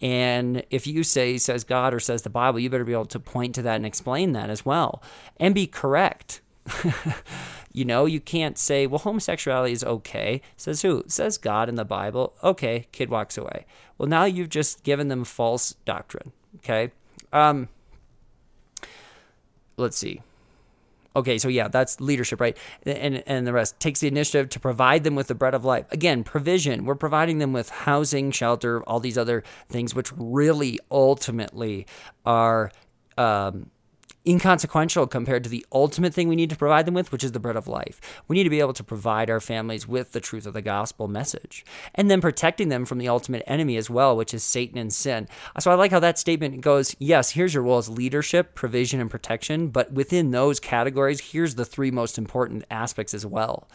And 0.01 0.63
if 0.71 0.87
you 0.87 1.03
say 1.03 1.37
says 1.37 1.65
God 1.65 1.93
or 1.93 2.01
says 2.01 2.23
the 2.23 2.31
Bible, 2.31 2.59
you 2.59 2.71
better 2.71 2.85
be 2.85 2.93
able 2.93 3.05
to 3.07 3.21
point 3.21 3.55
to 3.57 3.63
that 3.63 3.77
and 3.77 3.87
explain 3.87 4.33
that 4.33 4.49
as 4.49 4.65
well 4.65 5.03
and 5.39 5.55
be 5.55 5.67
correct. 5.67 6.41
you 7.73 7.85
know, 7.85 8.07
you 8.07 8.21
can't 8.21 8.57
say, 8.57 8.87
well, 8.87 8.99
homosexuality 9.01 9.73
is 9.73 9.85
okay. 9.85 10.41
Says 10.57 10.83
who? 10.83 11.05
Says 11.07 11.37
God 11.37 11.69
in 11.69 11.75
the 11.75 11.85
Bible. 11.85 12.35
Okay, 12.43 12.87
kid 12.93 13.11
walks 13.11 13.37
away. 13.37 13.67
Well, 13.99 14.09
now 14.09 14.25
you've 14.25 14.49
just 14.49 14.85
given 14.85 15.09
them 15.09 15.25
false 15.25 15.75
doctrine. 15.85 16.33
Okay. 16.57 16.93
Um, 17.33 17.69
let's 19.77 19.97
see. 19.97 20.23
Okay, 21.17 21.39
so 21.39 21.49
yeah, 21.49 21.69
that's 21.69 22.01
leadership, 22.01 22.41
right? 22.41 22.57
And 22.87 23.23
and 23.27 23.47
the 23.47 23.53
rest 23.53 23.81
takes 23.81 24.01
the 24.01 24.09
initiative 24.09 24.49
to 24.51 24.61
provide 24.61 25.03
them 25.03 25.17
with 25.17 25.27
the 25.27 25.35
bread 25.35 25.55
of 25.55 25.65
life. 25.65 25.87
Again, 25.91 26.23
provision. 26.23 26.85
We're 26.85 26.95
providing 26.95 27.39
them 27.39 27.53
with 27.53 27.69
housing, 27.69 28.31
shelter, 28.31 28.83
all 28.85 29.01
these 29.01 29.19
other 29.19 29.43
things, 29.69 29.95
which 29.95 30.13
really 30.17 30.79
ultimately 30.91 31.87
are 32.25 32.71
um, 33.19 33.71
inconsequential 34.27 35.07
compared 35.07 35.45
to 35.45 35.51
the 35.51 35.65
ultimate 35.73 36.13
thing 36.13 36.29
we 36.29 36.37
need 36.37 36.51
to 36.51 36.57
provide 36.57 36.87
them 36.87 36.95
with, 36.95 37.11
which 37.11 37.25
is 37.25 37.33
the 37.33 37.41
bread 37.41 37.57
of 37.57 37.69
life. 37.69 38.01
We 38.29 38.37
need 38.37 38.45
to 38.45 38.51
be 38.51 38.61
able 38.61 38.75
to 38.75 38.85
provide 38.85 39.31
our 39.31 39.41
families 39.41 39.89
with 39.89 40.13
the 40.13 40.21
truth 40.21 40.47
of 40.47 40.53
the 40.53 40.63
gospel 40.63 41.09
message 41.09 41.65
and 41.95 42.11
then 42.11 42.21
protecting 42.21 42.69
them 42.69 42.85
from 42.85 42.99
the 42.99 43.09
ultimate 43.09 43.43
enemy 43.47 43.77
as 43.77 43.89
well, 43.89 44.17
which 44.17 44.35
is 44.35 44.43
Satan 44.43 44.79
and 44.79 44.93
sin. 44.93 45.29
So 45.59 45.71
I 45.71 45.75
like 45.75 45.91
how 45.91 46.01
that 46.01 46.19
statement 46.19 46.61
goes 46.61 46.95
yes, 46.99 47.31
here's 47.31 47.55
your 47.55 47.63
role 47.63 47.79
as 47.79 47.89
leadership, 47.89 48.55
provision, 48.55 49.01
and 49.01 49.11
protection, 49.11 49.69
but 49.69 49.93
within 49.93 50.31
those 50.31 50.61
categories, 50.61 51.21
here's 51.21 51.55
the 51.55 51.65
three 51.65 51.91
most 51.91 52.19
important 52.19 52.65
aspects 52.71 53.15
as 53.15 53.25
well. 53.25 53.69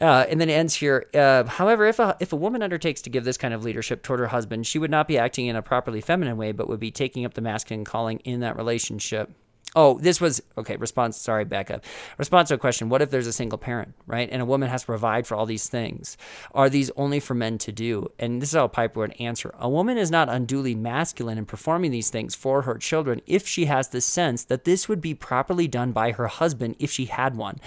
Uh, 0.00 0.24
and 0.28 0.40
then 0.40 0.48
it 0.48 0.52
ends 0.52 0.74
here. 0.74 1.06
Uh, 1.12 1.44
however, 1.44 1.86
if 1.86 1.98
a, 1.98 2.16
if 2.20 2.32
a 2.32 2.36
woman 2.36 2.62
undertakes 2.62 3.02
to 3.02 3.10
give 3.10 3.24
this 3.24 3.36
kind 3.36 3.52
of 3.52 3.64
leadership 3.64 4.02
toward 4.02 4.20
her 4.20 4.28
husband, 4.28 4.66
she 4.66 4.78
would 4.78 4.90
not 4.90 5.08
be 5.08 5.18
acting 5.18 5.46
in 5.46 5.56
a 5.56 5.62
properly 5.62 6.00
feminine 6.00 6.36
way, 6.36 6.52
but 6.52 6.68
would 6.68 6.78
be 6.78 6.90
taking 6.90 7.24
up 7.24 7.34
the 7.34 7.40
masculine 7.40 7.84
calling 7.84 8.18
in 8.20 8.40
that 8.40 8.56
relationship. 8.56 9.30
Oh, 9.76 9.98
this 9.98 10.20
was 10.20 10.42
okay. 10.56 10.76
Response. 10.76 11.18
Sorry, 11.18 11.44
back 11.44 11.70
up. 11.70 11.84
Response 12.16 12.48
to 12.48 12.54
a 12.54 12.58
question: 12.58 12.88
What 12.88 13.02
if 13.02 13.10
there's 13.10 13.26
a 13.26 13.32
single 13.32 13.58
parent, 13.58 13.94
right, 14.06 14.28
and 14.32 14.40
a 14.40 14.46
woman 14.46 14.70
has 14.70 14.80
to 14.80 14.86
provide 14.86 15.26
for 15.26 15.34
all 15.34 15.44
these 15.44 15.68
things? 15.68 16.16
Are 16.54 16.70
these 16.70 16.90
only 16.96 17.20
for 17.20 17.34
men 17.34 17.58
to 17.58 17.72
do? 17.72 18.10
And 18.18 18.40
this 18.40 18.48
is 18.48 18.56
how 18.56 18.66
Piper 18.68 19.00
would 19.00 19.20
answer: 19.20 19.54
A 19.58 19.68
woman 19.68 19.98
is 19.98 20.10
not 20.10 20.30
unduly 20.30 20.74
masculine 20.74 21.36
in 21.36 21.44
performing 21.44 21.90
these 21.90 22.08
things 22.08 22.34
for 22.34 22.62
her 22.62 22.78
children 22.78 23.20
if 23.26 23.46
she 23.46 23.66
has 23.66 23.88
the 23.88 24.00
sense 24.00 24.42
that 24.44 24.64
this 24.64 24.88
would 24.88 25.02
be 25.02 25.14
properly 25.14 25.68
done 25.68 25.92
by 25.92 26.12
her 26.12 26.28
husband 26.28 26.76
if 26.78 26.90
she 26.90 27.04
had 27.04 27.36
one, 27.36 27.58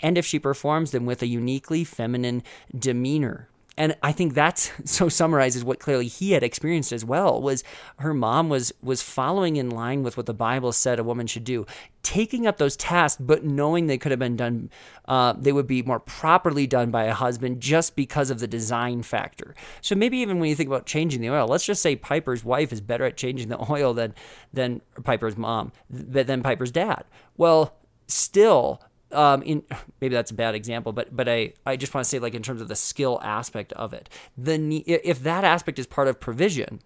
and 0.00 0.16
if 0.16 0.24
she 0.24 0.38
performs 0.38 0.92
them 0.92 1.06
with 1.06 1.22
a 1.22 1.26
uniquely 1.26 1.82
feminine 1.82 2.42
demeanor 2.76 3.48
and 3.78 3.96
I 4.02 4.10
think 4.10 4.34
that's 4.34 4.72
so 4.84 5.08
summarizes 5.08 5.64
what 5.64 5.78
clearly 5.78 6.08
he 6.08 6.32
had 6.32 6.42
experienced 6.42 6.92
as 6.92 7.04
well 7.04 7.40
was 7.40 7.64
her 8.00 8.12
mom 8.12 8.48
was 8.50 8.72
was 8.82 9.00
following 9.00 9.56
in 9.56 9.70
line 9.70 10.02
with 10.02 10.16
what 10.16 10.26
the 10.26 10.34
Bible 10.34 10.72
said 10.72 10.98
a 10.98 11.04
woman 11.04 11.26
should 11.26 11.44
do, 11.44 11.64
taking 12.02 12.46
up 12.46 12.58
those 12.58 12.76
tasks, 12.76 13.20
but 13.22 13.44
knowing 13.44 13.86
they 13.86 13.96
could 13.96 14.10
have 14.10 14.18
been 14.18 14.36
done, 14.36 14.70
uh, 15.06 15.32
they 15.32 15.52
would 15.52 15.66
be 15.66 15.82
more 15.82 16.00
properly 16.00 16.66
done 16.66 16.90
by 16.90 17.04
a 17.04 17.14
husband 17.14 17.60
just 17.60 17.94
because 17.94 18.30
of 18.30 18.40
the 18.40 18.48
design 18.48 19.02
factor. 19.02 19.54
So 19.80 19.94
maybe 19.94 20.18
even 20.18 20.40
when 20.40 20.50
you 20.50 20.56
think 20.56 20.68
about 20.68 20.84
changing 20.84 21.20
the 21.20 21.30
oil, 21.30 21.46
let's 21.46 21.64
just 21.64 21.80
say 21.80 21.94
Piper's 21.94 22.44
wife 22.44 22.72
is 22.72 22.80
better 22.80 23.04
at 23.04 23.16
changing 23.16 23.48
the 23.48 23.64
oil 23.72 23.94
than 23.94 24.12
than 24.52 24.82
Piper's 25.04 25.36
mom, 25.36 25.72
than 25.88 26.42
Piper's 26.42 26.72
dad. 26.72 27.04
Well, 27.36 27.76
still 28.08 28.82
um, 29.12 29.42
in 29.42 29.62
maybe 30.00 30.14
that's 30.14 30.30
a 30.30 30.34
bad 30.34 30.54
example, 30.54 30.92
but 30.92 31.14
but 31.14 31.28
I 31.28 31.52
I 31.66 31.76
just 31.76 31.94
want 31.94 32.04
to 32.04 32.08
say 32.08 32.18
like 32.18 32.34
in 32.34 32.42
terms 32.42 32.60
of 32.60 32.68
the 32.68 32.76
skill 32.76 33.20
aspect 33.22 33.72
of 33.74 33.92
it, 33.92 34.08
the 34.36 34.56
if 34.86 35.22
that 35.22 35.44
aspect 35.44 35.78
is 35.78 35.86
part 35.86 36.08
of 36.08 36.20
provision, 36.20 36.80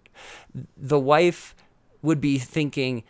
the 0.77 0.99
wife 0.99 1.55
would 2.01 2.19
be 2.19 2.37
thinking, 2.37 3.03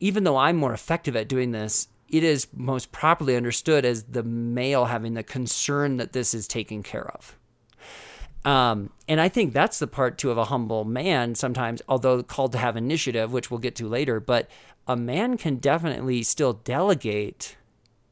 even 0.00 0.24
though 0.24 0.36
I'm 0.36 0.56
more 0.56 0.72
effective 0.72 1.14
at 1.14 1.28
doing 1.28 1.52
this, 1.52 1.88
it 2.08 2.24
is 2.24 2.46
most 2.54 2.92
properly 2.92 3.36
understood 3.36 3.84
as 3.84 4.04
the 4.04 4.22
male 4.22 4.86
having 4.86 5.14
the 5.14 5.22
concern 5.22 5.96
that 5.98 6.12
this 6.12 6.34
is 6.34 6.48
taken 6.48 6.82
care 6.82 7.08
of. 7.10 7.36
Um, 8.44 8.90
and 9.08 9.20
I 9.20 9.28
think 9.28 9.52
that's 9.52 9.80
the 9.80 9.88
part 9.88 10.18
too 10.18 10.30
of 10.30 10.38
a 10.38 10.44
humble 10.44 10.84
man 10.84 11.34
sometimes, 11.34 11.82
although 11.88 12.22
called 12.22 12.52
to 12.52 12.58
have 12.58 12.76
initiative, 12.76 13.32
which 13.32 13.50
we'll 13.50 13.58
get 13.58 13.74
to 13.76 13.88
later. 13.88 14.20
But 14.20 14.48
a 14.86 14.96
man 14.96 15.36
can 15.36 15.56
definitely 15.56 16.22
still 16.22 16.52
delegate 16.52 17.56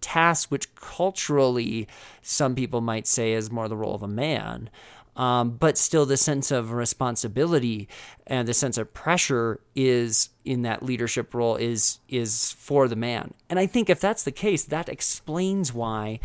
task, 0.05 0.51
which 0.51 0.75
culturally 0.75 1.89
some 2.23 2.55
people 2.55 2.81
might 2.81 3.07
say 3.07 3.33
is 3.33 3.51
more 3.51 3.69
the 3.69 3.77
role 3.77 3.95
of 3.95 4.03
a 4.03 4.09
man. 4.09 4.69
Um, 5.17 5.51
but 5.51 5.79
still, 5.79 6.07
the 6.07 6.17
sense 6.17 6.51
of 6.51 6.73
responsibility 6.73 7.89
and 8.27 8.49
the 8.49 8.55
sense 8.55 8.77
of 8.77 8.93
pressure 8.93 9.61
is 9.77 10.31
in 10.45 10.63
that 10.63 10.83
leadership 10.83 11.35
role 11.35 11.57
is 11.57 12.01
is 12.09 12.53
for 12.59 12.89
the 12.89 12.97
man. 12.97 13.33
And 13.49 13.59
I 13.59 13.67
think 13.67 13.89
if 13.89 14.01
that's 14.01 14.25
the 14.25 14.33
case, 14.33 14.65
that 14.65 14.89
explains 14.89 15.73
why 15.73 16.19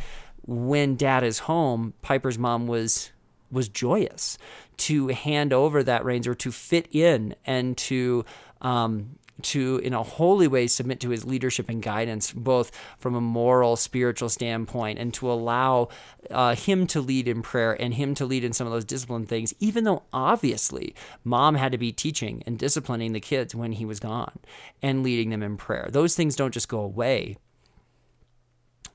when 0.46 0.96
dad 0.96 1.24
is 1.24 1.40
home, 1.40 1.94
Piper's 2.02 2.40
mom 2.40 2.66
was 2.66 3.12
was 3.52 3.70
joyous 3.70 4.38
to 4.78 5.08
hand 5.08 5.54
over 5.54 5.84
that 5.84 6.04
reins 6.04 6.28
or 6.28 6.36
to 6.36 6.52
fit 6.52 6.88
in 6.92 7.36
and 7.46 7.78
to 7.78 8.26
um, 8.62 9.19
to, 9.44 9.80
in 9.84 9.94
a 9.94 10.04
holy 10.04 10.48
way, 10.48 10.68
submit 10.68 11.00
to 11.02 11.10
his 11.10 11.26
leadership 11.26 11.70
and 11.70 11.82
guidance, 11.82 12.32
both 12.32 12.72
from 12.98 13.16
a 13.16 13.22
moral, 13.22 13.76
spiritual 13.76 14.30
standpoint, 14.30 15.00
and 15.00 15.14
to 15.16 15.32
allow 15.32 15.90
uh, 16.32 16.56
him 16.56 16.88
to 16.88 17.02
lead 17.02 17.28
in 17.28 17.42
prayer 17.42 17.74
and 17.82 17.94
him 17.94 18.14
to 18.16 18.26
lead 18.26 18.44
in 18.44 18.54
some 18.54 18.68
of 18.68 18.74
those 18.74 18.86
discipline 18.86 19.26
things, 19.26 19.54
even 19.60 19.84
though 19.84 20.04
obviously 20.14 20.94
mom 21.24 21.56
had 21.56 21.72
to 21.72 21.78
be 21.78 21.92
teaching 21.92 22.44
and 22.46 22.58
disciplining 22.58 23.14
the 23.14 23.20
kids 23.20 23.56
when 23.56 23.74
he 23.74 23.86
was 23.86 24.00
gone 24.00 24.40
and 24.82 25.04
leading 25.04 25.30
them 25.30 25.44
in 25.44 25.58
prayer. 25.58 25.88
Those 25.92 26.16
things 26.16 26.36
don't 26.36 26.54
just 26.54 26.70
go 26.70 26.80
away. 26.80 27.38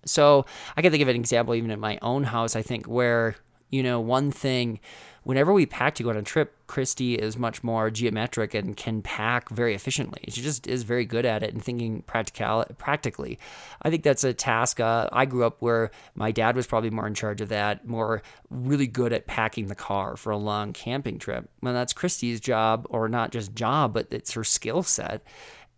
So 0.06 0.44
I 0.76 0.82
can 0.82 0.90
think 0.90 1.02
of 1.02 1.08
an 1.08 1.16
example 1.16 1.54
even 1.54 1.70
at 1.70 1.78
my 1.78 1.98
own 2.02 2.24
house, 2.24 2.56
I 2.56 2.62
think, 2.62 2.86
where, 2.86 3.36
you 3.70 3.82
know, 3.82 4.00
one 4.00 4.30
thing 4.30 4.80
whenever 5.24 5.52
we 5.52 5.66
pack 5.66 5.94
to 5.96 6.02
go 6.02 6.10
on 6.10 6.16
a 6.16 6.22
trip, 6.22 6.54
Christy 6.66 7.14
is 7.14 7.36
much 7.36 7.64
more 7.64 7.90
geometric 7.90 8.54
and 8.54 8.76
can 8.76 9.02
pack 9.02 9.48
very 9.48 9.74
efficiently. 9.74 10.24
She 10.28 10.40
just 10.40 10.66
is 10.66 10.82
very 10.82 11.04
good 11.04 11.26
at 11.26 11.42
it 11.42 11.52
and 11.52 11.62
thinking 11.62 12.02
practical 12.02 12.64
practically. 12.78 13.38
I 13.82 13.90
think 13.90 14.02
that's 14.02 14.24
a 14.24 14.32
task. 14.32 14.80
Uh, 14.80 15.08
I 15.12 15.24
grew 15.24 15.44
up 15.44 15.56
where 15.60 15.90
my 16.14 16.30
dad 16.30 16.56
was 16.56 16.66
probably 16.66 16.90
more 16.90 17.06
in 17.06 17.14
charge 17.14 17.40
of 17.40 17.48
that, 17.48 17.86
more 17.86 18.22
really 18.50 18.86
good 18.86 19.12
at 19.12 19.26
packing 19.26 19.66
the 19.66 19.74
car 19.74 20.16
for 20.16 20.30
a 20.30 20.36
long 20.36 20.72
camping 20.72 21.18
trip. 21.18 21.50
Well, 21.60 21.74
that's 21.74 21.92
Christy's 21.92 22.40
job, 22.40 22.86
or 22.90 23.08
not 23.08 23.32
just 23.32 23.54
job, 23.54 23.94
but 23.94 24.08
it's 24.10 24.32
her 24.32 24.44
skill 24.44 24.82
set. 24.82 25.22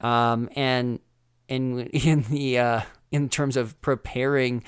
Um, 0.00 0.50
and 0.54 1.00
and 1.48 1.80
in 1.88 2.22
the 2.22 2.58
uh, 2.58 2.80
in 3.10 3.28
terms 3.28 3.56
of 3.56 3.80
preparing 3.80 4.64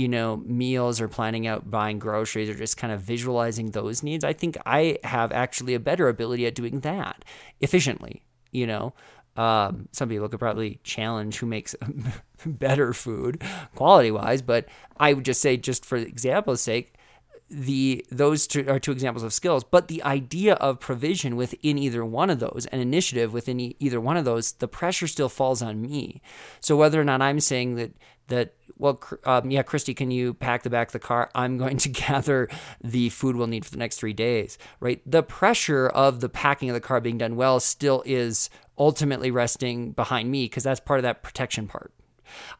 you 0.00 0.08
know, 0.08 0.38
meals 0.46 0.98
or 0.98 1.08
planning 1.08 1.46
out 1.46 1.70
buying 1.70 1.98
groceries 1.98 2.48
or 2.48 2.54
just 2.54 2.78
kind 2.78 2.90
of 2.90 3.02
visualizing 3.02 3.72
those 3.72 4.02
needs, 4.02 4.24
I 4.24 4.32
think 4.32 4.56
I 4.64 4.96
have 5.04 5.30
actually 5.30 5.74
a 5.74 5.78
better 5.78 6.08
ability 6.08 6.46
at 6.46 6.54
doing 6.54 6.80
that 6.80 7.22
efficiently, 7.60 8.22
you 8.50 8.66
know. 8.66 8.94
Um, 9.36 9.90
some 9.92 10.08
people 10.08 10.26
could 10.30 10.40
probably 10.40 10.80
challenge 10.84 11.36
who 11.36 11.44
makes 11.44 11.76
better 12.46 12.94
food 12.94 13.42
quality 13.74 14.10
wise, 14.10 14.40
but 14.40 14.68
I 14.96 15.12
would 15.12 15.26
just 15.26 15.42
say, 15.42 15.58
just 15.58 15.84
for 15.84 15.96
example's 15.96 16.62
sake, 16.62 16.94
the 17.50 18.06
those 18.10 18.46
two 18.46 18.64
are 18.68 18.78
two 18.78 18.92
examples 18.92 19.24
of 19.24 19.32
skills 19.32 19.64
but 19.64 19.88
the 19.88 20.00
idea 20.04 20.54
of 20.54 20.78
provision 20.78 21.34
within 21.34 21.78
either 21.78 22.04
one 22.04 22.30
of 22.30 22.38
those 22.38 22.64
an 22.70 22.78
initiative 22.78 23.32
within 23.32 23.58
e- 23.58 23.76
either 23.80 24.00
one 24.00 24.16
of 24.16 24.24
those 24.24 24.52
the 24.52 24.68
pressure 24.68 25.08
still 25.08 25.28
falls 25.28 25.60
on 25.60 25.82
me 25.82 26.22
so 26.60 26.76
whether 26.76 27.00
or 27.00 27.04
not 27.04 27.20
i'm 27.20 27.40
saying 27.40 27.74
that 27.74 27.90
that 28.30 28.54
well, 28.80 28.98
um, 29.24 29.50
yeah, 29.50 29.62
Christy, 29.62 29.92
can 29.92 30.10
you 30.10 30.32
pack 30.32 30.62
the 30.62 30.70
back 30.70 30.88
of 30.88 30.92
the 30.92 30.98
car? 30.98 31.30
I'm 31.34 31.58
going 31.58 31.76
to 31.76 31.88
gather 31.90 32.48
the 32.82 33.10
food 33.10 33.36
we'll 33.36 33.46
need 33.46 33.64
for 33.64 33.70
the 33.70 33.76
next 33.76 33.98
three 33.98 34.14
days, 34.14 34.56
right? 34.80 35.02
The 35.04 35.22
pressure 35.22 35.88
of 35.88 36.20
the 36.20 36.30
packing 36.30 36.70
of 36.70 36.74
the 36.74 36.80
car 36.80 37.00
being 37.00 37.18
done 37.18 37.36
well 37.36 37.60
still 37.60 38.02
is 38.06 38.48
ultimately 38.78 39.30
resting 39.30 39.92
behind 39.92 40.30
me 40.30 40.46
because 40.46 40.64
that's 40.64 40.80
part 40.80 40.98
of 40.98 41.02
that 41.02 41.22
protection 41.22 41.68
part. 41.68 41.92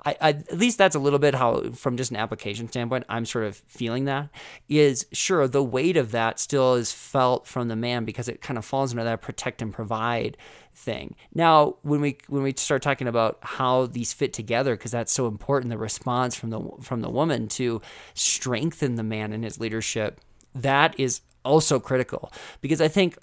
I, 0.05 0.16
I, 0.21 0.29
at 0.31 0.59
least 0.59 0.79
that's 0.79 0.95
a 0.95 0.99
little 0.99 1.18
bit 1.18 1.35
how, 1.35 1.71
from 1.73 1.97
just 1.97 2.11
an 2.11 2.16
application 2.16 2.68
standpoint, 2.68 3.05
I'm 3.09 3.25
sort 3.25 3.45
of 3.45 3.57
feeling 3.66 4.05
that. 4.07 4.31
Is 4.68 5.07
sure 5.12 5.47
the 5.49 5.62
weight 5.62 5.97
of 5.97 6.11
that 6.12 6.39
still 6.41 6.75
is 6.75 6.93
felt 6.93 7.47
from 7.47 7.68
the 7.68 7.77
man 7.77 8.05
because 8.05 8.29
it 8.29 8.41
kind 8.41 8.59
of 8.59 8.64
falls 8.64 8.93
into 8.93 9.05
that 9.05 9.21
protect 9.21 9.62
and 9.62 9.73
provide 9.73 10.37
thing. 10.75 11.14
Now, 11.35 11.77
when 11.83 12.01
we 12.01 12.18
when 12.29 12.43
we 12.43 12.55
start 12.57 12.83
talking 12.83 13.09
about 13.09 13.39
how 13.43 13.87
these 13.87 14.12
fit 14.12 14.33
together, 14.33 14.77
because 14.77 14.91
that's 14.91 15.12
so 15.12 15.27
important, 15.27 15.71
the 15.71 15.79
response 15.79 16.35
from 16.35 16.51
the 16.51 16.61
from 16.81 17.01
the 17.01 17.11
woman 17.11 17.49
to 17.49 17.83
strengthen 18.14 18.95
the 18.95 19.03
man 19.03 19.33
in 19.33 19.43
his 19.43 19.61
leadership, 19.61 20.21
that 20.55 20.99
is 20.99 21.21
also 21.45 21.81
critical 21.81 22.33
because 22.61 22.81
I 22.81 22.89
think 22.89 23.18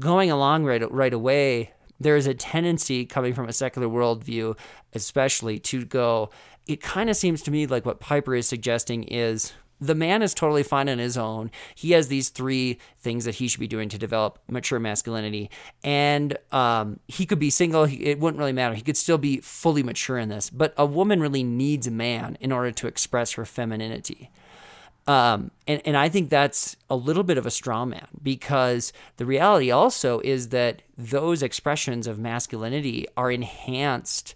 going 0.00 0.30
along 0.30 0.64
right 0.64 0.90
right 0.92 1.12
away 1.12 1.72
there 2.00 2.16
is 2.16 2.26
a 2.26 2.34
tendency 2.34 3.04
coming 3.06 3.34
from 3.34 3.48
a 3.48 3.52
secular 3.52 3.88
worldview, 3.88 4.56
especially 4.92 5.58
to 5.60 5.84
go, 5.84 6.30
it 6.66 6.80
kind 6.80 7.08
of 7.08 7.16
seems 7.16 7.42
to 7.42 7.50
me 7.50 7.66
like 7.66 7.86
what 7.86 8.00
Piper 8.00 8.34
is 8.34 8.48
suggesting 8.48 9.04
is 9.04 9.52
the 9.80 9.94
man 9.94 10.22
is 10.22 10.32
totally 10.32 10.62
fine 10.62 10.88
on 10.88 10.98
his 10.98 11.18
own. 11.18 11.50
He 11.74 11.92
has 11.92 12.08
these 12.08 12.30
three 12.30 12.78
things 12.98 13.24
that 13.26 13.36
he 13.36 13.48
should 13.48 13.60
be 13.60 13.66
doing 13.66 13.88
to 13.90 13.98
develop 13.98 14.38
mature 14.48 14.80
masculinity. 14.80 15.50
And 15.84 16.36
um, 16.50 17.00
he 17.08 17.26
could 17.26 17.38
be 17.38 17.50
single, 17.50 17.84
it 17.84 18.18
wouldn't 18.18 18.38
really 18.38 18.52
matter. 18.52 18.74
He 18.74 18.82
could 18.82 18.96
still 18.96 19.18
be 19.18 19.38
fully 19.40 19.82
mature 19.82 20.18
in 20.18 20.28
this. 20.28 20.48
But 20.48 20.72
a 20.78 20.86
woman 20.86 21.20
really 21.20 21.42
needs 21.42 21.86
a 21.86 21.90
man 21.90 22.38
in 22.40 22.52
order 22.52 22.72
to 22.72 22.86
express 22.86 23.32
her 23.32 23.44
femininity. 23.44 24.30
Um, 25.08 25.52
and, 25.68 25.80
and 25.84 25.96
I 25.96 26.08
think 26.08 26.30
that's 26.30 26.76
a 26.90 26.96
little 26.96 27.22
bit 27.22 27.38
of 27.38 27.46
a 27.46 27.50
straw 27.50 27.84
man 27.84 28.08
because 28.22 28.92
the 29.18 29.26
reality 29.26 29.70
also 29.70 30.20
is 30.20 30.48
that 30.48 30.82
those 30.98 31.42
expressions 31.42 32.06
of 32.08 32.18
masculinity 32.18 33.06
are 33.16 33.30
enhanced 33.30 34.34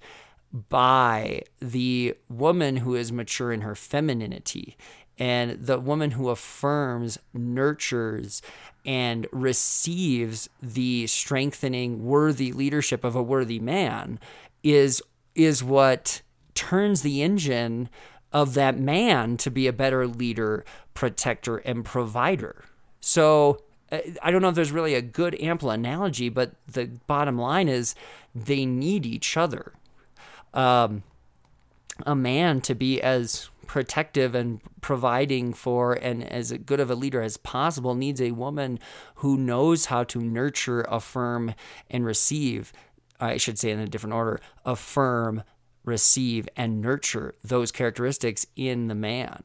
by 0.69 1.43
the 1.61 2.17
woman 2.29 2.79
who 2.79 2.95
is 2.95 3.11
mature 3.11 3.53
in 3.53 3.63
her 3.63 3.75
femininity 3.75 4.77
and 5.19 5.67
the 5.67 5.79
woman 5.79 6.13
who 6.13 6.31
affirms, 6.31 7.19
nurtures, 7.35 8.41
and 8.87 9.27
receives 9.33 10.49
the 10.63 11.07
strengthening, 11.07 12.05
worthy 12.05 12.53
leadership 12.53 13.05
of 13.05 13.15
a 13.15 13.23
worthy 13.23 13.61
man 13.61 14.19
is 14.63 15.03
is 15.35 15.63
what 15.63 16.23
turns 16.55 17.03
the 17.03 17.23
engine 17.23 17.89
of 18.33 18.55
that 18.55 18.79
man 18.79 19.37
to 19.39 19.51
be 19.51 19.67
a 19.67 19.73
better 19.73 20.07
leader, 20.07 20.65
protector, 20.95 21.59
and 21.59 21.85
provider. 21.85 22.65
So 23.01 23.63
uh, 23.91 23.99
I 24.23 24.31
don't 24.31 24.43
know 24.43 24.49
if 24.49 24.55
there's 24.55 24.73
really 24.73 24.95
a 24.95 25.03
good 25.03 25.41
ample 25.41 25.71
analogy, 25.71 26.29
but 26.29 26.53
the 26.67 26.87
bottom 27.07 27.39
line 27.39 27.69
is 27.69 27.95
they 28.35 28.65
need 28.65 29.07
each 29.07 29.37
other. 29.37 29.73
Um, 30.55 31.03
a 32.07 32.15
man 32.15 32.61
to 32.63 32.75
be 32.75 33.01
as 33.03 33.51
protective 33.67 34.35
and 34.35 34.61
providing 34.81 35.53
for 35.53 35.93
and 35.93 36.25
as 36.25 36.51
good 36.53 36.81
of 36.81 36.91
a 36.91 36.95
leader 36.95 37.23
as 37.23 37.37
possible 37.37 37.95
needs 37.95 38.21
a 38.21 38.33
woman 38.33 38.81
who 39.17 39.37
knows 39.37 39.87
how 39.87 40.03
to 40.03 40.21
nurture, 40.21 40.85
affirm, 40.89 41.55
and 41.89 42.05
receive. 42.05 42.73
I 43.21 43.37
should 43.37 43.59
say 43.59 43.71
in 43.71 43.79
a 43.79 43.87
different 43.87 44.15
order 44.15 44.41
affirm, 44.65 45.45
receive, 45.91 46.49
and 46.57 46.81
nurture 46.81 47.35
those 47.45 47.71
characteristics 47.71 48.47
in 48.57 48.89
the 48.89 48.95
man. 48.95 49.43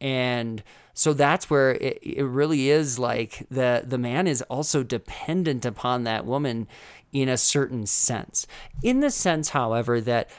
And 0.00 0.62
so 0.94 1.12
that's 1.12 1.50
where 1.50 1.72
it, 1.72 1.98
it 2.02 2.24
really 2.24 2.70
is 2.70 2.98
like 2.98 3.46
the 3.50 3.82
the 3.86 3.98
man 3.98 4.26
is 4.26 4.42
also 4.42 4.82
dependent 4.82 5.64
upon 5.64 6.04
that 6.04 6.26
woman 6.26 6.66
in 7.12 7.28
a 7.28 7.36
certain 7.36 7.86
sense. 7.86 8.46
In 8.82 9.00
the 9.00 9.10
sense, 9.10 9.50
however, 9.50 10.00
that 10.00 10.30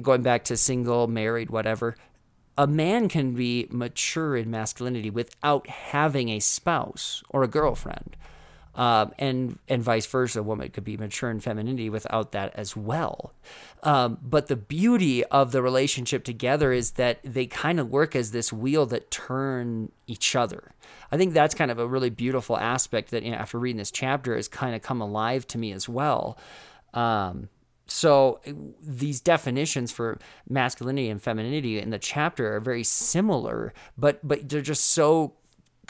going 0.00 0.22
back 0.22 0.44
to 0.44 0.56
single, 0.56 1.06
married, 1.06 1.50
whatever, 1.50 1.96
a 2.56 2.66
man 2.66 3.08
can 3.08 3.34
be 3.34 3.66
mature 3.70 4.36
in 4.36 4.50
masculinity 4.50 5.10
without 5.10 5.68
having 5.68 6.28
a 6.28 6.40
spouse 6.40 7.22
or 7.30 7.42
a 7.42 7.48
girlfriend. 7.48 8.16
Um, 8.74 9.12
and 9.18 9.58
and 9.68 9.82
vice 9.82 10.06
versa, 10.06 10.40
a 10.40 10.42
woman 10.42 10.70
could 10.70 10.84
be 10.84 10.96
mature 10.96 11.28
in 11.30 11.40
femininity 11.40 11.90
without 11.90 12.32
that 12.32 12.54
as 12.54 12.76
well. 12.76 13.32
Um, 13.82 14.18
but 14.22 14.46
the 14.46 14.56
beauty 14.56 15.24
of 15.24 15.50
the 15.50 15.60
relationship 15.60 16.22
together 16.22 16.72
is 16.72 16.92
that 16.92 17.18
they 17.24 17.46
kind 17.46 17.80
of 17.80 17.90
work 17.90 18.14
as 18.14 18.30
this 18.30 18.52
wheel 18.52 18.86
that 18.86 19.10
turn 19.10 19.90
each 20.06 20.36
other. 20.36 20.72
I 21.10 21.16
think 21.16 21.34
that's 21.34 21.54
kind 21.54 21.70
of 21.70 21.78
a 21.78 21.86
really 21.86 22.10
beautiful 22.10 22.56
aspect 22.56 23.10
that 23.10 23.24
you 23.24 23.32
know, 23.32 23.38
after 23.38 23.58
reading 23.58 23.78
this 23.78 23.90
chapter 23.90 24.36
has 24.36 24.46
kind 24.46 24.74
of 24.76 24.82
come 24.82 25.00
alive 25.00 25.46
to 25.48 25.58
me 25.58 25.72
as 25.72 25.88
well. 25.88 26.38
Um, 26.94 27.48
so 27.90 28.40
these 28.80 29.20
definitions 29.20 29.90
for 29.90 30.18
masculinity 30.48 31.08
and 31.08 31.20
femininity 31.20 31.80
in 31.80 31.90
the 31.90 31.98
chapter 31.98 32.54
are 32.54 32.60
very 32.60 32.84
similar, 32.84 33.72
but 33.98 34.20
but 34.26 34.48
they're 34.48 34.62
just 34.62 34.84
so 34.84 35.34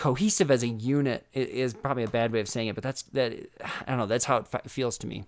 cohesive 0.01 0.51
as 0.51 0.63
a 0.63 0.67
unit 0.67 1.27
is 1.35 1.75
probably 1.75 2.03
a 2.03 2.09
bad 2.09 2.33
way 2.33 2.41
of 2.41 2.49
saying 2.49 2.69
it, 2.69 2.75
but 2.75 2.83
that's 2.83 3.03
that 3.03 3.35
I 3.63 3.85
don't 3.87 3.99
know, 3.99 4.07
that's 4.07 4.25
how 4.25 4.39
it 4.39 4.71
feels 4.71 4.97
to 4.99 5.07
me. 5.07 5.27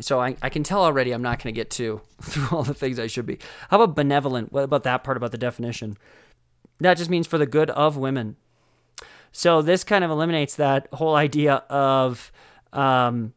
So 0.00 0.20
I, 0.20 0.36
I 0.42 0.48
can 0.48 0.64
tell 0.64 0.82
already 0.82 1.12
I'm 1.12 1.22
not 1.22 1.40
going 1.40 1.54
to 1.54 1.56
get 1.56 1.70
to 1.70 2.00
through 2.20 2.48
all 2.50 2.64
the 2.64 2.74
things 2.74 2.98
I 2.98 3.06
should 3.06 3.26
be. 3.26 3.38
How 3.70 3.80
about 3.80 3.94
benevolent? 3.94 4.52
What 4.52 4.64
about 4.64 4.82
that 4.82 5.04
part 5.04 5.16
about 5.16 5.30
the 5.30 5.38
definition? 5.38 5.96
That 6.80 6.96
just 6.96 7.10
means 7.10 7.28
for 7.28 7.38
the 7.38 7.46
good 7.46 7.70
of 7.70 7.96
women. 7.96 8.34
So 9.30 9.62
this 9.62 9.84
kind 9.84 10.02
of 10.02 10.10
eliminates 10.10 10.56
that 10.56 10.88
whole 10.92 11.14
idea 11.14 11.62
of, 11.70 12.32
um, 12.72 13.34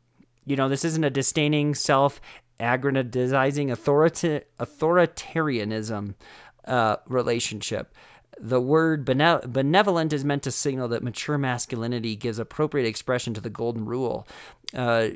you 0.47 0.55
know, 0.55 0.67
this 0.67 0.83
isn't 0.83 1.03
a 1.03 1.11
disdaining, 1.11 1.75
self 1.75 2.19
aggrandizing 2.59 3.69
authorita- 3.69 4.45
authoritarianism 4.59 6.15
uh, 6.65 6.95
relationship 7.07 7.93
the 8.41 8.59
word 8.59 9.05
benevolent 9.05 10.11
is 10.11 10.25
meant 10.25 10.41
to 10.43 10.51
signal 10.51 10.87
that 10.87 11.03
mature 11.03 11.37
masculinity 11.37 12.15
gives 12.15 12.39
appropriate 12.39 12.87
expression 12.87 13.35
to 13.35 13.41
the 13.41 13.51
golden 13.51 13.85
rule. 13.85 14.27
Uh, 14.73 15.09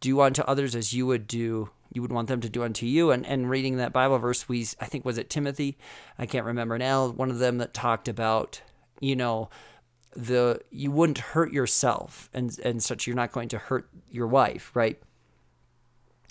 do 0.00 0.20
unto 0.20 0.42
others 0.42 0.74
as 0.74 0.92
you 0.92 1.06
would 1.06 1.26
do 1.26 1.70
you 1.94 2.00
would 2.00 2.12
want 2.12 2.28
them 2.28 2.40
to 2.40 2.48
do 2.48 2.62
unto 2.62 2.86
you. 2.86 3.10
And 3.10 3.26
and 3.26 3.50
reading 3.50 3.76
that 3.76 3.92
bible 3.92 4.18
verse 4.18 4.48
we 4.48 4.66
i 4.80 4.86
think 4.86 5.04
was 5.04 5.18
it 5.18 5.28
timothy? 5.28 5.76
I 6.18 6.24
can't 6.24 6.46
remember 6.46 6.78
now. 6.78 7.08
One 7.08 7.30
of 7.30 7.38
them 7.38 7.58
that 7.58 7.74
talked 7.74 8.08
about 8.08 8.62
you 9.00 9.16
know 9.16 9.50
the 10.16 10.60
you 10.70 10.90
wouldn't 10.90 11.18
hurt 11.18 11.52
yourself 11.52 12.30
and 12.32 12.58
and 12.60 12.82
such 12.82 13.06
you're 13.06 13.16
not 13.16 13.32
going 13.32 13.48
to 13.48 13.58
hurt 13.58 13.88
your 14.10 14.26
wife 14.26 14.70
right? 14.74 14.98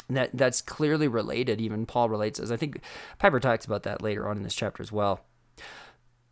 That 0.09 0.31
that's 0.33 0.61
clearly 0.61 1.07
related. 1.07 1.61
Even 1.61 1.85
paul 1.85 2.09
relates 2.09 2.39
as 2.39 2.51
i 2.51 2.57
think 2.57 2.81
piper 3.19 3.39
talks 3.39 3.65
about 3.65 3.83
that 3.83 4.01
later 4.01 4.27
on 4.27 4.37
in 4.37 4.43
this 4.43 4.55
chapter 4.55 4.81
as 4.81 4.91
well 4.91 5.21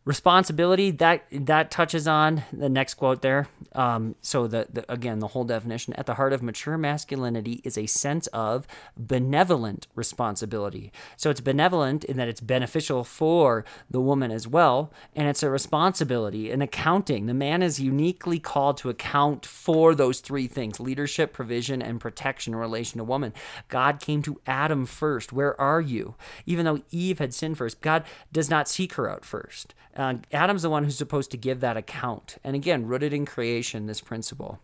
responsibility 0.06 0.92
that 0.92 1.26
that 1.32 1.70
touches 1.70 2.08
on 2.08 2.44
the 2.54 2.70
next 2.70 2.96
quote 2.96 3.22
there. 3.22 3.48
Um, 3.74 4.16
so 4.22 4.48
the, 4.48 4.68
the, 4.72 4.92
again 4.92 5.20
the 5.20 5.28
whole 5.28 5.44
definition 5.44 5.94
at 5.96 6.06
the 6.06 6.16
heart 6.16 6.34
of 6.34 6.42
mature 6.42 6.78
masculinity 6.78 7.62
is 7.64 7.78
a 7.78 7.86
sense 7.86 8.28
of 8.28 8.66
benevolent 8.98 9.88
responsibility. 9.96 10.92
So 11.18 11.30
it's 11.30 11.42
benevolent 11.42 12.06
in 12.06 12.18
that 12.18 12.30
it's 12.30 12.40
beneficial 12.40 13.04
for 13.04 13.66
the 13.90 14.00
woman 14.00 14.32
as 14.32 14.48
well 14.48 14.92
and 15.16 15.28
it's 15.28 15.44
a 15.44 15.50
responsibility 15.50 16.50
an 16.50 16.62
accounting. 16.62 17.26
The 17.26 17.34
man 17.34 17.62
is 17.62 17.80
uniquely 17.80 18.40
called 18.40 18.78
to 18.78 18.90
account 18.90 19.46
for 19.46 19.94
those 19.94 20.22
three 20.22 20.48
things 20.48 20.80
leadership 20.80 21.34
provision 21.34 21.82
and 21.82 22.00
protection 22.00 22.54
in 22.54 22.60
relation 22.60 23.00
to 23.00 23.04
woman. 23.04 23.34
God 23.68 24.00
came 24.00 24.24
to 24.24 24.40
adam 24.48 24.86
first. 24.86 25.34
Where 25.34 25.60
are 25.60 25.82
you? 25.82 26.16
Even 26.46 26.66
though 26.66 26.82
eve 26.90 27.20
had 27.20 27.34
sinned 27.34 27.58
first 27.58 27.82
god 27.82 28.06
does 28.32 28.50
not 28.50 28.68
seek 28.68 28.94
her 28.94 29.10
out 29.10 29.26
first 29.26 29.76
uh, 30.00 30.14
Adam's 30.32 30.62
the 30.62 30.70
one 30.70 30.86
who's 30.86 30.98
supposed 30.98 31.30
to 31.32 31.38
give 31.38 31.60
that 31.60 31.76
account. 31.76 32.38
And 32.42 32.56
again, 32.56 32.88
rooted 32.88 33.12
in 33.12 33.26
creation, 33.26 33.86
this 33.86 34.00
principle. 34.00 34.60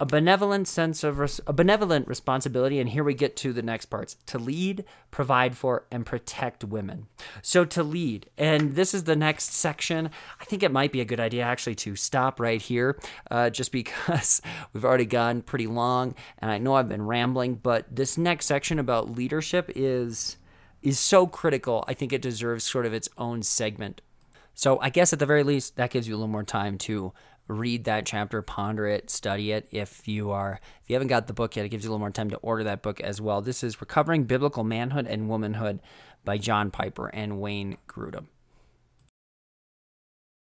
A 0.00 0.06
benevolent 0.06 0.66
sense 0.66 1.04
of 1.04 1.18
res- 1.20 1.40
a 1.46 1.52
benevolent 1.52 2.06
responsibility, 2.08 2.78
and 2.80 2.88
here 2.88 3.02
we 3.04 3.14
get 3.14 3.36
to 3.36 3.52
the 3.52 3.62
next 3.62 3.86
parts: 3.86 4.16
to 4.26 4.38
lead, 4.38 4.84
provide 5.10 5.56
for, 5.56 5.86
and 5.90 6.06
protect 6.06 6.64
women. 6.64 7.06
So 7.42 7.64
to 7.66 7.82
lead, 7.82 8.30
and 8.36 8.74
this 8.76 8.94
is 8.94 9.04
the 9.04 9.16
next 9.16 9.54
section. 9.54 10.10
I 10.40 10.44
think 10.44 10.62
it 10.62 10.70
might 10.70 10.92
be 10.92 11.00
a 11.00 11.04
good 11.04 11.18
idea 11.18 11.42
actually 11.42 11.74
to 11.76 11.96
stop 11.96 12.38
right 12.38 12.62
here, 12.62 12.98
uh, 13.30 13.50
just 13.50 13.72
because 13.72 14.40
we've 14.72 14.84
already 14.84 15.06
gone 15.06 15.42
pretty 15.42 15.66
long, 15.66 16.14
and 16.38 16.50
I 16.50 16.58
know 16.58 16.74
I've 16.74 16.88
been 16.88 17.06
rambling. 17.06 17.56
But 17.56 17.86
this 17.94 18.16
next 18.16 18.46
section 18.46 18.78
about 18.78 19.10
leadership 19.10 19.70
is 19.74 20.36
is 20.80 21.00
so 21.00 21.26
critical. 21.26 21.84
I 21.88 21.94
think 21.94 22.12
it 22.12 22.22
deserves 22.22 22.62
sort 22.62 22.86
of 22.86 22.94
its 22.94 23.08
own 23.18 23.42
segment 23.42 24.00
so 24.58 24.80
I 24.80 24.90
guess 24.90 25.12
at 25.12 25.20
the 25.20 25.24
very 25.24 25.44
least, 25.44 25.76
that 25.76 25.90
gives 25.90 26.08
you 26.08 26.14
a 26.14 26.18
little 26.18 26.26
more 26.26 26.42
time 26.42 26.78
to 26.78 27.12
read 27.46 27.84
that 27.84 28.06
chapter, 28.06 28.42
ponder 28.42 28.88
it, 28.88 29.08
study 29.08 29.52
it. 29.52 29.68
If 29.70 30.08
you 30.08 30.32
are 30.32 30.58
if 30.82 30.90
you 30.90 30.94
haven't 30.94 31.06
got 31.06 31.28
the 31.28 31.32
book 31.32 31.54
yet, 31.54 31.64
it 31.64 31.68
gives 31.68 31.84
you 31.84 31.90
a 31.90 31.92
little 31.92 32.00
more 32.00 32.10
time 32.10 32.30
to 32.30 32.38
order 32.38 32.64
that 32.64 32.82
book 32.82 33.00
as 33.00 33.20
well. 33.20 33.40
This 33.40 33.62
is 33.62 33.80
Recovering 33.80 34.24
Biblical 34.24 34.64
Manhood 34.64 35.06
and 35.06 35.28
Womanhood 35.28 35.78
by 36.24 36.38
John 36.38 36.72
Piper 36.72 37.06
and 37.06 37.40
Wayne 37.40 37.76
Grudem. 37.86 38.26